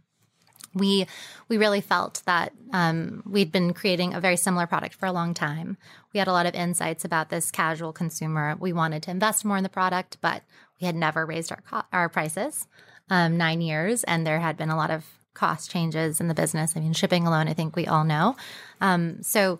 we 0.74 1.06
we 1.48 1.56
really 1.56 1.80
felt 1.80 2.22
that 2.26 2.52
um, 2.72 3.22
we'd 3.26 3.52
been 3.52 3.72
creating 3.72 4.14
a 4.14 4.20
very 4.20 4.36
similar 4.36 4.66
product 4.66 4.94
for 4.94 5.06
a 5.06 5.12
long 5.12 5.34
time. 5.34 5.76
We 6.12 6.18
had 6.18 6.28
a 6.28 6.32
lot 6.32 6.46
of 6.46 6.54
insights 6.54 7.04
about 7.04 7.30
this 7.30 7.50
casual 7.50 7.92
consumer. 7.92 8.56
We 8.58 8.72
wanted 8.72 9.02
to 9.04 9.10
invest 9.10 9.44
more 9.44 9.56
in 9.56 9.62
the 9.62 9.68
product, 9.68 10.18
but 10.20 10.42
we 10.80 10.86
had 10.86 10.96
never 10.96 11.24
raised 11.24 11.50
our 11.52 11.62
co- 11.68 11.88
our 11.92 12.08
prices 12.08 12.66
um, 13.10 13.36
nine 13.36 13.60
years, 13.60 14.04
and 14.04 14.26
there 14.26 14.40
had 14.40 14.56
been 14.56 14.70
a 14.70 14.76
lot 14.76 14.90
of 14.90 15.04
cost 15.34 15.70
changes 15.70 16.20
in 16.20 16.28
the 16.28 16.34
business. 16.34 16.76
I 16.76 16.80
mean, 16.80 16.94
shipping 16.94 17.26
alone, 17.26 17.48
I 17.48 17.54
think 17.54 17.76
we 17.76 17.86
all 17.86 18.04
know. 18.04 18.36
Um, 18.80 19.22
so 19.22 19.58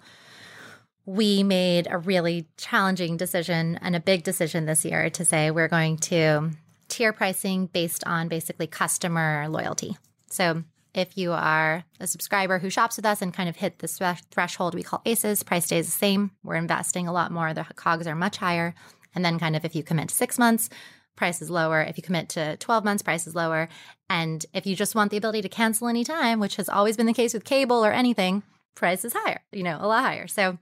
we 1.07 1.45
made 1.45 1.87
a 1.89 1.99
really 1.99 2.47
challenging 2.57 3.17
decision 3.17 3.79
and 3.81 3.95
a 3.95 4.01
big 4.01 4.25
decision 4.25 4.67
this 4.67 4.85
year 4.85 5.09
to 5.11 5.25
say 5.25 5.51
we're 5.51 5.69
going 5.69 5.97
to 5.97 6.51
tier 6.89 7.13
pricing 7.13 7.67
based 7.67 8.05
on 8.05 8.29
basically 8.29 8.67
customer 8.67 9.47
loyalty. 9.49 9.97
So 10.29 10.65
if 10.95 11.17
you 11.17 11.33
are 11.33 11.85
a 12.01 12.07
subscriber 12.07 12.59
who 12.59 12.71
shops 12.71 12.97
with 12.97 13.07
us 13.07 13.23
and 13.23 13.33
kind 13.33 13.49
of 13.49 13.57
hit 13.57 13.79
this 13.79 14.01
threshold 14.31 14.75
we 14.75 14.83
call 14.83 15.03
ACEs, 15.05 15.43
price 15.43 15.67
stays 15.67 15.87
the 15.87 15.93
same. 15.93 16.33
We're 16.43 16.57
investing 16.57 17.07
a 17.07 17.13
lot 17.13 17.31
more. 17.31 17.55
The 17.55 17.65
COGS 17.77 18.07
are 18.07 18.15
much 18.15 18.39
higher. 18.39 18.75
And 19.15 19.25
then, 19.25 19.39
kind 19.39 19.57
of, 19.57 19.65
if 19.65 19.75
you 19.75 19.83
commit 19.83 20.09
to 20.09 20.15
six 20.15 20.39
months, 20.39 20.69
price 21.15 21.41
is 21.41 21.51
lower. 21.51 21.81
If 21.83 21.97
you 21.97 22.03
commit 22.03 22.29
to 22.31 22.57
12 22.59 22.85
months, 22.85 23.03
price 23.03 23.27
is 23.27 23.35
lower. 23.35 23.69
And 24.11 24.45
if 24.53 24.67
you 24.67 24.77
just 24.77 24.95
want 24.95 25.11
the 25.11 25.17
ability 25.17 25.43
to 25.43 25.49
cancel 25.49 25.89
anytime, 25.89 26.41
which 26.41 26.57
has 26.57 26.69
always 26.69 26.97
been 26.97 27.07
the 27.07 27.15
case 27.15 27.33
with 27.33 27.45
cable 27.45 27.85
or 27.85 27.93
anything, 27.93 28.43
price 28.75 29.05
is 29.05 29.15
higher, 29.15 29.41
you 29.53 29.63
know, 29.63 29.79
a 29.81 29.87
lot 29.87 30.03
higher. 30.03 30.27
So 30.27 30.59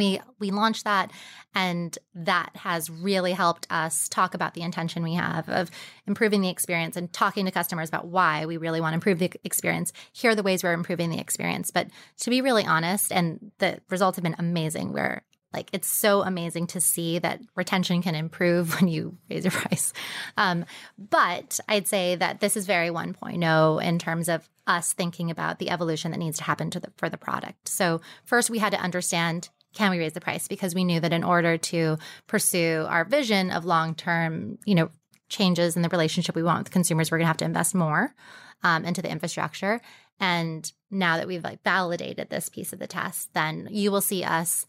we 0.00 0.18
we 0.38 0.50
launched 0.50 0.84
that 0.84 1.10
and 1.54 1.98
that 2.14 2.50
has 2.56 2.88
really 2.88 3.32
helped 3.32 3.66
us 3.70 4.08
talk 4.08 4.32
about 4.32 4.54
the 4.54 4.62
intention 4.62 5.02
we 5.02 5.12
have 5.12 5.46
of 5.50 5.70
improving 6.06 6.40
the 6.40 6.48
experience 6.48 6.96
and 6.96 7.12
talking 7.12 7.44
to 7.44 7.50
customers 7.50 7.90
about 7.90 8.06
why 8.06 8.46
we 8.46 8.56
really 8.56 8.80
want 8.80 8.92
to 8.92 8.94
improve 8.94 9.18
the 9.18 9.30
experience. 9.44 9.92
Here 10.12 10.30
are 10.30 10.34
the 10.34 10.42
ways 10.42 10.64
we're 10.64 10.72
improving 10.72 11.10
the 11.10 11.20
experience. 11.20 11.70
But 11.70 11.88
to 12.20 12.30
be 12.30 12.40
really 12.40 12.64
honest 12.64 13.12
and 13.12 13.52
the 13.58 13.80
results 13.90 14.16
have 14.16 14.22
been 14.22 14.36
amazing 14.38 14.94
we're 14.94 15.20
like 15.52 15.68
it's 15.72 15.88
so 15.88 16.22
amazing 16.22 16.68
to 16.68 16.80
see 16.80 17.18
that 17.18 17.40
retention 17.56 18.00
can 18.00 18.14
improve 18.14 18.74
when 18.80 18.88
you 18.88 19.18
raise 19.28 19.44
your 19.44 19.52
price. 19.52 19.92
Um, 20.38 20.64
but 20.96 21.60
i'd 21.68 21.86
say 21.86 22.14
that 22.14 22.40
this 22.40 22.56
is 22.56 22.64
very 22.66 22.88
1.0 22.88 23.84
in 23.84 23.98
terms 23.98 24.28
of 24.30 24.48
us 24.66 24.92
thinking 24.92 25.30
about 25.30 25.58
the 25.58 25.70
evolution 25.70 26.12
that 26.12 26.18
needs 26.18 26.38
to 26.38 26.44
happen 26.44 26.70
to 26.70 26.80
the, 26.80 26.92
for 26.96 27.08
the 27.08 27.18
product. 27.18 27.68
So 27.68 28.00
first 28.24 28.50
we 28.50 28.58
had 28.58 28.72
to 28.72 28.80
understand 28.80 29.48
can 29.74 29.90
we 29.90 29.98
raise 29.98 30.12
the 30.12 30.20
price? 30.20 30.48
Because 30.48 30.74
we 30.74 30.84
knew 30.84 31.00
that 31.00 31.12
in 31.12 31.24
order 31.24 31.56
to 31.56 31.98
pursue 32.26 32.86
our 32.88 33.04
vision 33.04 33.50
of 33.50 33.64
long 33.64 33.94
term, 33.94 34.58
you 34.64 34.74
know, 34.74 34.90
changes 35.28 35.76
in 35.76 35.82
the 35.82 35.88
relationship 35.88 36.34
we 36.34 36.42
want 36.42 36.64
with 36.64 36.72
consumers, 36.72 37.10
we're 37.10 37.18
going 37.18 37.24
to 37.24 37.28
have 37.28 37.36
to 37.38 37.44
invest 37.44 37.74
more 37.74 38.14
um, 38.62 38.84
into 38.84 39.00
the 39.00 39.10
infrastructure. 39.10 39.80
And 40.18 40.70
now 40.90 41.16
that 41.16 41.26
we've 41.26 41.44
like 41.44 41.62
validated 41.62 42.28
this 42.28 42.48
piece 42.48 42.72
of 42.72 42.78
the 42.78 42.86
test, 42.86 43.32
then 43.32 43.68
you 43.70 43.90
will 43.90 44.00
see 44.00 44.24
us 44.24 44.66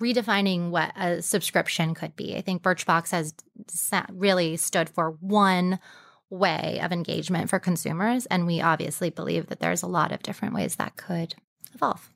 redefining 0.00 0.70
what 0.70 0.92
a 0.96 1.22
subscription 1.22 1.94
could 1.94 2.14
be. 2.14 2.36
I 2.36 2.40
think 2.40 2.62
Birchbox 2.62 3.10
has 3.10 3.34
really 4.12 4.56
stood 4.56 4.88
for 4.88 5.12
one 5.20 5.78
way 6.28 6.80
of 6.82 6.92
engagement 6.92 7.50
for 7.50 7.58
consumers. 7.58 8.26
And 8.26 8.46
we 8.46 8.60
obviously 8.60 9.10
believe 9.10 9.46
that 9.48 9.60
there's 9.60 9.82
a 9.82 9.86
lot 9.86 10.12
of 10.12 10.22
different 10.22 10.54
ways 10.54 10.76
that 10.76 10.96
could 10.96 11.34
evolve. 11.74 12.10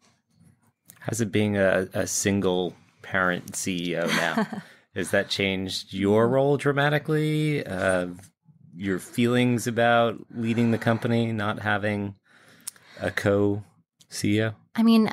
How's 1.06 1.20
it 1.20 1.30
being 1.30 1.56
a, 1.56 1.88
a 1.94 2.06
single 2.08 2.74
parent 3.02 3.52
CEO 3.52 4.08
now? 4.08 4.62
Has 4.96 5.12
that 5.12 5.28
changed 5.28 5.94
your 5.94 6.26
role 6.26 6.56
dramatically? 6.56 7.64
Uh, 7.64 8.08
your 8.74 8.98
feelings 8.98 9.68
about 9.68 10.18
leading 10.34 10.72
the 10.72 10.78
company, 10.78 11.30
not 11.30 11.60
having 11.60 12.16
a 13.00 13.12
co 13.12 13.62
CEO? 14.10 14.54
I 14.74 14.82
mean, 14.82 15.10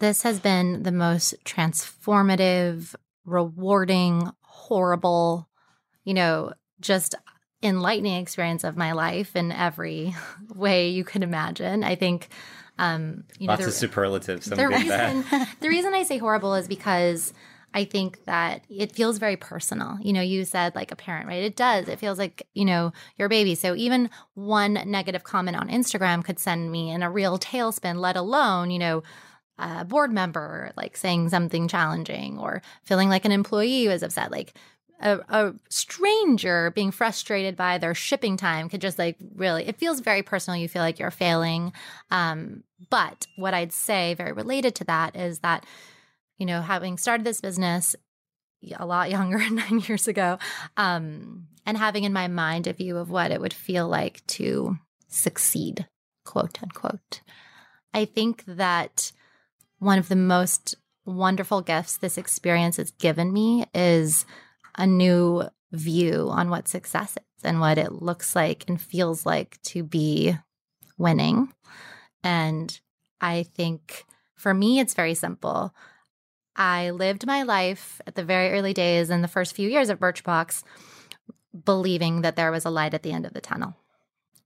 this 0.00 0.24
has 0.24 0.40
been 0.40 0.82
the 0.82 0.90
most 0.90 1.36
transformative, 1.44 2.96
rewarding, 3.24 4.28
horrible, 4.40 5.48
you 6.02 6.14
know, 6.14 6.52
just 6.80 7.14
enlightening 7.62 8.20
experience 8.20 8.64
of 8.64 8.76
my 8.76 8.90
life 8.90 9.36
in 9.36 9.52
every 9.52 10.16
way 10.56 10.88
you 10.88 11.04
could 11.04 11.22
imagine. 11.22 11.84
I 11.84 11.94
think 11.94 12.28
um, 12.78 13.24
you 13.38 13.46
know, 13.46 13.52
Lots 13.52 13.62
the, 13.62 13.68
of 13.68 13.74
superlatives. 13.74 14.46
The 14.46 14.68
reason, 14.68 15.24
the 15.60 15.68
reason 15.68 15.94
I 15.94 16.02
say 16.02 16.18
horrible 16.18 16.54
is 16.54 16.68
because 16.68 17.32
I 17.74 17.84
think 17.84 18.24
that 18.24 18.64
it 18.68 18.92
feels 18.92 19.18
very 19.18 19.36
personal. 19.36 19.98
You 20.00 20.12
know, 20.12 20.20
you 20.20 20.44
said 20.44 20.74
like 20.74 20.92
a 20.92 20.96
parent, 20.96 21.26
right? 21.26 21.42
It 21.42 21.56
does. 21.56 21.88
It 21.88 21.98
feels 21.98 22.18
like, 22.18 22.46
you 22.54 22.64
know, 22.64 22.92
your 23.16 23.28
baby. 23.28 23.54
So 23.54 23.74
even 23.74 24.10
one 24.34 24.74
negative 24.86 25.24
comment 25.24 25.56
on 25.56 25.68
Instagram 25.68 26.24
could 26.24 26.38
send 26.38 26.70
me 26.70 26.90
in 26.90 27.02
a 27.02 27.10
real 27.10 27.38
tailspin, 27.38 27.96
let 27.96 28.16
alone, 28.16 28.70
you 28.70 28.78
know, 28.78 29.02
a 29.58 29.84
board 29.84 30.12
member 30.12 30.72
like 30.76 30.96
saying 30.96 31.28
something 31.28 31.68
challenging 31.68 32.38
or 32.38 32.62
feeling 32.82 33.08
like 33.08 33.24
an 33.24 33.32
employee 33.32 33.88
was 33.88 34.02
upset. 34.02 34.30
Like 34.30 34.54
a, 35.00 35.18
a, 35.28 35.54
stranger 35.68 36.70
being 36.70 36.90
frustrated 36.90 37.56
by 37.56 37.78
their 37.78 37.94
shipping 37.94 38.36
time 38.36 38.68
could 38.68 38.80
just 38.80 38.98
like 38.98 39.16
really 39.34 39.66
it 39.66 39.76
feels 39.76 40.00
very 40.00 40.22
personal. 40.22 40.58
You 40.58 40.68
feel 40.68 40.82
like 40.82 40.98
you're 40.98 41.10
failing. 41.10 41.72
Um, 42.10 42.62
but 42.90 43.26
what 43.36 43.54
i'd 43.54 43.72
say 43.72 44.14
very 44.14 44.32
related 44.32 44.74
to 44.74 44.84
that 44.84 45.16
is 45.16 45.40
that 45.40 45.64
you 46.38 46.46
know 46.46 46.60
having 46.60 46.98
started 46.98 47.24
this 47.24 47.40
business 47.40 47.94
a 48.76 48.86
lot 48.86 49.10
younger 49.10 49.38
nine 49.50 49.80
years 49.80 50.06
ago 50.06 50.38
um, 50.76 51.46
and 51.66 51.76
having 51.76 52.04
in 52.04 52.12
my 52.12 52.28
mind 52.28 52.66
a 52.66 52.72
view 52.72 52.96
of 52.96 53.10
what 53.10 53.30
it 53.30 53.40
would 53.40 53.52
feel 53.52 53.88
like 53.88 54.24
to 54.26 54.78
succeed 55.08 55.86
quote 56.24 56.62
unquote 56.62 57.20
i 57.92 58.04
think 58.04 58.44
that 58.46 59.12
one 59.78 59.98
of 59.98 60.08
the 60.08 60.16
most 60.16 60.76
wonderful 61.04 61.60
gifts 61.60 61.96
this 61.96 62.16
experience 62.16 62.76
has 62.76 62.92
given 62.92 63.32
me 63.32 63.64
is 63.74 64.24
a 64.76 64.86
new 64.86 65.44
view 65.72 66.28
on 66.30 66.50
what 66.50 66.68
success 66.68 67.16
is 67.16 67.44
and 67.44 67.60
what 67.60 67.78
it 67.78 67.92
looks 67.92 68.36
like 68.36 68.64
and 68.68 68.80
feels 68.80 69.26
like 69.26 69.60
to 69.62 69.82
be 69.82 70.36
winning. 70.98 71.52
And 72.22 72.78
I 73.20 73.42
think 73.42 74.04
for 74.34 74.52
me, 74.52 74.80
it's 74.80 74.94
very 74.94 75.14
simple. 75.14 75.74
I 76.54 76.90
lived 76.90 77.26
my 77.26 77.42
life 77.42 78.00
at 78.06 78.14
the 78.14 78.24
very 78.24 78.50
early 78.50 78.74
days 78.74 79.08
in 79.10 79.22
the 79.22 79.28
first 79.28 79.54
few 79.54 79.68
years 79.68 79.88
of 79.88 79.98
Birchbox 79.98 80.62
believing 81.64 82.22
that 82.22 82.36
there 82.36 82.50
was 82.50 82.64
a 82.64 82.70
light 82.70 82.94
at 82.94 83.02
the 83.02 83.12
end 83.12 83.26
of 83.26 83.32
the 83.32 83.40
tunnel. 83.40 83.76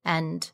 And 0.05 0.51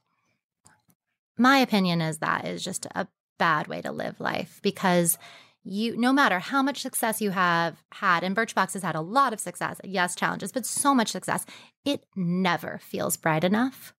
my 1.37 1.59
opinion 1.59 2.01
is 2.01 2.19
that 2.19 2.47
is 2.47 2.65
just 2.65 2.87
a 2.95 3.07
bad 3.39 3.67
way 3.67 3.83
to 3.83 3.93
live 3.93 4.21
life 4.21 4.61
because 4.63 5.19
you 5.65 5.97
no 5.97 6.13
matter 6.13 6.39
how 6.39 6.63
much 6.63 6.83
success 6.83 7.21
you 7.21 7.31
have 7.31 7.83
had 7.93 8.25
and 8.25 8.35
birchbox 8.35 8.73
has 8.73 8.83
had 8.83 8.95
a 8.95 9.01
lot 9.01 9.33
of 9.33 9.41
success 9.41 9.81
yes 9.85 10.17
challenges 10.17 10.53
but 10.53 10.67
so 10.67 10.95
much 10.95 11.09
success 11.09 11.47
it 11.85 12.05
never 12.17 12.79
feels 12.83 13.17
bright 13.17 13.45
enough. 13.45 13.95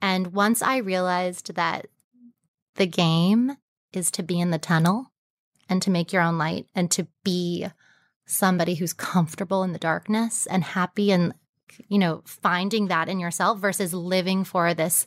And 0.00 0.28
once 0.28 0.62
i 0.62 0.76
realized 0.78 1.54
that 1.54 1.86
the 2.74 2.86
game 2.86 3.56
is 3.92 4.10
to 4.12 4.22
be 4.22 4.40
in 4.40 4.50
the 4.50 4.58
tunnel 4.58 5.12
and 5.68 5.82
to 5.82 5.90
make 5.90 6.12
your 6.12 6.22
own 6.22 6.38
light 6.38 6.66
and 6.74 6.90
to 6.92 7.06
be 7.24 7.66
somebody 8.26 8.74
who's 8.74 8.92
comfortable 8.92 9.62
in 9.62 9.72
the 9.72 9.78
darkness 9.78 10.46
and 10.46 10.62
happy 10.62 11.10
and 11.10 11.32
you 11.88 11.98
know 11.98 12.22
finding 12.24 12.88
that 12.88 13.08
in 13.08 13.20
yourself 13.20 13.58
versus 13.58 13.94
living 13.94 14.44
for 14.44 14.74
this 14.74 15.06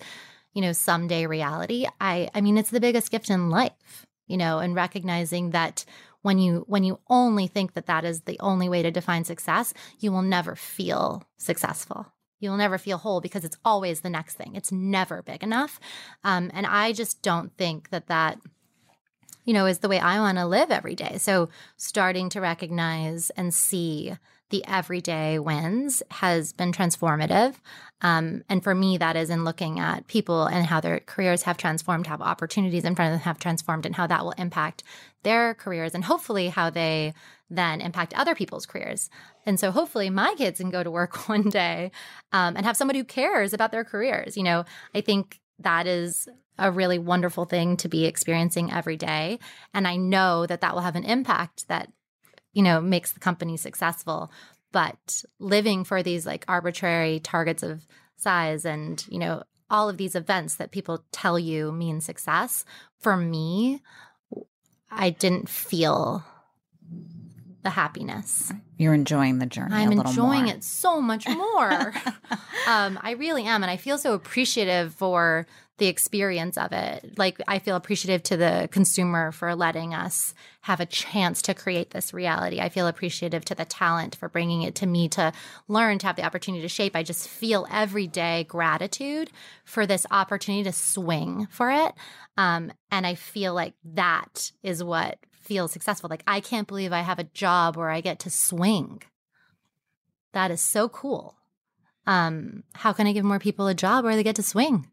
you 0.53 0.62
know 0.62 0.71
someday 0.71 1.25
reality 1.25 1.85
i 1.99 2.29
i 2.33 2.41
mean 2.41 2.57
it's 2.57 2.69
the 2.69 2.79
biggest 2.79 3.12
gift 3.12 3.29
in 3.29 3.49
life 3.49 4.05
you 4.29 4.37
know, 4.37 4.59
and 4.59 4.73
recognizing 4.73 5.49
that 5.49 5.83
when 6.21 6.37
you 6.37 6.63
when 6.67 6.83
you 6.83 6.99
only 7.09 7.47
think 7.47 7.73
that 7.73 7.87
that 7.87 8.05
is 8.05 8.21
the 8.21 8.39
only 8.39 8.69
way 8.69 8.81
to 8.81 8.91
define 8.91 9.25
success, 9.25 9.73
you 9.99 10.12
will 10.12 10.21
never 10.21 10.56
feel 10.56 11.23
successful. 11.37 12.06
You'll 12.39 12.58
never 12.58 12.77
feel 12.77 12.97
whole 12.97 13.19
because 13.19 13.43
it's 13.43 13.58
always 13.65 13.99
the 13.99 14.10
next 14.10 14.35
thing. 14.35 14.56
It's 14.56 14.71
never 14.71 15.21
big 15.21 15.43
enough. 15.43 15.79
Um, 16.23 16.49
and 16.54 16.65
I 16.65 16.93
just 16.93 17.21
don't 17.21 17.51
think 17.58 17.89
that 17.89 18.08
that 18.08 18.39
you 19.43 19.54
know 19.54 19.65
is 19.65 19.79
the 19.79 19.89
way 19.89 19.99
I 19.99 20.19
want 20.19 20.37
to 20.37 20.45
live 20.45 20.71
every 20.71 20.95
day. 20.95 21.17
So 21.17 21.49
starting 21.75 22.29
to 22.29 22.39
recognize 22.39 23.29
and 23.31 23.54
see 23.54 24.13
the 24.50 24.65
everyday 24.67 25.39
wins 25.39 26.02
has 26.12 26.54
been 26.54 26.71
transformative. 26.71 27.56
Um, 28.02 28.43
and 28.50 28.63
for 28.63 28.73
me, 28.73 28.97
that 28.97 29.15
is 29.15 29.29
in 29.29 29.43
looking 29.43 29.79
at 29.79 30.08
people 30.08 30.45
and 30.45 30.65
how 30.65 30.79
their 30.79 31.02
careers 31.02 31.43
have 31.43 31.58
transformed, 31.58 32.08
how 32.08 32.15
opportunities 32.15 32.85
in 32.85 32.95
front 32.95 33.13
of 33.13 33.19
them 33.19 33.25
have 33.25 33.39
transformed, 33.39 33.85
and 33.85 33.95
how 33.95 34.08
that 34.08 34.23
will 34.23 34.31
impact 34.31 34.83
their 35.23 35.54
careers, 35.54 35.93
and 35.93 36.06
hopefully 36.06 36.47
how 36.47 36.69
they 36.69 37.13
then 37.50 37.81
impact 37.81 38.13
other 38.13 38.35
people's 38.35 38.65
careers. 38.65 39.10
And 39.45 39.60
so 39.60 39.71
hopefully 39.71 40.10
my 40.10 40.33
kids 40.37 40.60
can 40.60 40.69
go 40.69 40.83
to 40.83 40.91
work 40.91 41.27
one 41.29 41.50
day 41.50 41.91
um, 42.31 42.56
and 42.56 42.65
have 42.65 42.77
somebody 42.77 43.00
who 43.00 43.06
cares 43.06 43.54
about 43.54 43.71
their 43.71 43.83
careers. 43.83 44.37
You 44.37 44.43
know, 44.43 44.65
I 44.95 45.02
think 45.02 45.39
that 45.60 45.87
is 45.87 46.27
a 46.58 46.71
really 46.71 47.00
wonderful 47.00 47.45
thing 47.45 47.77
to 47.77 47.87
be 47.87 48.06
experiencing 48.06 48.71
every 48.71 48.97
day. 48.97 49.39
And 49.73 49.87
I 49.87 49.95
know 49.95 50.45
that 50.45 50.62
that 50.62 50.73
will 50.73 50.81
have 50.81 50.95
an 50.95 51.06
impact 51.06 51.67
that, 51.69 51.91
you 52.54 52.63
know, 52.63 52.81
makes 52.81 53.12
the 53.12 53.19
company 53.19 53.58
successful. 53.58 54.31
But 54.71 55.23
living 55.39 55.83
for 55.83 56.04
these 56.04 56.25
like 56.25 56.45
arbitrary 56.47 57.19
targets 57.19 57.63
of 57.63 57.85
size 58.17 58.65
and, 58.65 59.04
you 59.10 59.19
know, 59.19 59.43
all 59.69 59.89
of 59.89 59.97
these 59.97 60.15
events 60.15 60.56
that 60.56 60.71
people 60.71 61.06
tell 61.12 61.37
you 61.37 61.71
mean 61.71 62.02
success, 62.02 62.65
for 63.00 63.15
me, 63.15 63.81
I 64.91 65.12
didn't 65.12 65.50
feel 65.50 66.23
the 67.63 67.69
happiness. 67.69 68.52
You're 68.77 68.93
enjoying 68.93 69.39
the 69.39 69.45
journey. 69.45 69.75
I'm 69.75 69.91
enjoying 69.91 70.45
more. 70.45 70.54
it 70.54 70.63
so 70.63 71.02
much 71.02 71.27
more. 71.27 71.93
um, 72.67 72.97
I 73.02 73.15
really 73.17 73.45
am, 73.45 73.63
and 73.63 73.69
I 73.69 73.77
feel 73.77 73.97
so 73.97 74.13
appreciative 74.13 74.93
for 74.95 75.45
the 75.80 75.88
experience 75.88 76.58
of 76.58 76.71
it. 76.71 77.17
Like 77.17 77.42
I 77.48 77.60
feel 77.60 77.75
appreciative 77.75 78.21
to 78.23 78.38
the 78.38 78.69
consumer 78.71 79.32
for 79.32 79.56
letting 79.56 79.94
us 79.94 80.34
have 80.62 80.80
a 80.80 80.86
chance 80.86 81.42
to 81.44 81.54
create 81.54 81.92
this 81.92 82.13
reality. 82.13 82.60
I 82.60 82.69
feel 82.69 82.88
appreciative 82.88 83.44
to 83.46 83.56
the 83.56 83.65
talent 83.65 84.15
for 84.15 84.30
bringing 84.30 84.62
it 84.62 84.75
to 84.75 84.86
me 84.86 85.10
to 85.10 85.34
learn, 85.67 85.98
to 86.00 86.08
have 86.08 86.15
the 86.15 86.25
opportunity 86.25 86.62
to 86.62 86.69
shape. 86.69 86.96
I 86.96 87.04
just 87.04 87.27
feel 87.27 87.65
every 87.71 88.08
day 88.08 88.44
gratitude 88.44 89.32
for 89.63 89.88
this 89.88 90.06
opportunity 90.12 90.63
to 90.65 90.71
swing 90.71 91.48
for 91.50 91.71
it. 91.71 91.94
Um, 92.38 92.71
and 92.92 93.08
I 93.08 93.15
feel 93.15 93.54
like 93.54 93.73
that 93.84 94.52
is 94.62 94.84
what 94.84 95.17
feels 95.32 95.71
successful. 95.71 96.10
Like, 96.10 96.23
I 96.27 96.42
can't 96.42 96.67
believe 96.67 96.94
I 96.94 97.02
have 97.02 97.19
a 97.19 97.23
job 97.23 97.75
where 97.75 97.90
I 97.90 98.02
get 98.02 98.19
to 98.19 98.30
swing. 98.30 99.02
That 100.34 100.52
is 100.52 100.62
so 100.62 100.88
cool. 100.90 101.38
Um, 102.06 102.63
how 102.73 102.94
can 102.94 103.08
I 103.08 103.13
give 103.13 103.25
more 103.25 103.40
people 103.40 103.67
a 103.67 103.73
job 103.73 104.04
where 104.04 104.15
they 104.15 104.23
get 104.23 104.36
to 104.36 104.44
swing? 104.44 104.90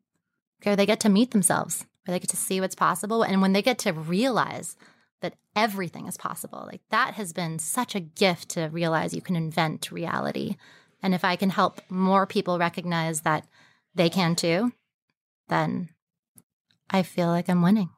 Where 0.62 0.76
they 0.76 0.86
get 0.86 1.00
to 1.00 1.08
meet 1.08 1.30
themselves, 1.30 1.84
where 2.04 2.14
they 2.14 2.20
get 2.20 2.30
to 2.30 2.36
see 2.36 2.60
what's 2.60 2.74
possible. 2.74 3.22
And 3.22 3.42
when 3.42 3.52
they 3.52 3.62
get 3.62 3.78
to 3.80 3.92
realize 3.92 4.76
that 5.20 5.34
everything 5.54 6.06
is 6.06 6.16
possible, 6.16 6.64
like 6.70 6.82
that 6.90 7.14
has 7.14 7.32
been 7.32 7.58
such 7.58 7.94
a 7.94 8.00
gift 8.00 8.50
to 8.50 8.68
realize 8.72 9.14
you 9.14 9.20
can 9.20 9.36
invent 9.36 9.90
reality. 9.90 10.56
And 11.02 11.14
if 11.14 11.24
I 11.24 11.36
can 11.36 11.50
help 11.50 11.80
more 11.88 12.26
people 12.26 12.58
recognize 12.58 13.20
that 13.22 13.46
they 13.94 14.10
can 14.10 14.34
too, 14.34 14.72
then 15.48 15.90
I 16.90 17.02
feel 17.02 17.28
like 17.28 17.48
I'm 17.48 17.62
winning. 17.62 17.90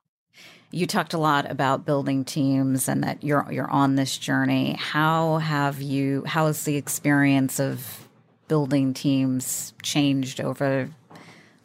You 0.70 0.86
talked 0.86 1.14
a 1.14 1.18
lot 1.18 1.50
about 1.50 1.86
building 1.86 2.24
teams 2.24 2.88
and 2.88 3.02
that 3.02 3.24
you're 3.24 3.46
you're 3.50 3.70
on 3.70 3.94
this 3.94 4.18
journey. 4.18 4.74
How 4.74 5.38
have 5.38 5.80
you 5.80 6.24
how 6.26 6.46
has 6.46 6.64
the 6.64 6.76
experience 6.76 7.58
of 7.58 8.08
building 8.48 8.94
teams 8.94 9.72
changed 9.82 10.40
over 10.40 10.90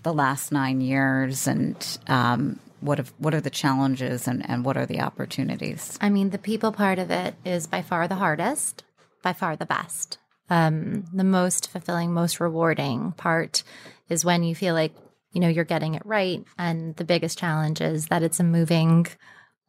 the 0.04 0.14
last 0.14 0.52
nine 0.52 0.82
years 0.82 1.48
and 1.48 1.98
um, 2.08 2.60
what 2.82 2.98
have, 2.98 3.14
what 3.18 3.34
are 3.34 3.42
the 3.42 3.50
challenges 3.50 4.28
and, 4.28 4.48
and 4.50 4.66
what 4.66 4.78
are 4.78 4.86
the 4.86 5.02
opportunities? 5.02 5.98
I 6.02 6.10
mean, 6.10 6.30
the 6.30 6.38
people 6.38 6.72
part 6.72 7.00
of 7.00 7.10
it 7.10 7.36
is 7.46 7.68
by 7.68 7.82
far 7.82 8.08
the 8.08 8.16
hardest, 8.16 8.84
by 9.22 9.34
far 9.34 9.56
the 9.56 9.66
best. 9.66 10.18
Um, 10.50 11.06
the 11.14 11.24
most 11.24 11.70
fulfilling, 11.70 12.14
most 12.14 12.40
rewarding 12.40 13.14
part 13.14 13.64
is 14.10 14.26
when 14.26 14.44
you 14.44 14.54
feel 14.54 14.74
like 14.74 14.94
you 15.34 15.42
know 15.42 15.48
you're 15.48 15.66
getting 15.66 15.96
it 15.96 16.06
right 16.06 16.44
and 16.58 16.96
the 16.96 17.04
biggest 17.04 17.38
challenge 17.38 17.82
is 17.82 18.08
that 18.08 18.24
it's 18.24 18.40
a 18.40 18.44
moving 18.44 19.08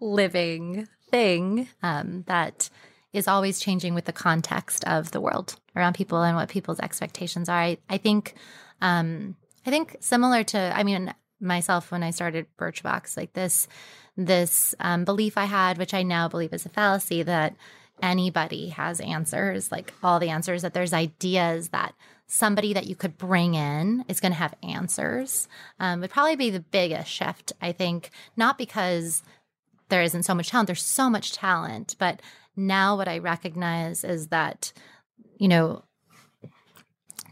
living 0.01 0.87
thing 1.11 1.69
um, 1.83 2.25
that 2.27 2.69
is 3.13 3.27
always 3.27 3.61
changing 3.61 3.95
with 3.95 4.05
the 4.05 4.13
context 4.13 4.85
of 4.85 5.11
the 5.11 5.21
world 5.21 5.57
around 5.75 5.95
people 5.95 6.23
and 6.23 6.37
what 6.37 6.49
people's 6.49 6.81
expectations 6.81 7.49
are 7.49 7.59
i, 7.59 7.79
I 7.89 7.97
think 7.97 8.35
um, 8.81 9.37
i 9.67 9.71
think 9.71 9.97
similar 10.01 10.43
to 10.45 10.59
i 10.77 10.83
mean 10.83 11.13
myself 11.41 11.91
when 11.91 12.03
i 12.03 12.11
started 12.11 12.47
birchbox 12.59 13.17
like 13.17 13.33
this 13.33 13.67
this 14.17 14.75
um, 14.81 15.05
belief 15.05 15.37
i 15.37 15.45
had 15.45 15.79
which 15.79 15.95
i 15.95 16.03
now 16.03 16.29
believe 16.29 16.53
is 16.53 16.67
a 16.67 16.71
fallacy 16.71 17.23
that 17.23 17.55
anybody 18.03 18.71
has 18.71 19.01
answers 19.01 19.71
like 19.71 19.93
all 20.03 20.19
the 20.19 20.31
answers 20.31 20.63
that 20.63 20.75
there's 20.75 20.93
ideas 20.93 21.69
that 21.71 21.95
somebody 22.27 22.73
that 22.73 22.87
you 22.87 22.97
could 22.97 23.19
bring 23.19 23.55
in 23.55 24.05
is 24.09 24.21
going 24.21 24.33
to 24.33 24.39
have 24.39 24.55
answers 24.63 25.49
um, 25.79 26.01
would 26.01 26.11
probably 26.11 26.37
be 26.37 26.51
the 26.51 26.61
biggest 26.61 27.11
shift, 27.11 27.53
I 27.61 27.73
think, 27.73 28.11
not 28.37 28.59
because 28.59 29.23
there 29.89 30.03
isn't 30.03 30.23
so 30.23 30.35
much 30.35 30.49
talent, 30.49 30.67
there's 30.67 30.83
so 30.83 31.11
much 31.11 31.33
talent, 31.33 31.97
but 31.99 32.21
now 32.57 32.97
what 32.97 33.09
I 33.09 33.19
recognize 33.19 34.05
is 34.05 34.29
that, 34.29 34.73
you 35.37 35.49
know, 35.49 35.85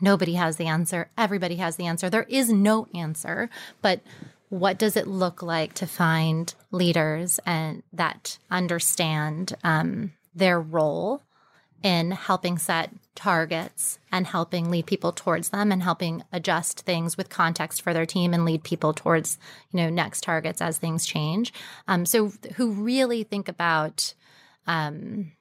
nobody 0.03 0.35
has 0.35 0.57
the 0.57 0.67
answer, 0.67 1.11
everybody 1.17 1.57
has 1.57 1.77
the 1.77 1.87
answer. 1.87 2.11
There 2.11 2.27
is 2.29 2.53
no 2.53 2.87
answer, 2.95 3.49
but 3.81 4.01
what 4.51 4.79
does 4.79 4.99
it 4.99 5.07
look 5.07 5.43
like 5.43 5.73
to 5.73 5.87
find 5.87 6.53
leaders 6.71 7.41
and 7.47 7.83
that 7.95 8.37
understand 8.51 9.55
um, 9.65 10.13
their 10.35 10.61
role 10.61 11.23
in 11.83 12.11
helping 12.11 12.59
set 12.59 12.91
targets 13.15 13.99
and 14.11 14.27
helping 14.27 14.71
lead 14.71 14.87
people 14.87 15.13
towards 15.13 15.49
them 15.49 15.73
and 15.73 15.83
helping 15.83 16.23
adjust 16.33 16.81
things 16.81 17.17
with 17.17 17.29
context 17.29 17.83
for 17.83 17.93
their 17.93 18.07
team 18.07 18.33
and 18.33 18.45
lead 18.45 18.63
people 18.63 18.93
towards 18.93 19.39
you 19.71 19.79
know 19.79 19.91
next 19.91 20.23
targets 20.23 20.61
as 20.61 20.79
things 20.79 21.07
change? 21.07 21.53
Um, 21.89 22.07
so 22.07 22.33
who 22.57 22.73
really 22.73 23.25
think 23.25 23.49
about 23.49 24.15
um, 24.67 25.33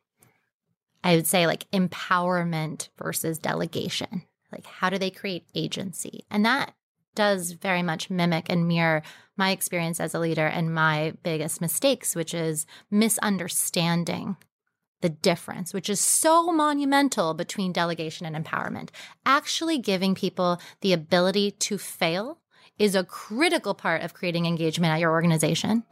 i 1.04 1.16
would 1.16 1.28
say 1.28 1.48
like 1.48 1.70
empowerment 1.72 2.90
versus 2.98 3.38
delegation 3.38 4.24
like 4.52 4.66
how 4.66 4.90
do 4.90 4.98
they 4.98 5.12
create 5.12 5.48
agency 5.56 6.26
and 6.30 6.46
that 6.46 6.74
does 7.14 7.52
very 7.52 7.84
much 7.84 8.10
mimic 8.10 8.46
and 8.50 8.68
mirror 8.68 9.02
my 9.36 9.52
experience 9.52 10.00
as 10.00 10.14
a 10.14 10.20
leader 10.20 10.48
and 10.48 10.74
my 10.74 11.14
biggest 11.24 11.60
mistakes 11.62 12.16
which 12.16 12.34
is 12.34 12.66
misunderstanding 12.90 14.38
the 15.02 15.10
difference, 15.10 15.74
which 15.74 15.90
is 15.90 16.00
so 16.00 16.52
monumental 16.52 17.34
between 17.34 17.74
delegation 17.74 18.26
and 18.26 18.36
empowerment. 18.36 18.90
Actually 19.26 19.78
giving 19.78 20.16
people 20.16 20.62
the 20.82 20.94
ability 20.94 21.52
to 21.52 21.78
fail 21.78 22.38
is 22.78 22.96
a 22.96 23.04
critical 23.04 23.74
part 23.74 24.04
of 24.04 24.14
creating 24.14 24.46
engagement 24.46 24.94
at 24.94 25.00
your 25.00 25.12
organization 25.12 25.84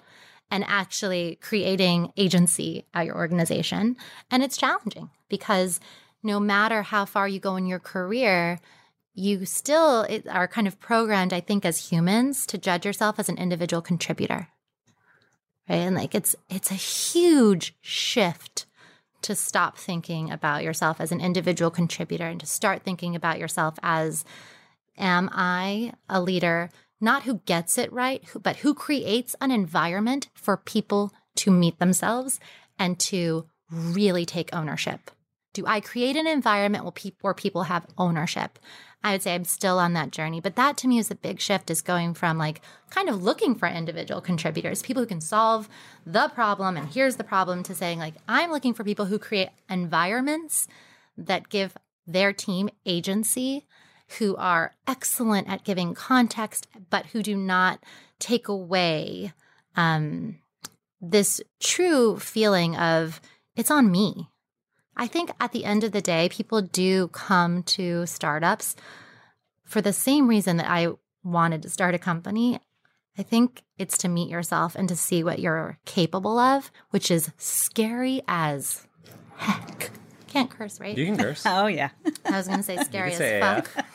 and 0.51 0.64
actually 0.68 1.38
creating 1.41 2.12
agency 2.18 2.86
at 2.93 3.05
your 3.05 3.16
organization. 3.16 3.95
And 4.32 4.41
it's 4.41 4.57
challenging 4.57 5.10
because 5.28 5.80
no 6.24 6.39
matter 6.39 6.82
how 6.82 7.05
far 7.05 7.28
you 7.28 7.39
go 7.39 7.55
in 7.55 7.65
your 7.65 7.80
career, 7.80 8.59
you 9.13 9.45
still 9.45 10.07
are 10.30 10.47
kind 10.47 10.67
of 10.67 10.80
programmed, 10.80 11.34
I 11.34 11.41
think, 11.41 11.65
as 11.65 11.89
humans 11.89 12.45
to 12.47 12.57
judge 12.57 12.86
yourself 12.86 13.20
as 13.20 13.30
an 13.30 13.38
individual 13.38 13.82
contributor. 13.82 14.49
Right. 15.70 15.76
And 15.76 15.95
like 15.95 16.15
it's 16.15 16.36
it's 16.49 16.72
a 16.72 16.76
huge 16.76 17.76
shift 17.82 18.65
to 19.22 19.36
stop 19.36 19.78
thinking 19.78 20.32
about 20.32 20.63
yourself 20.63 21.01
as 21.01 21.11
an 21.11 21.20
individual 21.20 21.70
contributor 21.70 22.26
and 22.26 22.39
to 22.39 22.45
start 22.45 22.84
thinking 22.84 23.15
about 23.15 23.39
yourself 23.39 23.76
as 23.84 24.24
am 24.97 25.30
I 25.34 25.93
a 26.09 26.22
leader, 26.22 26.70
not 27.01 27.24
who 27.24 27.41
gets 27.45 27.78
it 27.78 27.91
right, 27.91 28.24
but 28.41 28.57
who 28.57 28.74
creates 28.74 29.36
an 29.41 29.51
environment 29.51 30.30
for 30.34 30.57
people 30.57 31.13
to 31.36 31.51
meet 31.51 31.80
themselves 31.80 32.39
and 32.78 32.97
to 32.99 33.45
really 33.70 34.26
take 34.26 34.53
ownership? 34.53 35.11
Do 35.54 35.66
I 35.66 35.80
create 35.80 36.16
an 36.16 36.28
environment 36.28 36.84
where, 36.84 36.91
pe- 36.91 37.12
where 37.22 37.34
people 37.34 37.64
have 37.64 37.88
ownership? 37.97 38.60
I 39.04 39.14
would 39.14 39.22
say 39.22 39.34
I'm 39.34 39.45
still 39.45 39.80
on 39.80 39.93
that 39.93 40.12
journey. 40.12 40.41
But 40.41 40.56
that 40.56 40.78
to 40.78 40.88
me 40.88 41.00
is 41.00 41.10
a 41.10 41.16
big 41.16 41.39
shift 41.39 41.72
is 41.72 41.82
going 41.82 42.14
from 42.14 42.38
like 42.38 42.62
kind 42.89 43.08
of 43.08 43.24
looking 43.24 43.56
for 43.56 43.68
individual 43.68 44.22
contributors, 44.22 44.82
people 44.82 45.02
who 45.02 45.08
can 45.08 45.22
solve 45.22 45.70
the 46.06 46.28
problem 46.30 46.76
and 46.76 46.88
here's 46.89 47.16
the 47.16 47.24
problem 47.24 47.64
to 47.64 47.76
saying 47.76 48.00
like 48.00 48.16
I'm 48.28 48.52
looking 48.52 48.74
for 48.74 48.84
people 48.84 49.06
who 49.06 49.18
create 49.18 49.50
environments 49.70 50.68
that 51.18 51.50
give 51.50 51.78
their 52.06 52.34
team 52.34 52.70
agency, 52.86 53.68
who 54.18 54.36
are 54.36 54.76
excellent 54.88 55.47
at 55.47 55.64
giving 55.64 55.93
context, 55.93 56.68
but 56.89 57.08
who 57.08 57.22
do 57.24 57.36
not 57.36 57.80
take 58.20 58.47
away 58.47 59.32
um, 59.76 60.39
this 61.00 61.39
true 61.60 62.20
feeling 62.20 62.76
of 62.76 63.22
it's 63.56 63.72
on 63.72 63.91
me. 63.91 64.30
I 65.00 65.08
think 65.08 65.32
at 65.39 65.54
the 65.54 65.64
end 65.64 65.86
of 65.86 65.93
the 65.93 66.02
day, 66.02 66.28
people 66.30 66.62
do 66.62 67.08
come 67.08 67.64
to 67.64 68.06
startups 68.06 68.76
for 69.64 69.82
the 69.82 69.93
same 69.93 70.28
reason 70.28 70.58
that 70.58 70.70
I 70.70 70.89
wanted 71.24 71.62
to 71.64 71.70
start 71.70 71.95
a 71.95 71.97
company. 71.97 72.60
I 73.18 73.24
think 73.24 73.64
it's 73.78 73.97
to 74.00 74.10
meet 74.10 74.30
yourself 74.30 74.76
and 74.76 74.89
to 74.89 74.97
see 74.97 75.24
what 75.24 75.39
you're 75.39 75.80
capable 75.86 76.38
of, 76.38 76.70
which 76.89 77.10
is 77.10 77.32
scary 77.38 78.22
as 78.28 78.86
heck. 79.38 79.91
Can't 80.28 80.50
curse, 80.50 80.82
right? 80.82 80.97
You 80.97 81.06
can 81.06 81.18
curse. 81.24 81.43
Oh 81.45 81.68
yeah. 81.68 81.91
I 82.26 82.32
was 82.32 82.47
going 82.47 82.60
to 82.60 82.64
say 82.64 82.76
scary 82.84 83.14
as 83.14 83.18
say 83.18 83.39
yeah. 83.39 83.62
fuck. 83.62 83.86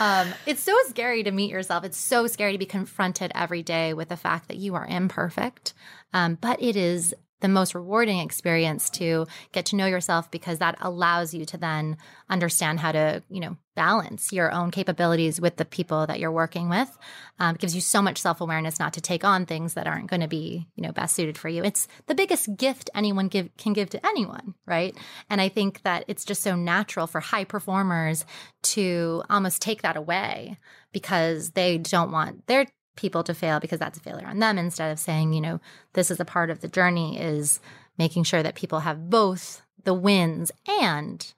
um, 0.00 0.28
it's 0.46 0.62
so 0.62 0.74
scary 0.86 1.22
to 1.24 1.30
meet 1.30 1.50
yourself. 1.50 1.84
It's 1.84 1.98
so 1.98 2.26
scary 2.26 2.52
to 2.52 2.58
be 2.58 2.64
confronted 2.64 3.32
every 3.34 3.62
day 3.62 3.92
with 3.92 4.08
the 4.08 4.16
fact 4.16 4.48
that 4.48 4.56
you 4.56 4.76
are 4.76 4.86
imperfect. 4.86 5.74
Um, 6.14 6.38
but 6.40 6.62
it 6.62 6.74
is 6.74 7.14
the 7.40 7.48
most 7.48 7.74
rewarding 7.74 8.18
experience 8.18 8.90
to 8.90 9.26
get 9.52 9.66
to 9.66 9.76
know 9.76 9.86
yourself 9.86 10.30
because 10.30 10.58
that 10.58 10.76
allows 10.80 11.32
you 11.32 11.44
to 11.46 11.56
then 11.56 11.96
understand 12.28 12.80
how 12.80 12.92
to, 12.92 13.22
you 13.30 13.40
know, 13.40 13.56
balance 13.76 14.32
your 14.32 14.50
own 14.50 14.72
capabilities 14.72 15.40
with 15.40 15.56
the 15.56 15.64
people 15.64 16.04
that 16.04 16.18
you're 16.18 16.32
working 16.32 16.68
with. 16.68 16.98
Um, 17.38 17.54
gives 17.54 17.76
you 17.76 17.80
so 17.80 18.02
much 18.02 18.20
self 18.20 18.40
awareness 18.40 18.80
not 18.80 18.92
to 18.94 19.00
take 19.00 19.24
on 19.24 19.46
things 19.46 19.74
that 19.74 19.86
aren't 19.86 20.10
going 20.10 20.20
to 20.20 20.28
be, 20.28 20.66
you 20.74 20.82
know, 20.82 20.90
best 20.90 21.14
suited 21.14 21.38
for 21.38 21.48
you. 21.48 21.62
It's 21.62 21.86
the 22.06 22.14
biggest 22.14 22.56
gift 22.56 22.90
anyone 22.94 23.28
give 23.28 23.56
can 23.56 23.72
give 23.72 23.90
to 23.90 24.04
anyone, 24.04 24.54
right? 24.66 24.96
And 25.30 25.40
I 25.40 25.48
think 25.48 25.82
that 25.82 26.04
it's 26.08 26.24
just 26.24 26.42
so 26.42 26.56
natural 26.56 27.06
for 27.06 27.20
high 27.20 27.44
performers 27.44 28.24
to 28.62 29.22
almost 29.30 29.62
take 29.62 29.82
that 29.82 29.96
away 29.96 30.58
because 30.92 31.50
they 31.50 31.78
don't 31.78 32.10
want 32.10 32.46
their 32.48 32.66
people 32.98 33.22
to 33.22 33.32
fail 33.32 33.60
because 33.60 33.78
that's 33.78 33.96
a 33.96 34.02
failure 34.02 34.26
on 34.26 34.40
them 34.40 34.58
instead 34.58 34.90
of 34.90 34.98
saying, 34.98 35.32
you 35.32 35.40
know, 35.40 35.60
this 35.94 36.10
is 36.10 36.18
a 36.18 36.24
part 36.24 36.50
of 36.50 36.60
the 36.60 36.68
journey 36.68 37.18
is 37.18 37.60
making 37.96 38.24
sure 38.24 38.42
that 38.42 38.56
people 38.56 38.80
have 38.80 39.08
both 39.08 39.62
the 39.84 39.94
wins 39.94 40.50
and 40.66 41.32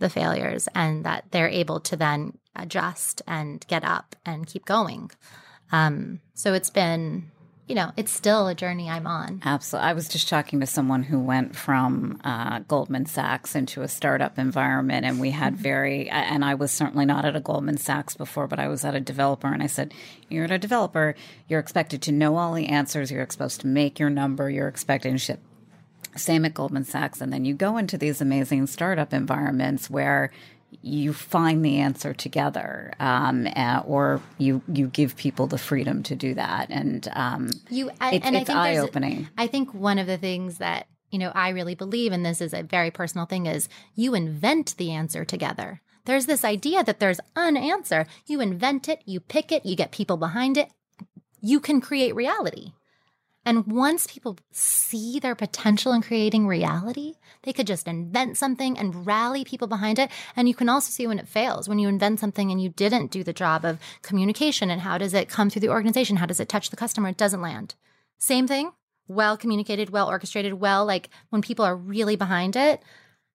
the 0.00 0.10
failures 0.10 0.68
and 0.74 1.04
that 1.04 1.24
they're 1.30 1.48
able 1.48 1.78
to 1.78 1.96
then 1.96 2.36
adjust 2.56 3.22
and 3.26 3.64
get 3.68 3.84
up 3.84 4.16
and 4.26 4.46
keep 4.46 4.64
going. 4.64 5.10
Um, 5.70 6.20
so 6.34 6.52
it's 6.52 6.70
been, 6.70 7.30
you 7.66 7.74
know, 7.74 7.92
it's 7.96 8.12
still 8.12 8.46
a 8.46 8.54
journey 8.54 8.90
I'm 8.90 9.06
on. 9.06 9.40
Absolutely. 9.42 9.88
I 9.88 9.92
was 9.94 10.08
just 10.08 10.28
talking 10.28 10.60
to 10.60 10.66
someone 10.66 11.02
who 11.02 11.18
went 11.18 11.56
from 11.56 12.20
uh, 12.22 12.58
Goldman 12.60 13.06
Sachs 13.06 13.54
into 13.54 13.80
a 13.80 13.88
startup 13.88 14.38
environment, 14.38 15.06
and 15.06 15.18
we 15.18 15.30
had 15.30 15.56
very, 15.56 16.10
and 16.10 16.44
I 16.44 16.54
was 16.54 16.70
certainly 16.70 17.06
not 17.06 17.24
at 17.24 17.36
a 17.36 17.40
Goldman 17.40 17.78
Sachs 17.78 18.16
before, 18.16 18.46
but 18.46 18.58
I 18.58 18.68
was 18.68 18.84
at 18.84 18.94
a 18.94 19.00
developer, 19.00 19.46
and 19.46 19.62
I 19.62 19.66
said, 19.66 19.94
You're 20.28 20.44
at 20.44 20.50
a 20.50 20.58
developer, 20.58 21.14
you're 21.48 21.60
expected 21.60 22.02
to 22.02 22.12
know 22.12 22.36
all 22.36 22.52
the 22.52 22.66
answers, 22.66 23.10
you're 23.10 23.26
supposed 23.30 23.62
to 23.62 23.66
make 23.66 23.98
your 23.98 24.10
number, 24.10 24.50
you're 24.50 24.68
expected 24.68 25.12
to 25.12 25.18
ship. 25.18 25.40
Same 26.16 26.44
at 26.44 26.54
Goldman 26.54 26.84
Sachs. 26.84 27.20
And 27.20 27.32
then 27.32 27.44
you 27.44 27.54
go 27.54 27.76
into 27.76 27.98
these 27.98 28.20
amazing 28.20 28.68
startup 28.68 29.12
environments 29.12 29.90
where 29.90 30.30
you 30.82 31.12
find 31.12 31.64
the 31.64 31.78
answer 31.78 32.12
together, 32.14 32.92
um, 33.00 33.46
uh, 33.56 33.82
or 33.86 34.20
you 34.38 34.62
you 34.72 34.88
give 34.88 35.16
people 35.16 35.46
the 35.46 35.58
freedom 35.58 36.02
to 36.04 36.14
do 36.16 36.34
that, 36.34 36.70
and 36.70 37.08
um, 37.14 37.50
You 37.70 37.90
I, 38.00 38.14
It's- 38.14 38.22
and 38.26 38.36
it's 38.36 38.50
I 38.50 38.52
think 38.52 38.58
eye-opening. 38.58 39.28
I 39.38 39.46
think 39.46 39.72
one 39.74 39.98
of 39.98 40.06
the 40.06 40.18
things 40.18 40.58
that 40.58 40.86
you 41.10 41.18
know 41.18 41.32
I 41.34 41.50
really 41.50 41.74
believe, 41.74 42.12
and 42.12 42.24
this 42.24 42.40
is 42.40 42.52
a 42.54 42.62
very 42.62 42.90
personal 42.90 43.26
thing, 43.26 43.46
is 43.46 43.68
you 43.94 44.14
invent 44.14 44.76
the 44.76 44.90
answer 44.92 45.24
together. 45.24 45.80
There's 46.06 46.26
this 46.26 46.44
idea 46.44 46.84
that 46.84 47.00
there's 47.00 47.20
an 47.34 47.56
answer. 47.56 48.06
You 48.26 48.40
invent 48.40 48.88
it, 48.88 49.00
you 49.06 49.20
pick 49.20 49.50
it, 49.50 49.64
you 49.64 49.74
get 49.74 49.90
people 49.90 50.16
behind 50.18 50.58
it. 50.58 50.68
You 51.40 51.60
can 51.60 51.80
create 51.80 52.14
reality. 52.14 52.72
And 53.46 53.66
once 53.66 54.06
people 54.06 54.38
see 54.52 55.18
their 55.18 55.34
potential 55.34 55.92
in 55.92 56.00
creating 56.00 56.46
reality, 56.46 57.14
they 57.42 57.52
could 57.52 57.66
just 57.66 57.86
invent 57.86 58.38
something 58.38 58.78
and 58.78 59.06
rally 59.06 59.44
people 59.44 59.68
behind 59.68 59.98
it. 59.98 60.10
And 60.34 60.48
you 60.48 60.54
can 60.54 60.70
also 60.70 60.90
see 60.90 61.06
when 61.06 61.18
it 61.18 61.28
fails, 61.28 61.68
when 61.68 61.78
you 61.78 61.88
invent 61.88 62.20
something 62.20 62.50
and 62.50 62.62
you 62.62 62.70
didn't 62.70 63.10
do 63.10 63.22
the 63.22 63.34
job 63.34 63.64
of 63.64 63.78
communication 64.00 64.70
and 64.70 64.80
how 64.80 64.96
does 64.96 65.12
it 65.12 65.28
come 65.28 65.50
through 65.50 65.60
the 65.60 65.68
organization? 65.68 66.16
How 66.16 66.26
does 66.26 66.40
it 66.40 66.48
touch 66.48 66.70
the 66.70 66.76
customer? 66.76 67.10
It 67.10 67.18
doesn't 67.18 67.42
land. 67.42 67.74
Same 68.18 68.46
thing, 68.46 68.72
well 69.08 69.36
communicated, 69.36 69.90
well 69.90 70.08
orchestrated, 70.08 70.54
well, 70.54 70.86
like 70.86 71.10
when 71.28 71.42
people 71.42 71.64
are 71.66 71.76
really 71.76 72.16
behind 72.16 72.56
it, 72.56 72.82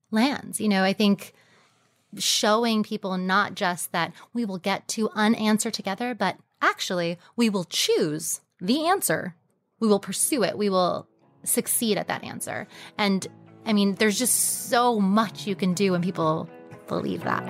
lands. 0.10 0.60
You 0.60 0.70
know, 0.70 0.84
I 0.84 0.94
think 0.94 1.34
showing 2.18 2.82
people 2.82 3.16
not 3.18 3.54
just 3.54 3.92
that 3.92 4.12
we 4.34 4.44
will 4.44 4.58
get 4.58 4.88
to 4.90 5.12
an 5.14 5.36
answer 5.36 5.70
together, 5.70 6.16
but 6.16 6.38
actually 6.62 7.20
we 7.36 7.50
will 7.50 7.66
choose 7.66 8.42
the 8.60 8.88
answer. 8.88 9.36
We 9.80 9.88
will 9.88 10.00
pursue 10.00 10.44
it. 10.44 10.58
We 10.58 10.70
will 10.70 11.08
succeed 11.44 11.98
at 11.98 12.08
that 12.08 12.24
answer. 12.24 12.68
And 12.98 13.26
I 13.66 13.74
mean, 13.74 13.96
there's 13.96 14.20
just 14.20 14.70
so 14.70 15.00
much 15.00 15.48
you 15.48 15.56
can 15.56 15.74
do 15.74 15.92
when 15.94 16.02
people 16.02 16.50
believe 16.88 17.24
that. 17.24 17.44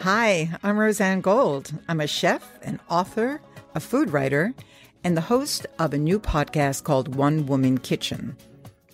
Hi, 0.00 0.50
I'm 0.62 0.76
Rozanne 0.76 1.22
Gold. 1.22 1.72
I'm 1.88 2.00
a 2.00 2.06
chef, 2.06 2.58
an 2.62 2.78
author, 2.90 3.40
a 3.74 3.80
food 3.80 4.12
writer, 4.12 4.52
and 5.02 5.16
the 5.16 5.22
host 5.22 5.66
of 5.78 5.94
a 5.94 5.98
new 5.98 6.20
podcast 6.20 6.84
called 6.84 7.14
One 7.14 7.46
Woman 7.46 7.78
Kitchen. 7.78 8.36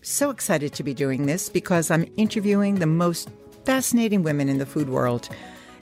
So 0.02 0.30
excited 0.30 0.72
to 0.74 0.84
be 0.84 0.94
doing 0.94 1.26
this 1.26 1.48
because 1.48 1.90
I'm 1.90 2.10
interviewing 2.16 2.76
the 2.76 2.86
most 2.86 3.28
fascinating 3.64 4.22
women 4.22 4.48
in 4.48 4.58
the 4.58 4.66
food 4.66 4.88
world. 4.88 5.28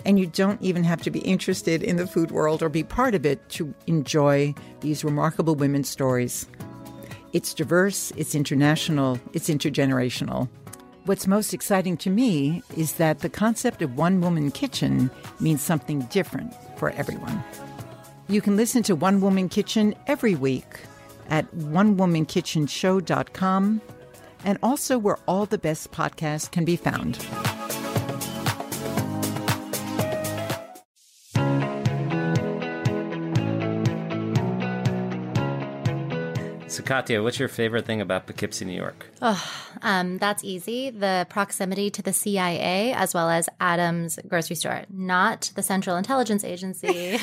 And 0.04 0.18
you 0.18 0.26
don't 0.26 0.60
even 0.62 0.84
have 0.84 1.02
to 1.02 1.10
be 1.10 1.18
interested 1.20 1.82
in 1.82 1.96
the 1.96 2.06
food 2.06 2.30
world 2.30 2.62
or 2.62 2.68
be 2.68 2.84
part 2.84 3.14
of 3.14 3.26
it 3.26 3.46
to 3.50 3.74
enjoy 3.86 4.54
these 4.80 5.04
remarkable 5.04 5.54
women's 5.54 5.88
stories. 5.88 6.46
It's 7.32 7.52
diverse, 7.52 8.12
it's 8.16 8.34
international, 8.34 9.20
it's 9.32 9.48
intergenerational. 9.48 10.48
What's 11.04 11.26
most 11.26 11.54
exciting 11.54 11.96
to 11.98 12.10
me 12.10 12.62
is 12.76 12.94
that 12.94 13.20
the 13.20 13.28
concept 13.28 13.82
of 13.82 13.96
one 13.96 14.20
woman 14.20 14.50
kitchen 14.50 15.10
means 15.40 15.62
something 15.62 16.00
different 16.10 16.52
for 16.76 16.90
everyone. 16.90 17.42
You 18.28 18.40
can 18.42 18.56
listen 18.56 18.82
to 18.84 18.94
One 18.94 19.20
Woman 19.22 19.48
Kitchen 19.48 19.94
every 20.06 20.34
week 20.34 20.80
at 21.30 21.50
onewomankitchenshow.com 21.52 23.80
and 24.44 24.58
also 24.62 24.98
where 24.98 25.18
all 25.26 25.46
the 25.46 25.56
best 25.58 25.90
podcasts 25.92 26.50
can 26.50 26.66
be 26.66 26.76
found. 26.76 27.26
So, 36.78 36.84
Katia, 36.84 37.24
what's 37.24 37.40
your 37.40 37.48
favorite 37.48 37.86
thing 37.86 38.00
about 38.00 38.28
Poughkeepsie, 38.28 38.64
New 38.64 38.72
York? 38.72 39.04
Um, 39.82 40.18
that's 40.18 40.44
easy. 40.44 40.90
The 40.90 41.26
proximity 41.28 41.90
to 41.90 42.02
the 42.02 42.12
CIA 42.12 42.92
as 42.92 43.12
well 43.12 43.28
as 43.30 43.48
Adams 43.60 44.16
grocery 44.28 44.54
store, 44.54 44.84
not 44.88 45.50
the 45.56 45.62
Central 45.64 45.96
Intelligence 45.96 46.44
Agency, 46.44 47.18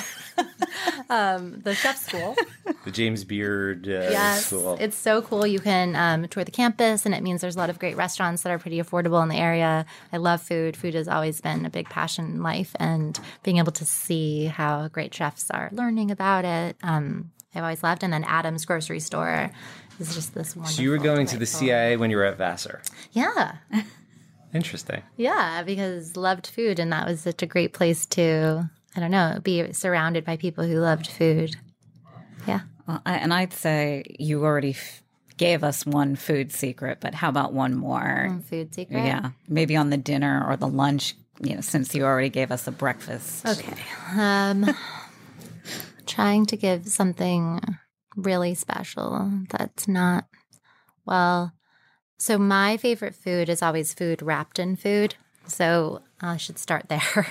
um, 1.10 1.62
the 1.62 1.74
chef 1.74 1.96
school. 1.98 2.36
The 2.84 2.92
James 2.92 3.24
Beard 3.24 3.88
uh, 3.88 3.92
Yes, 4.12 4.48
School. 4.48 4.76
it's 4.78 4.98
so 4.98 5.22
cool. 5.22 5.48
You 5.48 5.62
can 5.62 5.96
um, 5.96 6.28
tour 6.28 6.44
the 6.44 6.52
campus, 6.52 7.06
and 7.06 7.16
it 7.16 7.24
means 7.24 7.40
there's 7.40 7.56
a 7.56 7.60
lot 7.60 7.70
of 7.70 7.80
great 7.80 7.96
restaurants 7.96 8.44
that 8.44 8.52
are 8.52 8.60
pretty 8.60 8.82
affordable 8.82 9.24
in 9.24 9.30
the 9.30 9.38
area. 9.38 9.86
I 10.12 10.18
love 10.18 10.42
food. 10.42 10.76
Food 10.76 10.96
has 10.96 11.08
always 11.08 11.40
been 11.40 11.66
a 11.66 11.70
big 11.70 11.88
passion 11.88 12.26
in 12.26 12.44
life, 12.44 12.76
and 12.78 13.18
being 13.44 13.58
able 13.60 13.72
to 13.72 13.86
see 13.86 14.48
how 14.48 14.90
great 14.90 15.14
chefs 15.14 15.50
are 15.50 15.70
learning 15.72 16.12
about 16.12 16.44
it, 16.44 16.76
um, 16.84 17.32
I've 17.56 17.64
always 17.64 17.82
loved. 17.84 18.04
And 18.04 18.12
then 18.14 18.24
Adams 18.26 18.66
grocery 18.66 19.00
store 19.00 19.52
is 20.00 20.14
just 20.14 20.34
this 20.34 20.56
wonderful. 20.56 20.76
so, 20.78 20.82
you 20.82 20.90
were 20.92 20.98
going 20.98 21.26
to 21.28 21.38
the 21.38 21.46
CIA 21.46 21.98
when 21.98 22.10
you 22.12 22.18
were 22.18 22.26
at 22.26 22.38
Vassar. 22.38 22.82
Yeah, 23.14 23.56
Interesting. 24.54 25.02
yeah, 25.18 25.64
because 25.64 26.16
loved 26.16 26.48
food, 26.48 26.80
and 26.80 26.92
that 26.94 27.08
was 27.08 27.22
such 27.22 27.42
a 27.42 27.46
great 27.46 27.74
place 27.74 28.06
to. 28.08 28.70
I 28.96 29.02
don't 29.02 29.12
know, 29.12 29.40
be 29.44 29.74
surrounded 29.74 30.24
by 30.24 30.38
people 30.38 30.64
who 30.66 30.80
loved 30.80 31.08
food. 31.08 31.56
Yeah. 32.48 32.62
Well, 32.88 33.02
I, 33.06 33.16
and 33.16 33.34
I'd 33.34 33.52
say 33.52 34.06
you 34.20 34.46
already 34.46 34.70
f- 34.70 35.02
gave 35.36 35.66
us 35.66 35.86
one 35.86 36.16
food 36.16 36.54
secret, 36.54 37.00
but 37.02 37.14
how 37.14 37.28
about 37.28 37.52
one 37.52 37.76
more? 37.76 38.40
Food 38.50 38.74
secret. 38.74 39.04
Yeah, 39.04 39.32
maybe 39.50 39.76
on 39.76 39.90
the 39.90 39.98
dinner 39.98 40.46
or 40.48 40.56
the 40.56 40.68
lunch. 40.68 41.16
You 41.42 41.56
know, 41.56 41.62
since 41.62 41.94
you 41.94 42.06
already 42.06 42.30
gave 42.30 42.50
us 42.52 42.66
a 42.68 42.72
breakfast. 42.72 43.46
Okay. 43.46 43.74
Um, 44.18 44.74
trying 46.16 46.46
to 46.46 46.56
give 46.56 46.88
something 46.88 47.60
really 48.16 48.54
special 48.54 49.30
that's 49.50 49.88
not, 49.88 50.26
well, 51.06 51.52
so 52.18 52.38
my 52.38 52.78
favorite 52.78 53.16
food 53.16 53.50
is 53.50 53.62
always 53.62 53.94
food 53.94 54.22
wrapped 54.22 54.58
in 54.58 54.78
food. 54.78 55.16
So 55.46 56.02
I 56.22 56.38
should 56.38 56.58
start 56.58 56.86
there. 56.90 57.28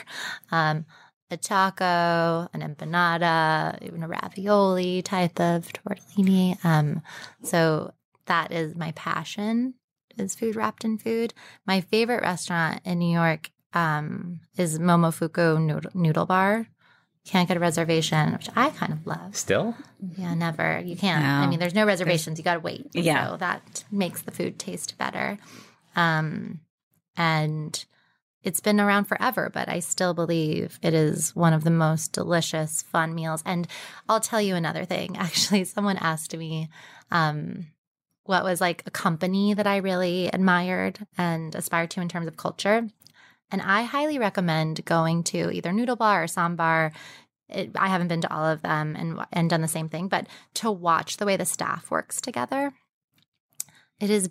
Um, 0.52 0.84
a 1.30 1.38
taco, 1.38 2.48
an 2.52 2.60
empanada, 2.60 3.82
even 3.82 4.02
a 4.02 4.08
ravioli 4.08 5.00
type 5.00 5.40
of 5.40 5.72
tortellini. 5.72 6.62
Um, 6.62 7.00
so 7.42 7.94
that 8.26 8.52
is 8.52 8.76
my 8.76 8.92
passion 8.92 9.74
is 10.18 10.34
food 10.34 10.56
wrapped 10.56 10.84
in 10.84 10.98
food. 10.98 11.32
My 11.66 11.80
favorite 11.80 12.22
restaurant 12.22 12.82
in 12.84 12.98
New 12.98 13.12
York 13.12 13.50
um, 13.72 14.40
is 14.58 14.78
Momofuku 14.78 15.60
Noodle, 15.60 15.90
Noodle 15.94 16.26
Bar. 16.26 16.68
Can't 17.24 17.48
get 17.48 17.56
a 17.56 17.60
reservation, 17.60 18.32
which 18.32 18.48
I 18.54 18.68
kind 18.70 18.92
of 18.92 19.06
love. 19.06 19.34
Still? 19.34 19.74
Yeah, 20.18 20.34
never. 20.34 20.80
You 20.84 20.94
can't. 20.94 21.24
I 21.24 21.46
mean, 21.46 21.58
there's 21.58 21.74
no 21.74 21.86
reservations. 21.86 22.38
You 22.38 22.44
got 22.44 22.54
to 22.54 22.60
wait. 22.60 22.88
Yeah. 22.92 23.30
So 23.30 23.36
that 23.38 23.84
makes 23.90 24.22
the 24.22 24.30
food 24.30 24.58
taste 24.58 24.98
better. 24.98 25.38
Um, 25.96 26.60
and 27.16 27.82
it's 28.42 28.60
been 28.60 28.78
around 28.78 29.06
forever, 29.06 29.50
but 29.52 29.70
I 29.70 29.80
still 29.80 30.12
believe 30.12 30.78
it 30.82 30.92
is 30.92 31.34
one 31.34 31.54
of 31.54 31.64
the 31.64 31.70
most 31.70 32.12
delicious, 32.12 32.82
fun 32.82 33.14
meals. 33.14 33.42
And 33.46 33.66
I'll 34.06 34.20
tell 34.20 34.40
you 34.40 34.54
another 34.54 34.84
thing. 34.84 35.16
Actually, 35.18 35.64
someone 35.64 35.96
asked 35.96 36.36
me 36.36 36.68
um, 37.10 37.68
what 38.24 38.44
was 38.44 38.60
like 38.60 38.82
a 38.86 38.90
company 38.90 39.54
that 39.54 39.66
I 39.66 39.78
really 39.78 40.28
admired 40.28 41.06
and 41.16 41.54
aspired 41.54 41.90
to 41.92 42.02
in 42.02 42.08
terms 42.08 42.26
of 42.26 42.36
culture. 42.36 42.86
And 43.50 43.62
I 43.62 43.82
highly 43.82 44.18
recommend 44.18 44.84
going 44.84 45.22
to 45.24 45.50
either 45.50 45.72
Noodle 45.72 45.96
Bar 45.96 46.24
or 46.24 46.26
Ssäm 46.26 46.56
Bar. 46.56 46.92
It, 47.48 47.70
I 47.76 47.88
haven't 47.88 48.08
been 48.08 48.22
to 48.22 48.34
all 48.34 48.46
of 48.46 48.62
them 48.62 48.96
and 48.96 49.20
and 49.32 49.50
done 49.50 49.60
the 49.60 49.68
same 49.68 49.88
thing, 49.88 50.08
but 50.08 50.26
to 50.54 50.70
watch 50.70 51.18
the 51.18 51.26
way 51.26 51.36
the 51.36 51.44
staff 51.44 51.90
works 51.90 52.20
together, 52.20 52.72
it 54.00 54.10
is 54.10 54.30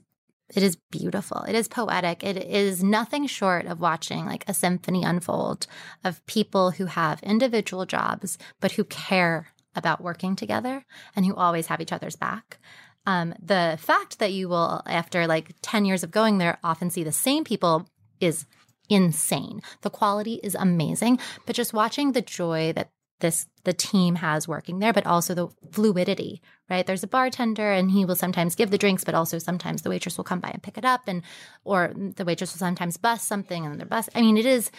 it 0.56 0.62
is 0.62 0.78
beautiful. 0.92 1.44
It 1.48 1.56
is 1.56 1.68
poetic. 1.68 2.24
It 2.24 2.38
is 2.38 2.84
nothing 2.84 3.26
short 3.28 3.66
of 3.66 3.80
watching 3.80 4.26
like 4.26 4.44
a 4.48 4.54
symphony 4.54 5.04
unfold 5.04 5.68
of 6.04 6.26
people 6.26 6.72
who 6.72 6.86
have 6.86 7.24
individual 7.24 7.86
jobs, 7.86 8.38
but 8.60 8.74
who 8.74 8.84
care 8.84 9.48
about 9.76 10.02
working 10.02 10.36
together 10.36 10.86
and 11.16 11.26
who 11.26 11.36
always 11.36 11.68
have 11.68 11.82
each 11.82 11.92
other's 11.92 12.16
back. 12.16 12.60
Um, 13.06 13.34
the 13.42 13.78
fact 13.82 14.20
that 14.20 14.32
you 14.32 14.48
will, 14.48 14.82
after 14.86 15.28
like 15.28 15.56
10 15.62 15.86
years 15.86 16.04
of 16.04 16.12
going 16.12 16.38
there, 16.38 16.60
often 16.64 16.90
see 16.90 17.04
the 17.04 17.12
same 17.12 17.44
people 17.44 17.88
is 18.20 18.46
insane. 18.90 19.62
The 19.82 19.90
quality 19.90 20.40
is 20.44 20.56
amazing, 20.56 21.20
but 21.46 21.56
just 21.56 21.74
watching 21.74 22.12
the 22.12 22.22
joy 22.22 22.74
that 22.74 22.92
this 23.20 23.48
the 23.64 23.74
team 23.74 24.16
has 24.16 24.48
working 24.48 24.80
there, 24.80 24.92
but 24.92 25.06
also 25.06 25.34
the 25.34 25.48
fluidity, 25.72 26.42
right? 26.70 26.86
There's 26.86 27.04
a 27.04 27.08
bartender 27.08 27.72
and 27.72 27.90
he 27.90 28.04
will 28.04 28.18
sometimes 28.18 28.56
give 28.56 28.70
the 28.70 28.78
drinks, 28.78 29.06
but 29.06 29.16
also 29.16 29.40
sometimes 29.40 29.82
the 29.82 29.90
waitress 29.90 30.18
will 30.18 30.26
come 30.26 30.42
by 30.42 30.50
and 30.50 30.62
pick 30.62 30.78
it 30.78 30.84
up 30.84 31.04
and 31.08 31.24
or 31.64 31.94
the 31.96 32.26
waitress 32.26 32.54
will 32.54 32.60
sometimes 32.60 32.98
bust 32.98 33.26
something 33.28 33.66
and 33.66 33.80
they're 33.80 33.88
bus. 33.88 34.10
I 34.14 34.22
mean, 34.22 34.38
it 34.38 34.46
is 34.46 34.70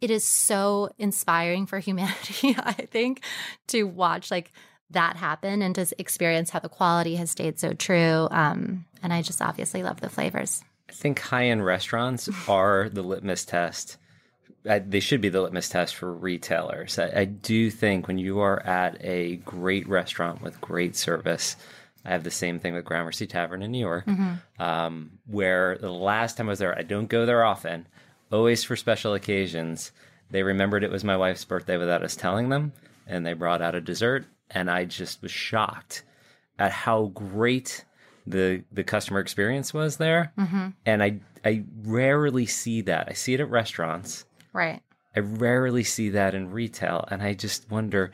it 0.00 0.10
is 0.10 0.24
so 0.24 0.90
inspiring 0.98 1.66
for 1.66 1.78
humanity, 1.78 2.54
I 2.58 2.72
think, 2.72 3.22
to 3.68 3.84
watch 3.84 4.30
like 4.30 4.52
that 4.90 5.16
happen 5.16 5.62
and 5.62 5.74
to 5.74 5.86
experience 5.98 6.50
how 6.50 6.60
the 6.60 6.68
quality 6.68 7.16
has 7.16 7.30
stayed 7.30 7.58
so 7.58 7.72
true. 7.72 8.28
Um, 8.30 8.84
and 9.02 9.12
I 9.12 9.22
just 9.22 9.42
obviously 9.42 9.82
love 9.82 10.00
the 10.00 10.10
flavors. 10.10 10.62
I 10.88 10.92
think 10.92 11.18
high 11.18 11.46
end 11.46 11.64
restaurants 11.64 12.28
are 12.48 12.88
the 12.88 13.02
litmus 13.02 13.44
test 13.44 13.98
I, 14.68 14.80
they 14.80 15.00
should 15.00 15.20
be 15.20 15.28
the 15.28 15.40
litmus 15.40 15.68
test 15.68 15.94
for 15.94 16.12
retailers. 16.12 16.98
I, 16.98 17.20
I, 17.20 17.24
do 17.24 17.70
think 17.70 18.06
when 18.06 18.18
you 18.18 18.40
are 18.40 18.60
at 18.66 18.98
a 19.00 19.36
great 19.36 19.88
restaurant 19.88 20.42
with 20.42 20.60
great 20.60 20.96
service, 20.96 21.56
I 22.04 22.10
have 22.10 22.24
the 22.24 22.30
same 22.30 22.58
thing 22.58 22.74
with 22.74 22.84
Gramercy 22.84 23.26
Tavern 23.26 23.62
in 23.62 23.70
New 23.70 23.78
York, 23.78 24.06
mm-hmm. 24.06 24.62
um, 24.62 25.10
where 25.26 25.78
the 25.78 25.92
last 25.92 26.36
time 26.36 26.48
I 26.48 26.50
was 26.50 26.58
there, 26.58 26.76
I 26.76 26.82
don't 26.82 27.08
go 27.08 27.24
there 27.24 27.44
often, 27.44 27.86
always 28.32 28.64
for 28.64 28.76
special 28.76 29.14
occasions. 29.14 29.92
They 30.30 30.42
remembered 30.42 30.84
it 30.84 30.90
was 30.90 31.04
my 31.04 31.16
wife's 31.16 31.44
birthday 31.44 31.76
without 31.76 32.02
us 32.02 32.16
telling 32.16 32.48
them, 32.48 32.72
and 33.06 33.24
they 33.24 33.32
brought 33.32 33.62
out 33.62 33.74
a 33.74 33.80
dessert, 33.80 34.26
and 34.50 34.70
I 34.70 34.84
just 34.84 35.22
was 35.22 35.30
shocked 35.30 36.02
at 36.58 36.72
how 36.72 37.06
great 37.14 37.84
the 38.30 38.64
the 38.72 38.84
customer 38.84 39.20
experience 39.20 39.72
was 39.74 39.96
there. 39.96 40.32
Mm-hmm. 40.38 40.68
And 40.86 41.02
I 41.02 41.20
I 41.44 41.64
rarely 41.82 42.46
see 42.46 42.80
that. 42.82 43.08
I 43.08 43.12
see 43.14 43.34
it 43.34 43.40
at 43.40 43.50
restaurants 43.50 44.24
Right. 44.52 44.80
I 45.14 45.20
rarely 45.20 45.84
see 45.84 46.10
that 46.10 46.34
in 46.34 46.50
retail, 46.50 47.04
and 47.10 47.22
I 47.22 47.34
just 47.34 47.70
wonder. 47.70 48.12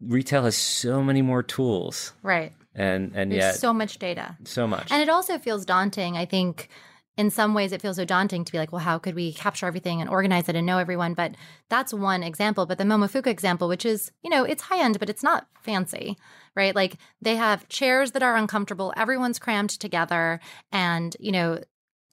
Retail 0.00 0.44
has 0.44 0.56
so 0.56 1.02
many 1.02 1.22
more 1.22 1.42
tools, 1.42 2.12
right? 2.22 2.52
And 2.74 3.12
and 3.14 3.32
There's 3.32 3.40
yet 3.40 3.54
so 3.56 3.74
much 3.74 3.98
data, 3.98 4.36
so 4.44 4.66
much, 4.66 4.90
and 4.90 5.02
it 5.02 5.08
also 5.08 5.38
feels 5.38 5.64
daunting. 5.64 6.16
I 6.16 6.24
think 6.24 6.68
in 7.16 7.30
some 7.30 7.52
ways 7.52 7.72
it 7.72 7.82
feels 7.82 7.96
so 7.96 8.04
daunting 8.04 8.44
to 8.44 8.52
be 8.52 8.58
like, 8.58 8.72
well, 8.72 8.80
how 8.80 8.98
could 8.98 9.14
we 9.14 9.32
capture 9.32 9.66
everything 9.66 10.00
and 10.00 10.08
organize 10.08 10.48
it 10.48 10.56
and 10.56 10.66
know 10.66 10.78
everyone? 10.78 11.14
But 11.14 11.34
that's 11.68 11.92
one 11.92 12.22
example. 12.22 12.64
But 12.64 12.78
the 12.78 12.84
Momofuku 12.84 13.26
example, 13.26 13.68
which 13.68 13.84
is, 13.84 14.10
you 14.22 14.30
know, 14.30 14.44
it's 14.44 14.62
high 14.62 14.82
end, 14.82 14.98
but 14.98 15.10
it's 15.10 15.22
not 15.22 15.46
fancy, 15.60 16.16
right? 16.56 16.74
Like 16.74 16.96
they 17.20 17.36
have 17.36 17.68
chairs 17.68 18.12
that 18.12 18.22
are 18.22 18.36
uncomfortable, 18.36 18.94
everyone's 18.96 19.38
crammed 19.38 19.70
together, 19.70 20.40
and, 20.70 21.14
you 21.20 21.32
know, 21.32 21.60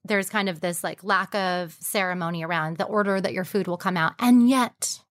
there's 0.03 0.29
kind 0.29 0.49
of 0.49 0.61
this 0.61 0.83
like 0.83 1.03
lack 1.03 1.33
of 1.35 1.77
ceremony 1.79 2.43
around 2.43 2.77
the 2.77 2.85
order 2.85 3.21
that 3.21 3.33
your 3.33 3.45
food 3.45 3.67
will 3.67 3.77
come 3.77 3.97
out. 3.97 4.13
And 4.19 4.49
yet, 4.49 5.01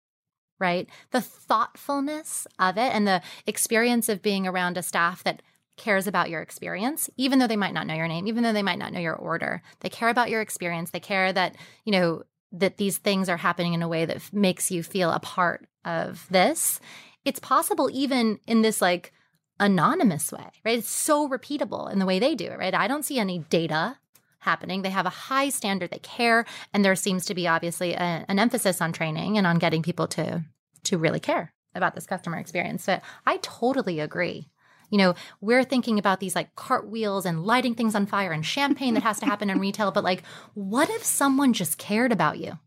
right, 0.58 0.88
the 1.12 1.20
thoughtfulness 1.20 2.46
of 2.58 2.76
it 2.76 2.94
and 2.94 3.06
the 3.06 3.22
experience 3.46 4.08
of 4.08 4.22
being 4.22 4.46
around 4.46 4.76
a 4.76 4.82
staff 4.82 5.22
that 5.24 5.42
cares 5.78 6.06
about 6.06 6.30
your 6.30 6.42
experience, 6.42 7.08
even 7.16 7.38
though 7.38 7.46
they 7.46 7.56
might 7.56 7.74
not 7.74 7.86
know 7.86 7.94
your 7.94 8.08
name, 8.08 8.26
even 8.26 8.42
though 8.42 8.52
they 8.52 8.62
might 8.62 8.78
not 8.78 8.92
know 8.92 9.00
your 9.00 9.16
order. 9.16 9.62
They 9.80 9.88
care 9.88 10.08
about 10.08 10.30
your 10.30 10.40
experience. 10.40 10.90
They 10.90 11.00
care 11.00 11.32
that, 11.32 11.56
you 11.84 11.92
know, 11.92 12.24
that 12.52 12.76
these 12.76 12.98
things 12.98 13.28
are 13.28 13.36
happening 13.36 13.74
in 13.74 13.82
a 13.82 13.88
way 13.88 14.04
that 14.04 14.32
makes 14.32 14.70
you 14.70 14.82
feel 14.82 15.10
a 15.10 15.20
part 15.20 15.68
of 15.84 16.26
this. 16.30 16.80
It's 17.24 17.40
possible 17.40 17.90
even 17.92 18.40
in 18.46 18.62
this 18.62 18.80
like 18.80 19.12
anonymous 19.60 20.32
way, 20.32 20.46
right? 20.64 20.78
It's 20.78 20.90
so 20.90 21.28
repeatable 21.28 21.92
in 21.92 21.98
the 21.98 22.06
way 22.06 22.18
they 22.18 22.34
do 22.34 22.46
it, 22.46 22.58
right? 22.58 22.74
I 22.74 22.88
don't 22.88 23.04
see 23.04 23.18
any 23.18 23.40
data 23.50 23.98
happening. 24.40 24.82
They 24.82 24.90
have 24.90 25.06
a 25.06 25.10
high 25.10 25.48
standard, 25.48 25.90
they 25.90 25.98
care, 25.98 26.46
and 26.72 26.84
there 26.84 26.94
seems 26.96 27.24
to 27.26 27.34
be 27.34 27.48
obviously 27.48 27.92
a, 27.92 28.24
an 28.28 28.38
emphasis 28.38 28.80
on 28.80 28.92
training 28.92 29.36
and 29.36 29.46
on 29.46 29.58
getting 29.58 29.82
people 29.82 30.06
to 30.08 30.44
to 30.84 30.96
really 30.96 31.20
care 31.20 31.52
about 31.74 31.94
this 31.94 32.06
customer 32.06 32.38
experience. 32.38 32.86
But 32.86 33.02
I 33.26 33.38
totally 33.38 34.00
agree. 34.00 34.48
You 34.90 34.98
know, 34.98 35.14
we're 35.40 35.64
thinking 35.64 35.98
about 35.98 36.20
these 36.20 36.34
like 36.34 36.54
cartwheels 36.54 37.26
and 37.26 37.44
lighting 37.44 37.74
things 37.74 37.94
on 37.94 38.06
fire 38.06 38.32
and 38.32 38.44
champagne 38.44 38.94
that 38.94 39.02
has 39.02 39.20
to 39.20 39.26
happen 39.26 39.50
in 39.50 39.60
retail, 39.60 39.90
but 39.90 40.04
like 40.04 40.22
what 40.54 40.88
if 40.90 41.04
someone 41.04 41.52
just 41.52 41.78
cared 41.78 42.12
about 42.12 42.38
you? 42.38 42.58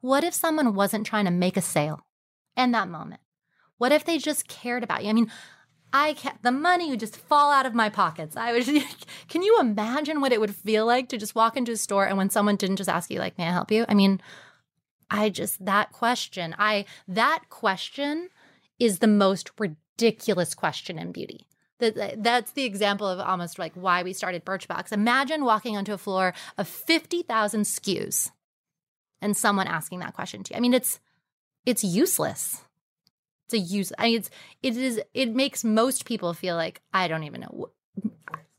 What 0.00 0.24
if 0.24 0.34
someone 0.34 0.74
wasn't 0.74 1.06
trying 1.06 1.24
to 1.24 1.30
make 1.30 1.56
a 1.56 1.62
sale 1.62 2.06
in 2.56 2.72
that 2.72 2.88
moment? 2.88 3.20
What 3.78 3.92
if 3.92 4.04
they 4.04 4.18
just 4.18 4.48
cared 4.48 4.84
about 4.84 5.02
you? 5.02 5.10
I 5.10 5.14
mean, 5.14 5.30
I 5.94 6.14
can't, 6.14 6.42
the 6.42 6.50
money 6.50 6.90
would 6.90 7.00
just 7.00 7.16
fall 7.16 7.52
out 7.52 7.66
of 7.66 7.74
my 7.74 7.88
pockets. 7.88 8.36
I 8.36 8.52
was, 8.52 8.66
can 9.28 9.42
you 9.42 9.58
imagine 9.60 10.20
what 10.20 10.32
it 10.32 10.40
would 10.40 10.54
feel 10.54 10.84
like 10.84 11.08
to 11.10 11.16
just 11.16 11.34
walk 11.34 11.56
into 11.56 11.72
a 11.72 11.76
store 11.76 12.06
and 12.06 12.18
when 12.18 12.30
someone 12.30 12.56
didn't 12.56 12.76
just 12.76 12.90
ask 12.90 13.10
you, 13.10 13.18
like, 13.18 13.38
may 13.38 13.46
I 13.46 13.52
help 13.52 13.70
you? 13.70 13.86
I 13.88 13.94
mean, 13.94 14.20
I 15.10 15.30
just, 15.30 15.64
that 15.64 15.92
question, 15.92 16.54
I, 16.58 16.84
that 17.06 17.44
question 17.48 18.28
is 18.78 18.98
the 18.98 19.06
most 19.06 19.52
ridiculous 19.58 20.54
question 20.54 20.98
in 20.98 21.12
beauty. 21.12 21.46
That's 21.78 22.52
the 22.52 22.64
example 22.64 23.06
of 23.06 23.18
almost 23.20 23.58
like 23.58 23.72
why 23.74 24.02
we 24.02 24.12
started 24.12 24.44
Birchbox. 24.44 24.92
Imagine 24.92 25.44
walking 25.44 25.76
onto 25.76 25.92
a 25.92 25.98
floor 25.98 26.34
of 26.56 26.68
50,000 26.68 27.62
SKUs 27.62 28.30
and 29.20 29.36
someone 29.36 29.66
asking 29.66 29.98
that 30.00 30.14
question 30.14 30.42
to 30.44 30.54
you. 30.54 30.56
I 30.56 30.60
mean, 30.60 30.74
it's, 30.74 31.00
it's 31.66 31.82
useless 31.82 32.64
it's 33.46 33.54
a 33.54 33.58
use. 33.58 33.92
I 33.98 34.04
mean, 34.04 34.16
it's 34.18 34.30
it 34.62 34.76
is 34.76 35.00
it 35.12 35.34
makes 35.34 35.64
most 35.64 36.04
people 36.04 36.32
feel 36.34 36.56
like 36.56 36.80
I 36.92 37.08
don't 37.08 37.24
even 37.24 37.42
know 37.42 37.70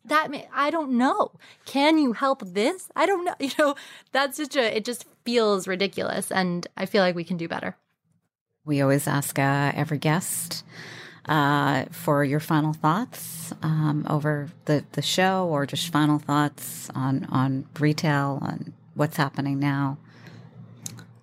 that. 0.05 0.29
May, 0.29 0.47
I 0.53 0.69
don't 0.69 0.97
know. 0.97 1.31
Can 1.65 1.97
you 1.97 2.13
help 2.13 2.41
this? 2.45 2.89
I 2.95 3.05
don't 3.05 3.25
know. 3.25 3.35
You 3.39 3.51
know, 3.57 3.75
that's 4.11 4.37
such 4.37 4.55
a. 4.55 4.77
It 4.77 4.85
just 4.85 5.05
feels 5.25 5.67
ridiculous, 5.67 6.31
and 6.31 6.67
I 6.77 6.85
feel 6.85 7.01
like 7.01 7.15
we 7.15 7.23
can 7.23 7.37
do 7.37 7.47
better. 7.47 7.75
We 8.63 8.81
always 8.81 9.07
ask 9.07 9.37
uh, 9.37 9.71
every 9.75 9.97
guest 9.97 10.63
uh, 11.27 11.85
for 11.91 12.23
your 12.23 12.39
final 12.39 12.73
thoughts 12.73 13.53
um, 13.61 14.05
over 14.09 14.49
the, 14.65 14.83
the 14.93 15.01
show, 15.01 15.47
or 15.47 15.65
just 15.65 15.91
final 15.91 16.19
thoughts 16.19 16.89
on 16.95 17.25
on 17.31 17.65
retail 17.79 18.39
on 18.41 18.73
what's 18.93 19.17
happening 19.17 19.59
now. 19.59 19.97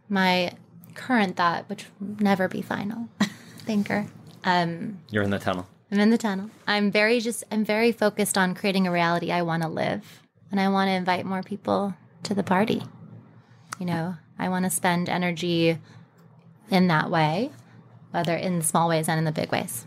My 0.08 0.52
current 0.94 1.36
thought, 1.36 1.68
which 1.68 1.86
will 2.00 2.16
never 2.20 2.48
be 2.48 2.62
final, 2.62 3.08
thinker. 3.60 4.06
Um, 4.44 4.98
You're 5.10 5.22
in 5.22 5.30
the 5.30 5.38
tunnel. 5.38 5.66
I'm 5.90 6.00
in 6.00 6.10
the 6.10 6.18
tunnel. 6.18 6.50
I'm 6.66 6.90
very 6.90 7.20
just, 7.20 7.44
I'm 7.50 7.64
very 7.64 7.92
focused 7.92 8.38
on 8.38 8.54
creating 8.54 8.86
a 8.86 8.92
reality 8.92 9.30
I 9.30 9.42
want 9.42 9.62
to 9.62 9.68
live. 9.68 10.22
And 10.50 10.60
I 10.60 10.68
want 10.68 10.88
to 10.88 10.92
invite 10.92 11.24
more 11.24 11.42
people 11.42 11.94
to 12.24 12.34
the 12.34 12.42
party. 12.42 12.82
You 13.78 13.86
know, 13.86 14.16
I 14.38 14.48
want 14.48 14.64
to 14.64 14.70
spend 14.70 15.08
energy 15.08 15.78
in 16.70 16.88
that 16.88 17.10
way, 17.10 17.50
whether 18.10 18.34
in 18.34 18.62
small 18.62 18.88
ways 18.88 19.08
and 19.08 19.18
in 19.18 19.24
the 19.24 19.32
big 19.32 19.50
ways. 19.50 19.86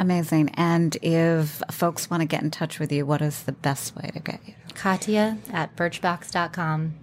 Amazing. 0.00 0.50
And 0.54 0.96
if 1.02 1.62
folks 1.70 2.08
want 2.08 2.20
to 2.20 2.26
get 2.26 2.42
in 2.42 2.50
touch 2.50 2.78
with 2.78 2.92
you, 2.92 3.04
what 3.04 3.20
is 3.20 3.42
the 3.42 3.52
best 3.52 3.96
way 3.96 4.10
to 4.12 4.20
get 4.20 4.40
you? 4.46 4.54
Katia 4.74 5.38
at 5.52 5.74
birchbox.com. 5.76 6.94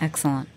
Excellent. 0.00 0.48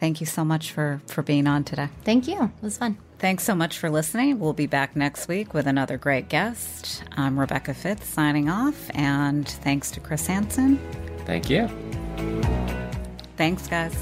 Thank 0.00 0.20
you 0.20 0.26
so 0.26 0.44
much 0.44 0.72
for, 0.72 1.00
for 1.06 1.22
being 1.22 1.46
on 1.46 1.64
today. 1.64 1.88
Thank 2.02 2.26
you. 2.28 2.44
It 2.44 2.62
was 2.62 2.78
fun. 2.78 2.98
Thanks 3.18 3.44
so 3.44 3.54
much 3.54 3.78
for 3.78 3.88
listening. 3.88 4.38
We'll 4.38 4.52
be 4.52 4.66
back 4.66 4.96
next 4.96 5.28
week 5.28 5.54
with 5.54 5.66
another 5.66 5.96
great 5.96 6.28
guest. 6.28 7.04
I'm 7.16 7.38
Rebecca 7.38 7.72
Fitz 7.72 8.06
signing 8.06 8.50
off, 8.50 8.90
and 8.94 9.48
thanks 9.48 9.90
to 9.92 10.00
Chris 10.00 10.26
Hansen. 10.26 10.78
Thank 11.24 11.48
you. 11.48 11.68
Thanks, 13.36 13.66
guys. 13.66 13.94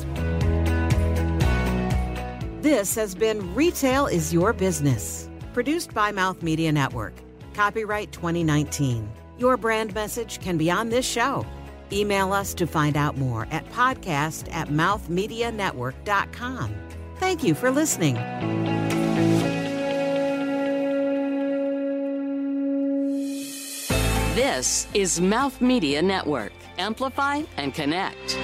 This 2.63 2.95
has 2.97 3.15
been 3.15 3.55
Retail 3.55 4.07
is 4.07 4.33
Your 4.33 4.53
Business, 4.53 5.29
produced 5.53 5.95
by 5.95 6.13
Mouth 6.13 6.43
Media 6.43 6.73
Network. 6.73 7.15
Copyright 7.55 8.13
2019. 8.13 9.11
Your 9.39 9.57
brand 9.57 9.95
message 9.95 10.41
can 10.41 10.57
be 10.57 10.71
on 10.71 10.89
this 10.89 11.07
show 11.07 11.47
Email 11.93 12.33
us 12.33 12.55
to 12.55 12.67
find 12.67 12.97
out 12.97 13.19
more 13.19 13.47
at 13.51 13.69
podcast 13.71 14.51
at 14.53 14.69
mouthmedianetwork.com. 14.69 16.75
Thank 17.19 17.45
you 17.45 17.55
for 17.55 17.71
listening. 17.71 18.15
This 24.35 24.87
is 24.95 25.21
Mouth 25.21 25.61
Media 25.61 26.01
Network. 26.01 26.53
Amplify 26.79 27.43
and 27.59 27.75
connect. 27.75 28.39